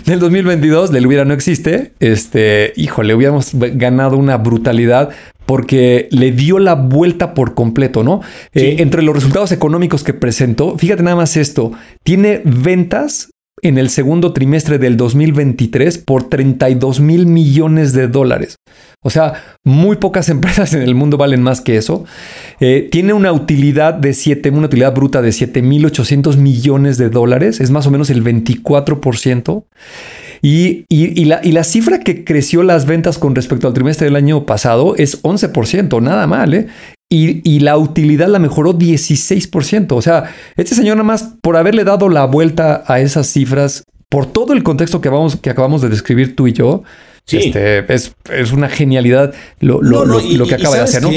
del 0.06 0.18
2022, 0.20 0.92
del 0.92 1.06
hubiera 1.06 1.24
no 1.24 1.34
existe, 1.34 1.92
este, 2.00 2.72
híjole, 2.76 3.14
hubiéramos 3.14 3.50
ganado 3.52 4.16
una 4.16 4.38
brutalidad 4.38 5.10
porque 5.46 6.08
le 6.10 6.32
dio 6.32 6.58
la 6.58 6.74
vuelta 6.74 7.32
por 7.32 7.54
completo, 7.54 8.02
¿no? 8.02 8.20
Eh, 8.52 8.76
entre 8.80 9.02
los 9.02 9.14
resultados 9.14 9.52
económicos 9.52 10.04
que 10.04 10.12
presentó, 10.12 10.76
fíjate 10.76 11.02
nada 11.02 11.16
más 11.16 11.36
esto, 11.36 11.72
tiene 12.02 12.42
ventas 12.44 13.30
en 13.62 13.78
el 13.78 13.88
segundo 13.88 14.32
trimestre 14.32 14.78
del 14.78 14.96
2023 14.96 15.98
por 15.98 16.28
32 16.28 17.00
mil 17.00 17.26
millones 17.26 17.92
de 17.94 18.06
dólares. 18.06 18.56
O 19.02 19.10
sea, 19.10 19.34
muy 19.64 19.96
pocas 19.96 20.28
empresas 20.30 20.74
en 20.74 20.82
el 20.82 20.94
mundo 20.94 21.16
valen 21.16 21.42
más 21.42 21.60
que 21.60 21.76
eso. 21.76 22.04
Eh, 22.60 22.88
tiene 22.90 23.12
una 23.12 23.32
utilidad 23.32 23.94
de 23.94 24.12
7, 24.12 24.50
una 24.50 24.66
utilidad 24.66 24.94
bruta 24.94 25.22
de 25.22 25.30
7.800 25.30 26.36
millones 26.36 26.98
de 26.98 27.08
dólares, 27.08 27.60
es 27.60 27.70
más 27.70 27.86
o 27.86 27.90
menos 27.90 28.10
el 28.10 28.22
24%. 28.22 29.64
Y, 30.42 30.84
la, 31.24 31.64
cifra 31.64 32.00
que 32.00 32.24
creció 32.24 32.62
las 32.62 32.86
ventas 32.86 33.18
con 33.18 33.34
respecto 33.34 33.68
al 33.68 33.74
trimestre 33.74 34.06
del 34.06 34.16
año 34.16 34.46
pasado 34.46 34.94
es 34.96 35.22
11%, 35.22 36.02
nada 36.02 36.26
mal, 36.26 36.54
¿eh? 36.54 36.66
Y, 37.08 37.60
la 37.60 37.78
utilidad 37.78 38.28
la 38.28 38.38
mejoró 38.38 38.74
16%. 38.74 39.92
O 39.92 40.02
sea, 40.02 40.24
este 40.56 40.74
señor 40.74 40.96
nada 40.96 41.06
más 41.06 41.34
por 41.40 41.56
haberle 41.56 41.84
dado 41.84 42.08
la 42.08 42.24
vuelta 42.26 42.84
a 42.86 43.00
esas 43.00 43.28
cifras, 43.28 43.84
por 44.08 44.26
todo 44.26 44.52
el 44.52 44.62
contexto 44.62 45.00
que, 45.00 45.08
vamos, 45.08 45.36
que 45.36 45.50
acabamos 45.50 45.82
de 45.82 45.88
describir 45.88 46.36
tú 46.36 46.46
y 46.46 46.52
yo, 46.52 46.82
Sí. 47.28 47.38
Este, 47.38 47.92
es, 47.92 48.14
es, 48.30 48.52
una 48.52 48.68
genialidad 48.68 49.34
lo, 49.58 49.80
que 50.46 50.54
acaba 50.54 50.76
de 50.76 50.82
hacer, 50.82 51.02
¿no? 51.02 51.10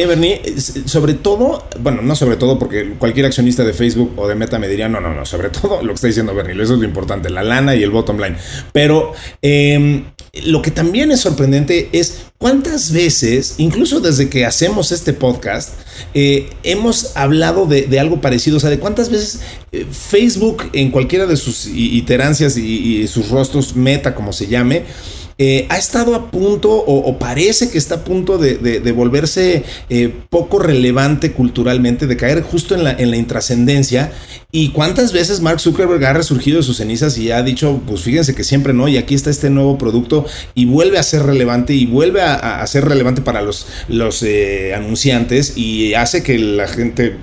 sobre 0.87 1.13
todo, 1.13 1.67
bueno, 1.81 2.01
no 2.01 2.15
sobre 2.15 2.35
todo, 2.35 2.57
porque 2.57 2.95
cualquier 2.97 3.27
accionista 3.27 3.63
de 3.63 3.73
Facebook 3.73 4.13
o 4.17 4.27
de 4.27 4.33
Meta 4.33 4.57
me 4.57 4.67
diría, 4.67 4.89
no, 4.89 4.99
no, 5.01 5.13
no, 5.13 5.23
sobre 5.27 5.49
todo 5.49 5.83
lo 5.83 5.89
que 5.89 5.93
está 5.93 6.07
diciendo 6.07 6.33
Bernie, 6.33 6.59
eso 6.63 6.73
es 6.73 6.79
lo 6.79 6.85
importante, 6.85 7.29
la 7.29 7.43
lana 7.43 7.75
y 7.75 7.83
el 7.83 7.91
bottom 7.91 8.17
line. 8.17 8.37
Pero 8.73 9.13
em, 9.43 10.05
lo 10.45 10.63
que 10.63 10.71
también 10.71 11.11
es 11.11 11.19
sorprendente 11.19 11.89
es 11.91 12.21
cuántas 12.39 12.91
veces, 12.91 13.53
incluso 13.59 13.99
desde 13.99 14.29
que 14.29 14.47
hacemos 14.47 14.91
este 14.91 15.13
podcast, 15.13 15.75
eh, 16.15 16.49
hemos 16.63 17.15
hablado 17.17 17.67
de, 17.67 17.99
algo 17.99 18.19
parecido, 18.19 18.57
o 18.57 18.59
sea, 18.59 18.71
de 18.71 18.79
cuántas 18.79 19.11
veces 19.11 19.41
eh, 19.71 19.85
Facebook 19.91 20.71
en 20.73 20.89
cualquiera 20.89 21.27
de 21.27 21.37
sus 21.37 21.67
iterancias 21.67 22.57
y 22.57 23.07
sus 23.07 23.29
rostros, 23.29 23.75
Meta 23.75 24.15
como 24.15 24.33
se 24.33 24.47
llame, 24.47 24.85
eh, 25.41 25.65
ha 25.69 25.77
estado 25.77 26.15
a 26.15 26.29
punto 26.31 26.69
o, 26.69 27.17
parece 27.17 27.69
que 27.69 27.77
está 27.77 27.95
a 27.95 28.03
punto 28.03 28.37
de, 28.37 28.91
volverse 28.91 29.63
eh, 29.89 30.13
poco 30.29 30.59
relevante 30.59 31.31
culturalmente, 31.31 32.07
de 32.07 32.17
caer 32.17 32.41
justo 32.41 32.75
en 32.75 32.83
la, 32.83 32.91
en 32.91 33.09
la 33.09 33.15
intrascendencia. 33.15 34.11
¿Y 34.51 34.71
cuántas 34.71 35.13
veces 35.13 35.41
Mark 35.41 35.59
Zuckerberg 35.59 36.03
ha 36.05 36.13
resurgido 36.13 36.57
de 36.57 36.63
sus 36.63 36.77
cenizas 36.77 37.17
y 37.19 37.31
ha 37.31 37.43
dicho, 37.43 37.81
pues 37.87 38.01
fíjense 38.01 38.33
que 38.33 38.43
siempre 38.43 38.73
no, 38.73 38.87
y 38.87 38.97
aquí 38.97 39.13
está 39.13 39.29
este 39.29 39.49
nuevo 39.49 39.77
producto 39.77 40.25
y 40.55 40.65
vuelve 40.65 40.97
a 40.97 41.03
ser 41.03 41.23
relevante 41.23 41.73
y 41.73 41.85
vuelve 41.85 42.21
a, 42.21 42.65
ser 42.65 42.85
relevante 42.85 43.21
para 43.21 43.41
los, 43.41 43.67
eh, 44.23 44.73
anunciantes 44.75 45.53
y 45.55 45.93
hace 45.93 46.23
que 46.23 46.37
la 46.39 46.67
gente 46.67 47.15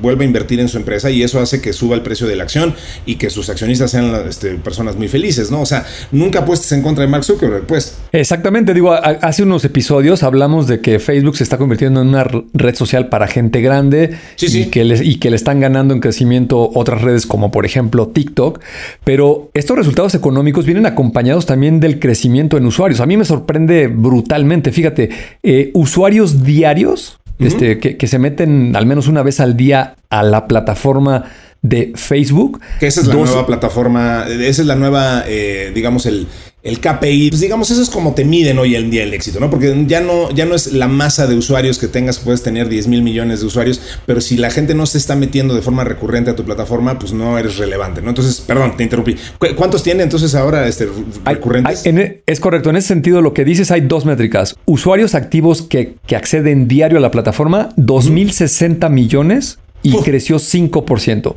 vuelva 0.00 0.22
a 0.22 0.24
invertir 0.24 0.58
en 0.58 0.68
su 0.68 0.78
empresa 0.78 1.10
y 1.10 1.22
eso 1.22 1.38
hace 1.38 1.60
que 1.60 1.72
suba 1.72 1.94
el 1.94 2.02
precio 2.02 2.26
de 2.26 2.34
la 2.34 2.44
acción 2.44 2.74
y 3.06 3.16
que 3.16 3.30
sus 3.30 3.48
accionistas 3.50 3.90
sean 3.90 4.14
este, 4.28 4.54
personas 4.54 4.96
muy 4.96 5.08
felices, 5.08 5.50
¿no? 5.50 5.60
O 5.60 5.66
sea, 5.66 5.84
nunca 6.10 6.46
puestes 6.46 6.72
en 6.72 6.82
contra 6.82 7.04
de 7.04 7.10
Mark 7.10 7.24
Zuckerberg 7.24 7.59
pues. 7.66 7.98
Exactamente, 8.12 8.74
digo, 8.74 8.92
hace 8.92 9.42
unos 9.42 9.64
episodios 9.64 10.22
hablamos 10.22 10.66
de 10.66 10.80
que 10.80 10.98
Facebook 10.98 11.36
se 11.36 11.44
está 11.44 11.58
convirtiendo 11.58 12.02
en 12.02 12.08
una 12.08 12.24
red 12.24 12.74
social 12.74 13.08
para 13.08 13.26
gente 13.26 13.60
grande 13.60 14.16
y, 14.40 14.66
Que 14.66 14.84
le, 14.84 15.04
y 15.04 15.16
que 15.16 15.30
le 15.30 15.36
están 15.36 15.60
ganando 15.60 15.94
en 15.94 16.00
crecimiento 16.00 16.70
otras 16.74 17.02
redes 17.02 17.26
como 17.26 17.50
por 17.50 17.66
ejemplo 17.66 18.08
TikTok, 18.08 18.60
pero 19.04 19.50
estos 19.54 19.76
resultados 19.76 20.14
económicos 20.14 20.66
vienen 20.66 20.86
acompañados 20.86 21.46
también 21.46 21.80
del 21.80 21.98
crecimiento 21.98 22.56
en 22.56 22.66
usuarios. 22.66 23.00
A 23.00 23.06
mí 23.06 23.16
me 23.16 23.24
sorprende 23.24 23.88
brutalmente, 23.88 24.72
fíjate, 24.72 25.10
eh, 25.42 25.70
usuarios 25.74 26.42
diarios 26.44 27.20
este, 27.38 27.78
que, 27.78 28.06
se 28.06 28.18
meten 28.18 28.76
al 28.76 28.86
menos 28.86 29.08
una 29.08 29.22
vez 29.22 29.40
al 29.40 29.56
día 29.56 29.96
a 30.10 30.22
la 30.22 30.46
plataforma 30.46 31.24
de 31.62 31.92
Facebook. 31.94 32.60
Que 32.78 32.86
esa 32.86 33.00
es 33.00 33.06
la 33.06 33.14
nueva 33.14 33.46
plataforma, 33.46 34.26
esa 34.28 34.62
es 34.62 34.66
la 34.66 34.76
nueva, 34.76 35.24
eh, 35.26 35.72
digamos, 35.74 36.06
el, 36.06 36.26
el 36.62 36.78
KPI, 36.80 37.30
pues 37.30 37.40
digamos, 37.40 37.70
eso 37.70 37.80
es 37.80 37.88
como 37.88 38.12
te 38.12 38.24
miden 38.24 38.58
hoy 38.58 38.76
en 38.76 38.90
día 38.90 39.02
el 39.02 39.14
éxito, 39.14 39.40
¿no? 39.40 39.48
Porque 39.48 39.84
ya 39.86 40.00
no, 40.00 40.30
ya 40.30 40.44
no 40.44 40.54
es 40.54 40.72
la 40.72 40.88
masa 40.88 41.26
de 41.26 41.34
usuarios 41.34 41.78
que 41.78 41.88
tengas, 41.88 42.18
puedes 42.18 42.42
tener 42.42 42.68
10 42.68 42.88
mil 42.88 43.02
millones 43.02 43.40
de 43.40 43.46
usuarios, 43.46 43.80
pero 44.04 44.20
si 44.20 44.36
la 44.36 44.50
gente 44.50 44.74
no 44.74 44.84
se 44.84 44.98
está 44.98 45.16
metiendo 45.16 45.54
de 45.54 45.62
forma 45.62 45.84
recurrente 45.84 46.30
a 46.30 46.36
tu 46.36 46.44
plataforma, 46.44 46.98
pues 46.98 47.12
no 47.12 47.38
eres 47.38 47.56
relevante, 47.56 48.02
¿no? 48.02 48.10
Entonces, 48.10 48.42
perdón, 48.42 48.76
te 48.76 48.82
interrumpí. 48.82 49.16
¿Cuántos 49.56 49.82
tiene 49.82 50.02
entonces 50.02 50.34
ahora 50.34 50.68
este, 50.68 50.88
recurrentes? 51.24 51.86
E, 51.86 52.22
es 52.26 52.40
correcto, 52.40 52.70
en 52.70 52.76
ese 52.76 52.88
sentido 52.88 53.22
lo 53.22 53.32
que 53.32 53.44
dices 53.44 53.70
hay 53.70 53.80
dos 53.80 54.04
métricas. 54.04 54.56
Usuarios 54.66 55.14
activos 55.14 55.62
que, 55.62 55.96
acceden 56.14 56.68
diario 56.68 56.98
a 56.98 57.00
la 57.00 57.10
plataforma, 57.10 57.70
2.060 57.76 58.90
millones 58.90 59.58
y 59.82 59.96
creció 60.02 60.36
5%. 60.36 61.36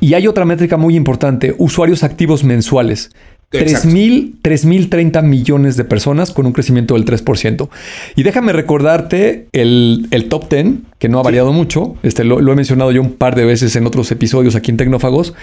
Y 0.00 0.14
hay 0.14 0.26
otra 0.26 0.44
métrica 0.44 0.76
muy 0.76 0.96
importante, 0.96 1.54
usuarios 1.58 2.02
activos 2.02 2.42
mensuales. 2.42 3.10
3.030 3.52 5.22
millones 5.22 5.76
de 5.76 5.84
personas 5.84 6.30
con 6.30 6.46
un 6.46 6.52
crecimiento 6.52 6.94
del 6.94 7.04
3%. 7.04 7.68
Y 8.16 8.22
déjame 8.22 8.52
recordarte 8.52 9.48
el, 9.52 10.08
top 10.28 10.48
10, 10.48 10.66
que 10.98 11.08
no 11.08 11.18
ha 11.18 11.22
variado 11.22 11.52
mucho. 11.52 11.96
Este, 12.02 12.24
lo, 12.24 12.40
he 12.40 12.56
mencionado 12.56 12.92
yo 12.92 13.02
un 13.02 13.12
par 13.12 13.34
de 13.34 13.44
veces 13.44 13.76
en 13.76 13.86
otros 13.86 14.10
episodios 14.10 14.56
aquí 14.56 14.70
en 14.70 14.78
Tecnófagos. 14.78 15.34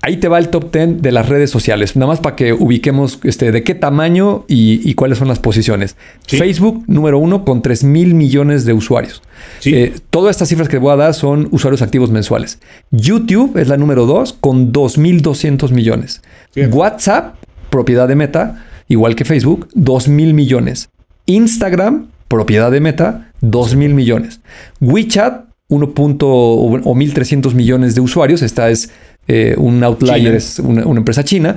Ahí 0.00 0.16
te 0.18 0.28
va 0.28 0.38
el 0.38 0.48
top 0.48 0.72
10 0.72 1.02
de 1.02 1.12
las 1.12 1.28
redes 1.28 1.50
sociales, 1.50 1.96
nada 1.96 2.06
más 2.06 2.20
para 2.20 2.36
que 2.36 2.52
ubiquemos 2.52 3.18
este, 3.24 3.50
de 3.50 3.64
qué 3.64 3.74
tamaño 3.74 4.44
y, 4.46 4.94
cuáles 4.94 5.18
son 5.18 5.28
las 5.28 5.40
posiciones. 5.40 5.96
Facebook, 6.26 6.84
número 6.86 7.18
uno, 7.18 7.44
con 7.44 7.62
3 7.62 7.84
mil 7.84 8.14
millones 8.14 8.64
de 8.64 8.72
usuarios. 8.72 9.22
Eh, 9.64 9.94
todas 10.10 10.36
estas 10.36 10.48
cifras 10.48 10.68
que 10.68 10.78
voy 10.78 10.92
a 10.92 10.96
dar 10.96 11.14
son 11.14 11.48
usuarios 11.50 11.82
activos 11.82 12.10
mensuales. 12.10 12.60
YouTube 12.90 13.56
es 13.58 13.68
la 13.68 13.76
número 13.76 14.06
dos, 14.06 14.32
con 14.32 14.72
2.200 14.72 15.70
millones. 15.72 16.22
WhatsApp 16.70 17.34
propiedad 17.70 18.08
de 18.08 18.16
Meta, 18.16 18.64
igual 18.88 19.14
que 19.14 19.24
Facebook, 19.24 19.68
2 19.74 20.08
mil 20.08 20.34
millones. 20.34 20.90
Instagram, 21.26 22.08
propiedad 22.28 22.70
de 22.70 22.80
Meta, 22.80 23.32
2 23.40 23.76
mil 23.76 23.94
millones. 23.94 24.40
WeChat, 24.80 25.48
1. 25.68 25.92
o 25.96 26.70
1.300 26.80 27.54
millones 27.54 27.94
de 27.94 28.00
usuarios. 28.00 28.42
Esta 28.42 28.70
es 28.70 28.90
eh, 29.26 29.54
un 29.58 29.84
outlier, 29.84 30.34
es 30.34 30.58
una, 30.58 30.82
empresa 30.82 31.22
china. 31.24 31.56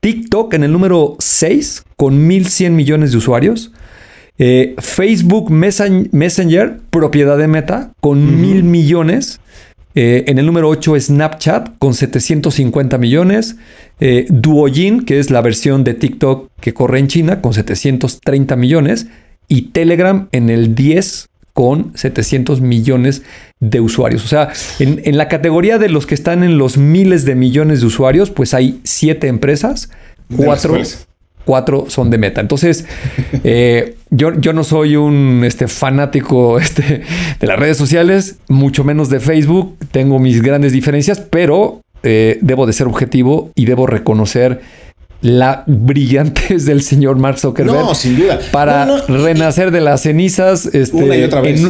TikTok 0.00 0.54
en 0.54 0.64
el 0.64 0.72
número 0.72 1.16
6 1.18 1.84
con 1.96 2.28
1.100 2.28 2.70
millones 2.70 3.12
de 3.12 3.18
usuarios. 3.18 3.72
Eh, 4.36 4.74
Facebook 4.78 5.50
Messenger, 5.50 6.80
propiedad 6.90 7.38
de 7.38 7.46
Meta, 7.46 7.92
con 8.00 8.40
mil 8.40 8.64
millones. 8.64 9.40
Eh, 9.94 10.24
en 10.26 10.38
el 10.38 10.46
número 10.46 10.68
8 10.68 10.98
Snapchat 10.98 11.78
con 11.78 11.94
750 11.94 12.98
millones. 12.98 13.56
Eh, 14.00 14.26
Duojin, 14.28 15.04
que 15.04 15.18
es 15.18 15.30
la 15.30 15.40
versión 15.40 15.84
de 15.84 15.94
TikTok 15.94 16.50
que 16.60 16.74
corre 16.74 16.98
en 16.98 17.08
China, 17.08 17.40
con 17.40 17.54
730 17.54 18.56
millones. 18.56 19.06
Y 19.46 19.70
Telegram 19.72 20.28
en 20.32 20.50
el 20.50 20.74
10 20.74 21.28
con 21.52 21.92
700 21.96 22.60
millones 22.60 23.22
de 23.60 23.80
usuarios. 23.80 24.24
O 24.24 24.28
sea, 24.28 24.50
en, 24.80 25.16
la 25.16 25.28
categoría 25.28 25.78
de 25.78 25.88
los 25.88 26.06
que 26.06 26.14
están 26.14 26.42
en 26.42 26.58
los 26.58 26.76
miles 26.76 27.24
de 27.24 27.36
millones 27.36 27.80
de 27.80 27.86
usuarios, 27.86 28.30
pues 28.30 28.54
hay 28.54 28.80
siete 28.82 29.28
empresas, 29.28 29.90
cuatro, 30.36 30.76
cuatro 31.44 31.86
son 31.88 32.10
de 32.10 32.18
meta. 32.18 32.40
Entonces, 32.40 32.86
eh, 33.44 33.96
yo, 34.10 34.38
yo, 34.38 34.52
no 34.52 34.64
soy 34.64 34.96
un 34.96 35.42
este, 35.44 35.68
fanático 35.68 36.58
este, 36.60 37.02
de 37.40 37.46
las 37.46 37.58
redes 37.58 37.76
sociales, 37.76 38.36
mucho 38.48 38.84
menos 38.84 39.10
de 39.10 39.20
Facebook. 39.20 39.76
Tengo 39.90 40.18
mis 40.18 40.42
grandes 40.42 40.72
diferencias, 40.72 41.20
pero 41.20 41.80
eh, 42.02 42.38
debo 42.40 42.66
de 42.66 42.72
ser 42.72 42.86
objetivo 42.86 43.50
y 43.54 43.64
debo 43.64 43.86
reconocer 43.86 44.60
la 45.24 45.64
brillantez 45.66 46.66
del 46.66 46.82
señor 46.82 47.16
Mark 47.16 47.38
Zuckerberg. 47.38 47.78
No, 47.78 47.94
sin 47.94 48.18
duda. 48.18 48.40
Para 48.52 49.06
renacer 49.06 49.70
de 49.70 49.80
las 49.80 50.02
cenizas. 50.02 50.66
Este, 50.66 50.96
Una 50.96 51.16
y 51.16 51.22
otra 51.22 51.40
vez. 51.40 51.62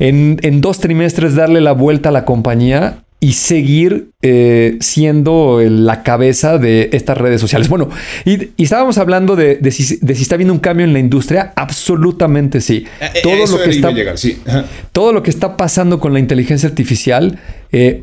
En, 0.00 0.38
en, 0.42 0.60
dos 0.60 0.80
trimestres 0.80 1.36
darle 1.36 1.60
la 1.60 1.70
vuelta 1.70 2.08
a 2.08 2.12
la 2.12 2.24
compañía 2.24 3.04
y 3.20 3.34
seguir 3.34 4.10
eh, 4.28 4.76
siendo 4.80 5.60
la 5.62 6.02
cabeza 6.02 6.58
de 6.58 6.90
estas 6.92 7.16
redes 7.16 7.40
sociales. 7.40 7.68
Bueno, 7.68 7.90
y, 8.24 8.50
estábamos 8.60 8.98
hablando 8.98 9.36
de, 9.36 9.60
si, 9.70 10.00
está 10.08 10.34
habiendo 10.34 10.52
un 10.52 10.58
cambio 10.58 10.84
en 10.84 10.92
la 10.92 10.98
industria. 10.98 11.52
Absolutamente 11.54 12.60
sí. 12.60 12.84
Eh, 13.00 13.10
eh, 13.14 13.20
todo, 13.22 13.46
lo 13.46 13.62
que 13.62 13.70
está, 13.70 13.92
llegar, 13.92 14.18
sí. 14.18 14.42
todo 14.90 15.12
lo 15.12 15.22
que 15.22 15.30
está 15.30 15.56
pasando 15.56 16.00
con 16.00 16.12
la 16.12 16.18
inteligencia 16.18 16.68
artificial, 16.68 17.38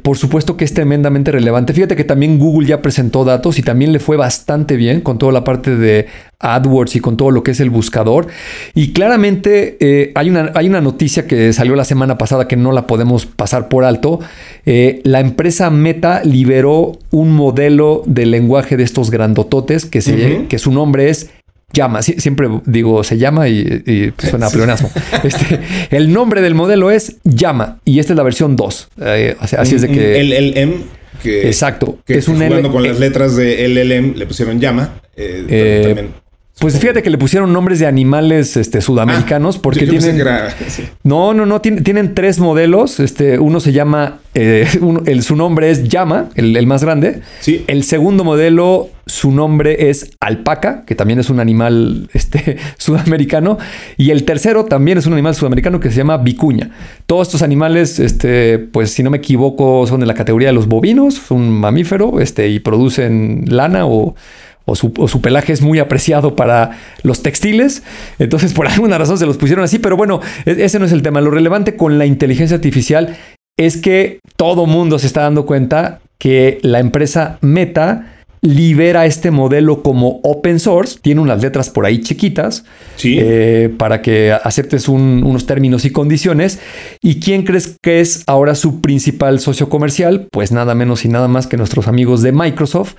por 0.03 0.17
supuesto 0.17 0.55
que 0.55 0.63
es 0.63 0.73
tremendamente 0.73 1.31
relevante. 1.31 1.73
Fíjate 1.73 1.95
que 1.95 2.03
también 2.03 2.37
Google 2.37 2.67
ya 2.67 2.81
presentó 2.81 3.25
datos 3.25 3.57
y 3.57 3.63
también 3.63 3.91
le 3.91 3.99
fue 3.99 4.17
bastante 4.17 4.77
bien 4.77 5.01
con 5.01 5.17
toda 5.17 5.33
la 5.33 5.43
parte 5.43 5.75
de 5.75 6.05
AdWords 6.37 6.95
y 6.95 6.99
con 6.99 7.17
todo 7.17 7.31
lo 7.31 7.41
que 7.41 7.51
es 7.51 7.59
el 7.59 7.71
buscador. 7.71 8.27
Y 8.75 8.93
claramente 8.93 10.11
hay, 10.13 10.29
una, 10.29 10.51
hay 10.53 10.67
una 10.67 10.79
noticia 10.79 11.25
que 11.25 11.51
salió 11.53 11.75
la 11.75 11.85
semana 11.85 12.19
pasada 12.19 12.47
que 12.47 12.55
no 12.55 12.71
la 12.71 12.85
podemos 12.85 13.25
pasar 13.25 13.67
por 13.67 13.83
alto. 13.83 14.19
la 14.65 15.19
empresa 15.19 15.71
Meta 15.71 16.12
liberó 16.23 16.99
un 17.11 17.31
modelo 17.31 18.03
de 18.05 18.25
lenguaje 18.25 18.77
de 18.77 18.83
estos 18.83 19.09
grandototes 19.09 19.85
que, 19.85 20.01
se, 20.01 20.45
que 20.47 20.59
su 20.59 20.71
nombre 20.71 21.09
es 21.09 21.31
llama. 21.73 22.01
siempre 22.01 22.47
digo 22.65 23.03
se 23.03 23.17
llama 23.17 23.49
y, 23.49 24.13
suena 24.17 24.47
a 24.47 24.49
pleonasmo. 24.49 24.89
Este, 25.23 25.59
el 25.89 26.13
nombre 26.13 26.41
del 26.41 26.55
modelo 26.55 26.91
es 26.91 27.17
llama 27.23 27.79
y 27.85 27.99
esta 27.99 28.13
es 28.13 28.17
la 28.17 28.23
versión 28.23 28.55
2. 28.55 28.89
Eh, 29.01 29.35
así 29.39 29.75
es 29.75 29.81
de 29.81 29.89
que. 29.89 30.19
El 30.19 30.29
LLM. 30.29 30.83
Que, 31.21 31.47
Exacto. 31.47 31.99
Que 32.05 32.17
es 32.17 32.27
un 32.27 32.35
jugando 32.35 32.71
con 32.71 32.83
las 32.83 32.99
letras 32.99 33.35
de 33.35 33.67
LLM 33.67 34.15
le 34.15 34.25
pusieron 34.25 34.59
llama. 34.59 34.95
Eh, 35.15 35.45
eh, 35.47 36.09
pues 36.59 36.79
fíjate 36.79 37.01
que 37.01 37.09
le 37.09 37.17
pusieron 37.17 37.51
nombres 37.51 37.79
de 37.79 37.87
animales 37.87 38.55
este, 38.57 38.79
sudamericanos 38.79 39.57
ah, 39.57 39.59
porque 39.61 39.87
tienen. 39.87 40.23
No, 41.03 41.33
no, 41.33 41.45
no. 41.45 41.59
Tienen, 41.61 42.13
tres 42.13 42.39
modelos. 42.39 42.99
Este, 42.99 43.39
uno 43.39 43.59
se 43.59 43.73
llama. 43.73 44.19
Eh, 44.35 44.67
el, 45.05 45.23
su 45.23 45.35
nombre 45.35 45.71
es 45.71 45.89
Llama, 45.89 46.29
el, 46.35 46.65
más 46.67 46.83
grande. 46.83 47.21
Sí. 47.39 47.65
El 47.67 47.83
segundo 47.83 48.23
modelo, 48.23 48.89
su 49.07 49.31
nombre 49.31 49.89
es 49.89 50.11
Alpaca, 50.19 50.85
que 50.85 50.95
también 50.95 51.19
es 51.19 51.29
un 51.29 51.39
animal 51.39 52.09
este, 52.13 52.57
sudamericano. 52.77 53.57
Y 53.97 54.11
el 54.11 54.23
tercero 54.23 54.63
también 54.65 54.99
es 54.99 55.07
un 55.07 55.13
animal 55.13 55.35
sudamericano 55.35 55.79
que 55.79 55.89
se 55.89 55.97
llama 55.97 56.17
Vicuña. 56.17 56.69
Todos 57.07 57.29
estos 57.29 57.41
animales, 57.41 57.99
este, 57.99 58.59
pues 58.59 58.91
si 58.91 59.01
no 59.01 59.09
me 59.09 59.17
equivoco, 59.17 59.85
son 59.87 59.99
de 60.01 60.05
la 60.05 60.13
categoría 60.13 60.49
de 60.49 60.53
los 60.53 60.67
bovinos, 60.67 61.15
son 61.15 61.41
un 61.41 61.49
mamífero, 61.49 62.19
este, 62.21 62.47
y 62.47 62.59
producen 62.59 63.45
lana 63.47 63.87
o 63.87 64.15
o 64.65 64.75
su, 64.75 65.21
pelaje 65.21 65.53
es 65.53 65.61
muy 65.61 65.79
apreciado 65.79 66.35
para 66.35 66.77
los 67.03 67.21
textiles. 67.21 67.83
Entonces, 68.19 68.53
por 68.53 68.67
alguna 68.69 68.97
razón 68.97 69.17
se 69.17 69.25
los 69.25 69.37
pusieron 69.37 69.63
así. 69.63 69.79
Pero 69.79 69.97
bueno, 69.97 70.21
e, 70.45 70.63
ese 70.63 70.79
no 70.79 70.85
es 70.85 70.91
el 70.91 71.01
tema. 71.01 71.21
Lo 71.21 71.31
relevante 71.31 71.75
con 71.75 71.97
la 71.97 72.05
inteligencia 72.05 72.55
artificial 72.55 73.17
es 73.57 73.77
que 73.77 74.19
todo 74.35 74.65
mundo 74.65 74.99
se 74.99 75.07
está 75.07 75.21
dando 75.21 75.45
cuenta 75.45 75.99
que 76.17 76.59
la 76.61 76.79
empresa 76.79 77.37
Meta 77.41 78.07
libera 78.43 79.05
este 79.05 79.31
modelo 79.31 79.83
como 79.83 80.19
open 80.21 80.59
source, 80.59 80.99
tiene 81.01 81.21
unas 81.21 81.41
letras 81.41 81.69
por 81.69 81.85
ahí 81.85 82.01
chiquitas, 82.01 82.65
eh, 83.03 83.73
para 83.77 84.01
que 84.01 84.33
aceptes 84.33 84.89
unos 84.89 85.45
términos 85.45 85.85
y 85.85 85.91
condiciones. 85.91 86.59
¿Y 87.01 87.21
quién 87.21 87.43
crees 87.43 87.77
que 87.81 88.01
es 88.01 88.23
ahora 88.27 88.55
su 88.55 88.81
principal 88.81 89.39
socio 89.39 89.69
comercial? 89.69 90.27
Pues 90.29 90.51
nada 90.51 90.75
menos 90.75 91.05
y 91.05 91.07
nada 91.07 91.29
más 91.29 91.47
que 91.47 91.55
nuestros 91.55 91.87
amigos 91.87 92.21
de 92.21 92.33
Microsoft, 92.33 92.95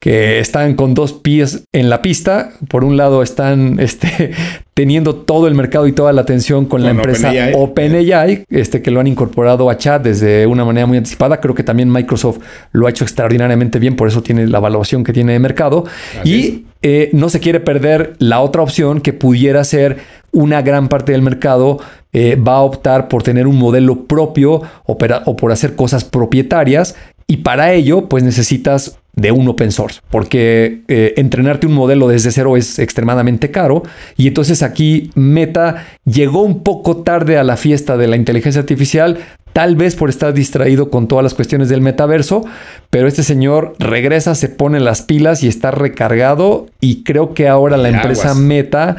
que 0.00 0.38
están 0.38 0.74
con 0.74 0.94
dos 0.94 1.12
pies 1.12 1.64
en 1.72 1.90
la 1.90 2.00
pista. 2.00 2.52
Por 2.68 2.84
un 2.84 2.96
lado 2.96 3.22
están 3.22 3.78
este, 3.80 4.32
teniendo 4.74 5.14
todo 5.14 5.46
el 5.46 5.54
mercado 5.54 5.86
y 5.86 5.92
toda 5.92 6.12
la 6.12 6.22
atención 6.22 6.64
con, 6.64 6.82
la 6.82 6.90
empresa 6.90 7.30
OpenAI, 7.54 8.44
este, 8.48 8.80
que 8.80 8.90
lo 8.90 8.98
han 8.98 9.06
incorporado 9.06 9.68
a 9.68 9.76
chat 9.76 10.02
desde 10.02 10.46
una 10.46 10.64
manera 10.64 10.86
muy 10.86 10.96
anticipada. 10.96 11.38
Creo 11.40 11.54
que 11.54 11.62
también 11.62 11.92
Microsoft 11.92 12.38
lo 12.72 12.86
ha 12.86 12.90
hecho 12.90 13.04
extraordinariamente 13.04 13.78
bien, 13.78 13.94
por 13.94 14.08
eso 14.08 14.22
tiene 14.22 14.46
la 14.46 14.58
evaluación 14.58 15.04
que 15.04 15.12
tiene 15.12 15.34
de 15.34 15.38
mercado. 15.38 15.84
y 16.24 16.64
eh, 16.82 17.10
no 17.12 17.28
se 17.28 17.40
quiere 17.40 17.60
perder 17.60 18.14
la 18.18 18.40
otra 18.40 18.62
opción 18.62 19.02
que 19.02 19.12
pudiera 19.12 19.62
ser 19.64 19.98
una 20.32 20.62
gran 20.62 20.88
parte 20.88 21.12
del 21.12 21.20
mercado 21.20 21.78
eh, 22.14 22.36
va 22.36 22.54
a 22.54 22.60
optar 22.62 23.08
por 23.08 23.22
tener 23.22 23.46
un 23.46 23.58
modelo 23.58 24.04
propio 24.06 24.62
o 24.86 24.96
por 25.36 25.52
hacer 25.52 25.76
cosas 25.76 26.04
propietarias 26.04 26.96
y 27.30 27.36
para 27.36 27.72
ello, 27.74 28.08
pues 28.08 28.24
necesitas 28.24 28.98
de 29.14 29.32
un 29.32 29.48
open 29.48 29.72
source, 29.72 30.00
porque 30.10 30.82
eh, 30.88 31.14
entrenarte 31.16 31.66
un 31.66 31.72
modelo 31.72 32.08
desde 32.08 32.30
cero 32.30 32.56
es 32.56 32.78
extremadamente 32.78 33.50
caro. 33.50 33.82
Y 34.16 34.28
entonces 34.28 34.62
aquí 34.62 35.10
Meta 35.14 35.86
llegó 36.04 36.42
un 36.42 36.62
poco 36.62 36.98
tarde 36.98 37.38
a 37.38 37.44
la 37.44 37.56
fiesta 37.56 37.96
de 37.96 38.06
la 38.06 38.16
inteligencia 38.16 38.60
artificial, 38.60 39.18
tal 39.52 39.76
vez 39.76 39.96
por 39.96 40.10
estar 40.10 40.32
distraído 40.32 40.90
con 40.90 41.08
todas 41.08 41.22
las 41.22 41.34
cuestiones 41.34 41.68
del 41.68 41.80
metaverso, 41.80 42.44
pero 42.88 43.08
este 43.08 43.22
señor 43.22 43.74
regresa, 43.78 44.34
se 44.34 44.48
pone 44.48 44.80
las 44.80 45.02
pilas 45.02 45.42
y 45.42 45.48
está 45.48 45.70
recargado 45.70 46.66
y 46.80 47.02
creo 47.02 47.34
que 47.34 47.48
ahora 47.48 47.76
la 47.76 47.88
empresa 47.88 48.34
Meta 48.34 48.98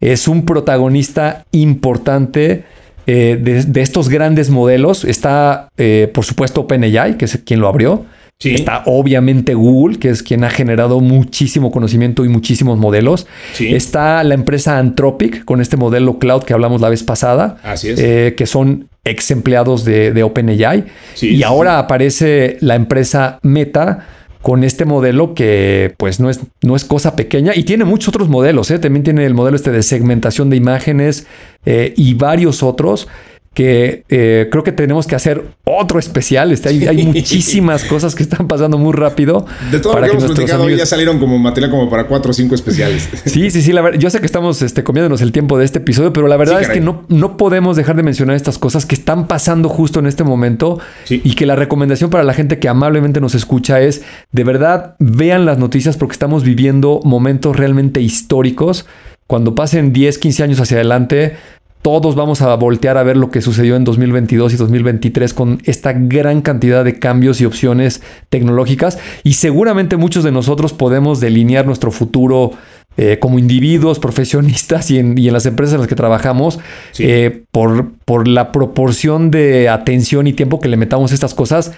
es 0.00 0.26
un 0.26 0.44
protagonista 0.44 1.44
importante 1.52 2.64
eh, 3.06 3.36
de, 3.40 3.80
estos 3.80 4.08
grandes 4.08 4.50
modelos 4.50 5.04
está, 5.04 5.68
eh, 5.76 6.10
por 6.14 6.24
supuesto, 6.24 6.62
OpenAI, 6.62 7.16
que 7.16 7.24
es 7.24 7.36
quien 7.44 7.60
lo 7.60 7.68
abrió. 7.68 8.04
Está 8.44 8.82
obviamente 8.86 9.54
Google, 9.54 9.98
que 9.98 10.10
es 10.10 10.22
quien 10.22 10.44
ha 10.44 10.50
generado 10.50 11.00
muchísimo 11.00 11.70
conocimiento 11.70 12.24
y 12.24 12.28
muchísimos 12.28 12.78
modelos. 12.78 13.26
Está 13.58 14.22
la 14.24 14.34
empresa 14.34 14.78
Anthropic 14.78 15.44
con 15.44 15.60
este 15.60 15.76
modelo 15.76 16.18
cloud 16.18 16.42
que 16.42 16.52
hablamos 16.52 16.80
la 16.80 16.88
vez 16.88 17.02
pasada. 17.02 17.58
Así 17.62 17.90
es. 17.90 17.98
Eh, 17.98 18.34
que 18.36 18.46
son 18.46 18.88
ex 19.04 19.30
empleados 19.30 19.84
de, 19.84 20.22
OpenAI. 20.22 20.84
y 21.20 21.42
ahora 21.42 21.78
aparece 21.78 22.56
la 22.60 22.76
empresa 22.76 23.38
Meta 23.42 24.06
con 24.42 24.64
este 24.64 24.84
modelo 24.84 25.34
que 25.34 25.94
pues 25.96 26.18
no 26.18 26.28
es, 26.28 26.40
no 26.62 26.74
es 26.74 26.84
cosa 26.84 27.14
pequeña 27.14 27.52
y 27.54 27.62
tiene 27.62 27.84
muchos 27.84 28.08
otros 28.08 28.28
modelos. 28.28 28.70
¿eh? 28.70 28.78
También 28.78 29.04
tiene 29.04 29.24
el 29.24 29.34
modelo 29.34 29.56
este 29.56 29.70
de 29.70 29.82
segmentación 29.82 30.50
de 30.50 30.56
imágenes 30.56 31.26
eh, 31.64 31.94
y 31.96 32.14
varios 32.14 32.62
otros 32.62 33.08
que 33.54 34.04
eh, 34.08 34.48
creo 34.50 34.64
que 34.64 34.72
tenemos 34.72 35.06
que 35.06 35.14
hacer 35.14 35.44
otro 35.64 35.98
especial. 35.98 36.52
Este, 36.52 36.70
hay, 36.70 37.04
muchísimas 37.04 37.84
cosas 37.84 38.14
que 38.14 38.22
están 38.22 38.48
pasando 38.48 38.78
muy 38.78 38.92
rápido. 38.92 39.44
De 39.70 39.78
todo 39.78 39.94
lo 39.94 40.02
que, 40.02 40.10
hemos 40.10 40.24
platicado 40.24 40.68
ya 40.70 40.86
salieron 40.86 41.18
como 41.18 41.38
material 41.38 41.70
como 41.70 41.90
para 41.90 42.06
cuatro 42.06 42.30
o 42.30 42.34
cinco 42.34 42.54
especiales. 42.54 43.08
Sí, 43.32 43.50
sí, 43.50 43.62
sí. 43.62 43.72
La 43.72 43.80
verdad, 43.80 43.98
yo 43.98 44.10
sé 44.10 44.20
que 44.20 44.26
estamos 44.26 44.60
este, 44.62 44.84
comiéndonos 44.84 45.20
el 45.22 45.32
tiempo 45.32 45.56
de 45.58 45.64
este 45.64 45.78
episodio, 45.78 46.12
pero 46.12 46.28
la 46.28 46.36
verdad 46.36 46.60
es 46.60 46.68
que 46.68 46.80
no, 46.80 47.04
no 47.08 47.36
podemos 47.36 47.76
dejar 47.76 47.96
de 47.96 48.02
mencionar 48.02 48.36
estas 48.36 48.58
cosas 48.58 48.84
que 48.84 48.94
están 48.94 49.26
pasando 49.26 49.68
justo 49.68 50.00
en 50.00 50.06
este 50.06 50.24
momento 50.24 50.80
y 51.08 51.34
que 51.34 51.46
la 51.46 51.56
recomendación 51.56 52.10
para 52.10 52.24
la 52.24 52.34
gente 52.34 52.58
que 52.58 52.68
amablemente 52.68 53.20
nos 53.20 53.34
escucha 53.34 53.80
es 53.80 54.02
de 54.32 54.44
verdad 54.44 54.96
vean 54.98 55.46
las 55.46 55.58
noticias 55.58 55.96
porque 55.96 56.12
estamos 56.12 56.44
viviendo 56.44 57.00
momentos 57.04 57.56
realmente 57.56 58.00
históricos. 58.00 58.86
Cuando 59.26 59.54
pasen 59.54 59.92
10, 59.92 60.18
15 60.18 60.42
años 60.42 60.60
hacia 60.60 60.76
adelante, 60.76 61.36
todos 61.82 62.14
vamos 62.14 62.40
a 62.42 62.54
voltear 62.54 62.96
a 62.96 63.02
ver 63.02 63.16
lo 63.16 63.30
que 63.30 63.42
sucedió 63.42 63.76
en 63.76 63.84
2022 63.84 64.54
y 64.54 64.56
2023 64.56 65.34
con 65.34 65.60
esta 65.64 65.92
gran 65.92 66.40
cantidad 66.40 66.84
de 66.84 66.98
cambios 66.98 67.40
y 67.40 67.44
opciones 67.44 68.02
tecnológicas 68.30 68.98
y 69.24 69.34
seguramente 69.34 69.96
muchos 69.96 70.22
de 70.22 70.32
nosotros 70.32 70.72
podemos 70.72 71.20
delinear 71.20 71.66
nuestro 71.66 71.90
futuro 71.90 72.52
eh, 72.96 73.18
como 73.20 73.38
individuos, 73.38 73.98
profesionistas 73.98 74.90
y 74.90 74.98
en, 74.98 75.32
las 75.32 75.46
empresas 75.46 75.74
en 75.74 75.80
las 75.80 75.88
que 75.88 75.94
trabajamos 75.94 76.60
eh, 76.98 77.44
por, 77.50 77.92
por 78.04 78.28
la 78.28 78.52
proporción 78.52 79.30
de 79.30 79.68
atención 79.68 80.26
y 80.26 80.34
tiempo 80.34 80.60
que 80.60 80.68
le 80.68 80.76
metamos 80.76 81.10
a 81.10 81.14
estas 81.14 81.34
cosas 81.34 81.72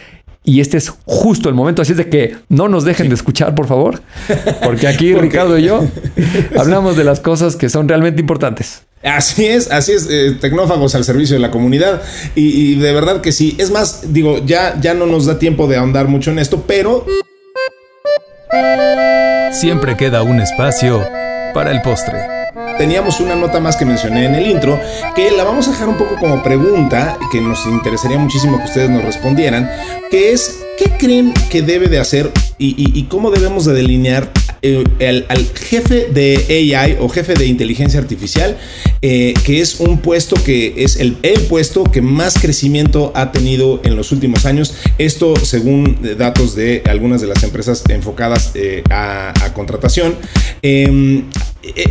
y 0.46 0.60
este 0.60 0.76
es 0.76 0.90
justo 1.06 1.48
el 1.48 1.54
momento. 1.54 1.80
Así 1.80 1.92
es 1.92 1.98
de 1.98 2.10
que 2.10 2.36
no 2.50 2.68
nos 2.68 2.84
dejen 2.84 3.08
de 3.08 3.14
escuchar, 3.14 3.54
por 3.54 3.66
favor. 3.66 4.02
Porque 4.62 4.86
aquí 4.86 5.14
Ricardo 5.14 5.58
y 5.58 5.64
yo 5.64 5.82
hablamos 6.58 6.96
de 6.96 7.04
las 7.04 7.20
cosas 7.20 7.56
que 7.56 7.70
son 7.70 7.88
realmente 7.88 8.20
importantes. 8.20 8.83
Así 9.04 9.46
es, 9.46 9.70
así 9.70 9.92
es, 9.92 10.08
eh, 10.10 10.36
tecnófagos 10.40 10.94
al 10.94 11.04
servicio 11.04 11.36
de 11.36 11.40
la 11.40 11.50
comunidad. 11.50 12.02
Y, 12.34 12.76
de 12.76 12.92
verdad 12.92 13.20
que 13.20 13.32
sí. 13.32 13.54
Es 13.58 13.70
más, 13.70 14.12
digo, 14.14 14.44
ya, 14.44 14.80
ya 14.80 14.94
no 14.94 15.06
nos 15.06 15.26
da 15.26 15.38
tiempo 15.38 15.66
de 15.66 15.76
ahondar 15.76 16.08
mucho 16.08 16.30
en 16.30 16.38
esto, 16.38 16.64
pero... 16.66 17.06
Siempre 19.52 19.96
queda 19.96 20.22
un 20.22 20.40
espacio 20.40 21.06
para 21.52 21.70
el 21.70 21.82
postre. 21.82 22.33
Teníamos 22.78 23.20
una 23.20 23.34
nota 23.34 23.60
más 23.60 23.76
que 23.76 23.84
mencioné 23.84 24.26
en 24.26 24.34
el 24.34 24.46
intro, 24.46 24.80
que 25.14 25.30
la 25.30 25.44
vamos 25.44 25.68
a 25.68 25.72
dejar 25.72 25.88
un 25.88 25.96
poco 25.96 26.16
como 26.18 26.42
pregunta, 26.42 27.18
que 27.30 27.40
nos 27.40 27.66
interesaría 27.66 28.18
muchísimo 28.18 28.58
que 28.58 28.64
ustedes 28.64 28.90
nos 28.90 29.04
respondieran, 29.04 29.70
que 30.10 30.32
es, 30.32 30.60
¿qué 30.78 30.90
creen 30.98 31.32
que 31.50 31.62
debe 31.62 31.88
de 31.88 31.98
hacer 31.98 32.30
y 32.58 33.02
cómo 33.04 33.30
debemos 33.30 33.64
de 33.64 33.74
delinear 33.74 34.30
eh, 34.66 34.82
al, 35.28 35.46
jefe 35.54 36.08
de 36.10 36.72
AI 36.72 36.96
o 36.98 37.10
jefe 37.10 37.34
de 37.34 37.44
inteligencia 37.44 38.00
artificial, 38.00 38.56
eh, 39.02 39.34
que 39.44 39.60
es 39.60 39.78
un 39.78 39.98
puesto 39.98 40.42
que 40.42 40.72
es 40.78 40.96
el, 40.96 41.16
puesto 41.50 41.84
que 41.84 42.00
más 42.00 42.38
crecimiento 42.38 43.12
ha 43.14 43.30
tenido 43.30 43.82
en 43.84 43.94
los 43.94 44.10
últimos 44.10 44.46
años. 44.46 44.74
Esto 44.96 45.36
según 45.36 45.98
datos 46.16 46.54
de 46.54 46.82
algunas 46.86 47.20
de 47.20 47.26
las 47.26 47.42
empresas 47.42 47.84
enfocadas 47.90 48.52
eh, 48.54 48.82
a, 48.88 49.34
a, 49.44 49.52
contratación. 49.52 50.16
Eh, 50.62 51.24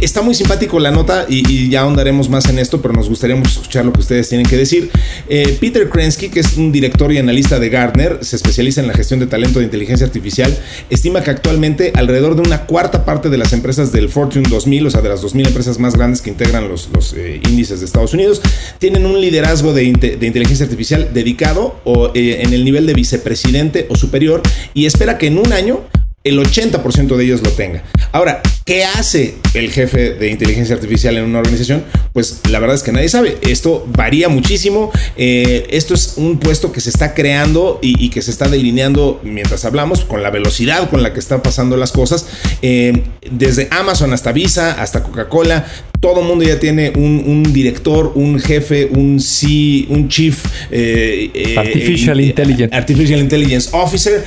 está 0.02 0.22
muy 0.22 0.36
simpático 0.36 0.80
la 0.80 0.92
nota 0.92 1.26
y, 1.28 1.70
ya 1.70 1.82
ahondaremos 1.82 2.30
más 2.30 2.48
en 2.50 2.60
esto, 2.60 2.82
pero 2.82 2.94
nos 2.94 3.10
gustaría 3.10 3.36
mucho 3.36 3.52
escuchar 3.52 3.86
lo 3.86 3.94
que 3.94 4.02
ustedes 4.02 4.30
tienen 4.30 4.46
que 4.48 4.58
decir. 4.58 4.92
Eh, 5.30 5.58
Peter 5.60 5.90
Krensky, 5.90 6.30
que 6.30 6.42
es 6.42 6.58
un 6.58 6.72
director 6.72 7.12
y 7.12 7.18
analista 7.18 7.60
de 7.60 7.70
Gartner, 7.70 8.20
se 8.22 8.36
especializa 8.36 8.82
en 8.82 8.88
la 8.88 8.94
gestión 8.94 9.20
de 9.20 9.28
talento 9.28 9.60
de 9.60 9.66
inteligencia 9.66 10.06
artificial, 10.06 10.56
estima 10.90 11.22
que 11.22 11.32
actualmente 11.32 11.92
alrededor 11.96 12.36
de 12.36 12.42
una 12.42 12.66
cuarta 12.66 13.06
parte 13.06 13.30
de 13.30 13.38
las 13.38 13.54
empresas 13.54 13.92
del 13.92 14.10
Fortune 14.10 14.48
2000, 14.50 14.88
o 14.88 14.90
sea, 14.90 15.02
de 15.02 15.10
las 15.10 15.22
2000 15.22 15.48
empresas 15.48 15.80
más 15.80 15.96
grandes 15.96 16.22
que 16.22 16.30
integran 16.30 16.68
los, 16.68 16.90
eh, 17.16 17.42
índices 17.48 17.80
de 17.80 17.86
Estados 17.86 18.14
Unidos, 18.14 18.42
tienen 18.80 19.06
un 19.06 19.20
liderazgo 19.20 19.74
de, 19.74 19.84
inteligencia 19.84 20.66
artificial 20.66 21.10
dedicado 21.14 21.80
o 21.84 22.12
en 22.14 22.54
el 22.54 22.64
nivel 22.66 22.86
de 22.86 22.94
vicepresidente 22.94 23.88
o 23.90 23.96
superior 23.96 24.42
y 24.74 24.86
espera 24.86 25.18
que 25.18 25.28
en 25.28 25.38
un 25.38 25.54
año 25.54 25.82
el 26.24 26.40
80% 26.40 27.16
de 27.18 27.24
ellos 27.24 27.42
lo 27.44 27.52
tenga. 27.52 27.84
Ahora, 28.14 28.42
¿qué 28.66 28.86
hace 28.86 29.36
el 29.54 29.70
jefe 29.72 30.12
de 30.12 30.30
inteligencia 30.30 30.76
artificial 30.76 31.18
en 31.18 31.26
una 31.26 31.40
organización? 31.40 31.84
Pues 32.14 32.42
la 32.50 32.60
verdad 32.60 32.76
es 32.76 32.84
que 32.84 32.94
nadie 32.94 33.10
sabe. 33.10 33.38
Esto 33.42 33.86
varía 33.88 34.30
muchísimo. 34.30 34.92
Eh, 35.18 35.68
esto 35.72 35.94
es 35.94 36.14
un 36.18 36.40
puesto 36.40 36.72
que 36.72 36.80
se 36.80 36.90
está 36.90 37.14
creando 37.14 37.80
y, 37.82 38.10
que 38.10 38.22
se 38.22 38.32
está 38.32 38.48
delineando 38.48 39.20
mientras 39.24 39.66
hablamos 39.66 40.06
con 40.06 40.24
la 40.24 40.30
velocidad 40.30 40.90
con 40.90 41.04
la 41.04 41.12
que 41.12 41.20
están 41.20 41.42
pasando 41.42 41.76
las 41.76 41.92
cosas. 41.92 42.28
Eh, 42.62 43.04
desde 43.30 43.68
Amazon 43.72 44.14
hasta 44.14 44.32
Visa, 44.32 44.82
hasta 44.82 45.04
Coca-Cola, 45.04 45.66
todo 46.00 46.22
el 46.22 46.28
mundo 46.28 46.46
ya 46.46 46.60
tiene 46.60 46.92
un, 46.96 47.52
director, 47.52 48.12
un 48.16 48.40
jefe, 48.40 48.86
un 48.86 49.20
C, 49.20 49.86
un 49.90 50.08
chief 50.08 50.46
eh, 50.70 51.56
Artificial 51.58 52.20
Intelligence. 52.20 52.76
Artificial 52.76 53.20
Intelligence 53.20 53.70
Officer 53.72 54.24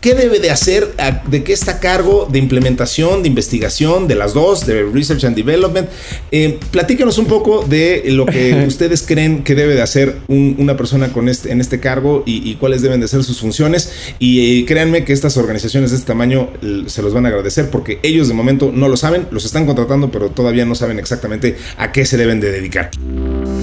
¿Qué 0.00 0.14
debe 0.14 0.38
de 0.38 0.50
hacer? 0.50 0.94
¿De 1.26 1.44
qué 1.44 1.52
está 1.52 1.72
a 1.72 1.80
cargo? 1.80 2.26
¿De 2.30 2.38
implementación, 2.38 3.22
de 3.22 3.28
investigación, 3.28 4.08
de 4.08 4.14
las 4.14 4.32
dos, 4.32 4.64
de 4.66 4.82
Research 4.82 5.24
and 5.24 5.36
Development? 5.36 5.90
Eh, 6.30 6.58
platícanos 6.70 7.18
un 7.18 7.26
poco 7.26 7.62
de 7.68 8.04
lo 8.06 8.24
que 8.24 8.64
ustedes 8.66 9.02
creen 9.02 9.44
que 9.44 9.54
debe 9.54 9.74
de 9.74 9.82
hacer 9.82 10.16
una 10.28 10.74
persona 10.78 11.12
con 11.12 11.28
este, 11.28 11.52
en 11.52 11.60
este 11.60 11.80
cargo 11.80 12.22
y, 12.24 12.54
cuáles 12.54 12.80
deben 12.80 13.00
de 13.00 13.08
ser 13.08 13.22
sus 13.24 13.40
funciones. 13.40 13.92
Y 14.18 14.60
eh, 14.60 14.64
créanme 14.64 15.04
que 15.04 15.12
estas 15.12 15.36
organizaciones 15.36 15.90
de 15.90 15.98
este 15.98 16.06
tamaño 16.06 16.48
se 16.86 17.02
los 17.02 17.12
van 17.12 17.26
a 17.26 17.28
agradecer 17.28 17.68
porque 17.68 17.98
ellos 18.02 18.26
de 18.28 18.32
momento 18.32 18.72
no 18.74 18.88
lo 18.88 18.96
saben, 18.96 19.26
los 19.30 19.44
están 19.44 19.66
contratando, 19.66 20.10
pero 20.10 20.30
todavía 20.30 20.64
no 20.64 20.74
saben 20.74 20.98
exactamente 20.98 21.56
a 21.76 21.92
qué 21.92 22.06
se 22.06 22.16
deben 22.16 22.40
de 22.40 22.50
dedicar. 22.50 22.90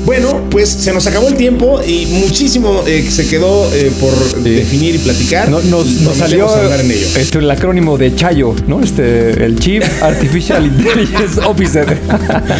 Bueno, 0.07 0.47
pues 0.49 0.69
se 0.69 0.93
nos 0.93 1.05
acabó 1.05 1.27
el 1.27 1.35
tiempo 1.35 1.81
y 1.85 2.05
muchísimo 2.05 2.81
eh, 2.87 3.05
se 3.11 3.27
quedó 3.27 3.69
eh, 3.73 3.91
por 3.99 4.13
definir 4.41 4.95
y 4.95 4.99
platicar. 4.99 5.49
nos, 5.49 5.65
salió 6.15 6.47
Este, 7.17 7.39
el 7.39 7.51
acrónimo 7.51 7.97
de 7.97 8.15
Chayo, 8.15 8.55
¿no? 8.67 8.79
Este, 8.81 9.43
el 9.43 9.59
Chief 9.59 9.83
Artificial 10.01 10.65
Intelligence 10.77 11.41
Officer. 11.41 11.97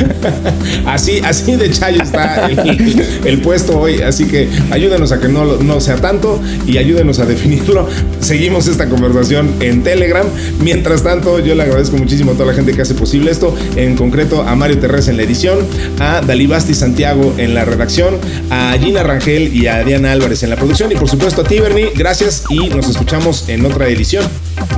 así, 0.85 1.21
así 1.23 1.55
de 1.55 1.71
Chayo 1.71 2.03
está 2.03 2.47
el, 2.47 3.39
puesto 3.39 3.79
hoy. 3.79 4.01
Así 4.01 4.25
que 4.25 4.49
ayúdenos 4.69 5.13
a 5.13 5.21
que 5.21 5.29
no, 5.29 5.45
no 5.55 5.79
sea 5.79 5.95
tanto 5.95 6.41
y 6.67 6.77
ayúdenos 6.79 7.19
a 7.19 7.25
definirlo. 7.25 7.87
Seguimos 8.19 8.67
esta 8.67 8.89
conversación 8.89 9.53
en 9.61 9.83
Telegram. 9.83 10.27
Mientras 10.61 11.01
tanto, 11.01 11.39
yo 11.39 11.55
le 11.55 11.63
agradezco 11.63 11.95
muchísimo 11.95 12.31
a 12.31 12.33
toda 12.33 12.47
la 12.47 12.53
gente 12.53 12.73
que 12.73 12.81
hace 12.81 12.93
posible 12.93 13.31
esto. 13.31 13.55
En 13.77 13.95
concreto 13.95 14.41
a 14.41 14.53
Mario 14.57 14.79
Terrés 14.79 15.07
en 15.07 15.15
la 15.15 15.23
edición, 15.23 15.59
a 15.99 16.19
Dalibasti 16.19 16.73
Santiago 16.73 17.35
en 17.37 17.53
la 17.53 17.65
redacción, 17.65 18.19
a 18.49 18.75
Gina 18.79 19.03
Rangel 19.03 19.53
y 19.55 19.67
a 19.67 19.83
Diana 19.83 20.11
Álvarez 20.11 20.43
en 20.43 20.49
la 20.49 20.55
producción 20.55 20.91
y 20.91 20.95
por 20.95 21.09
supuesto 21.09 21.41
a 21.41 21.43
ti, 21.43 21.59
Bernie. 21.59 21.91
Gracias 21.95 22.43
y 22.49 22.69
nos 22.69 22.89
escuchamos 22.89 23.47
en 23.49 23.65
otra 23.65 23.87
edición. 23.87 24.27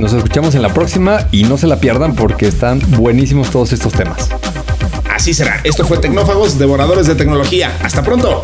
Nos 0.00 0.12
escuchamos 0.12 0.54
en 0.54 0.62
la 0.62 0.72
próxima 0.72 1.28
y 1.32 1.44
no 1.44 1.58
se 1.58 1.66
la 1.66 1.80
pierdan 1.80 2.14
porque 2.14 2.46
están 2.46 2.80
buenísimos 2.96 3.50
todos 3.50 3.72
estos 3.72 3.92
temas. 3.92 4.28
Así 5.12 5.34
será. 5.34 5.60
Esto 5.64 5.84
fue 5.84 5.98
Tecnófagos, 5.98 6.58
devoradores 6.58 7.06
de 7.06 7.14
tecnología. 7.14 7.76
Hasta 7.82 8.02
pronto. 8.02 8.42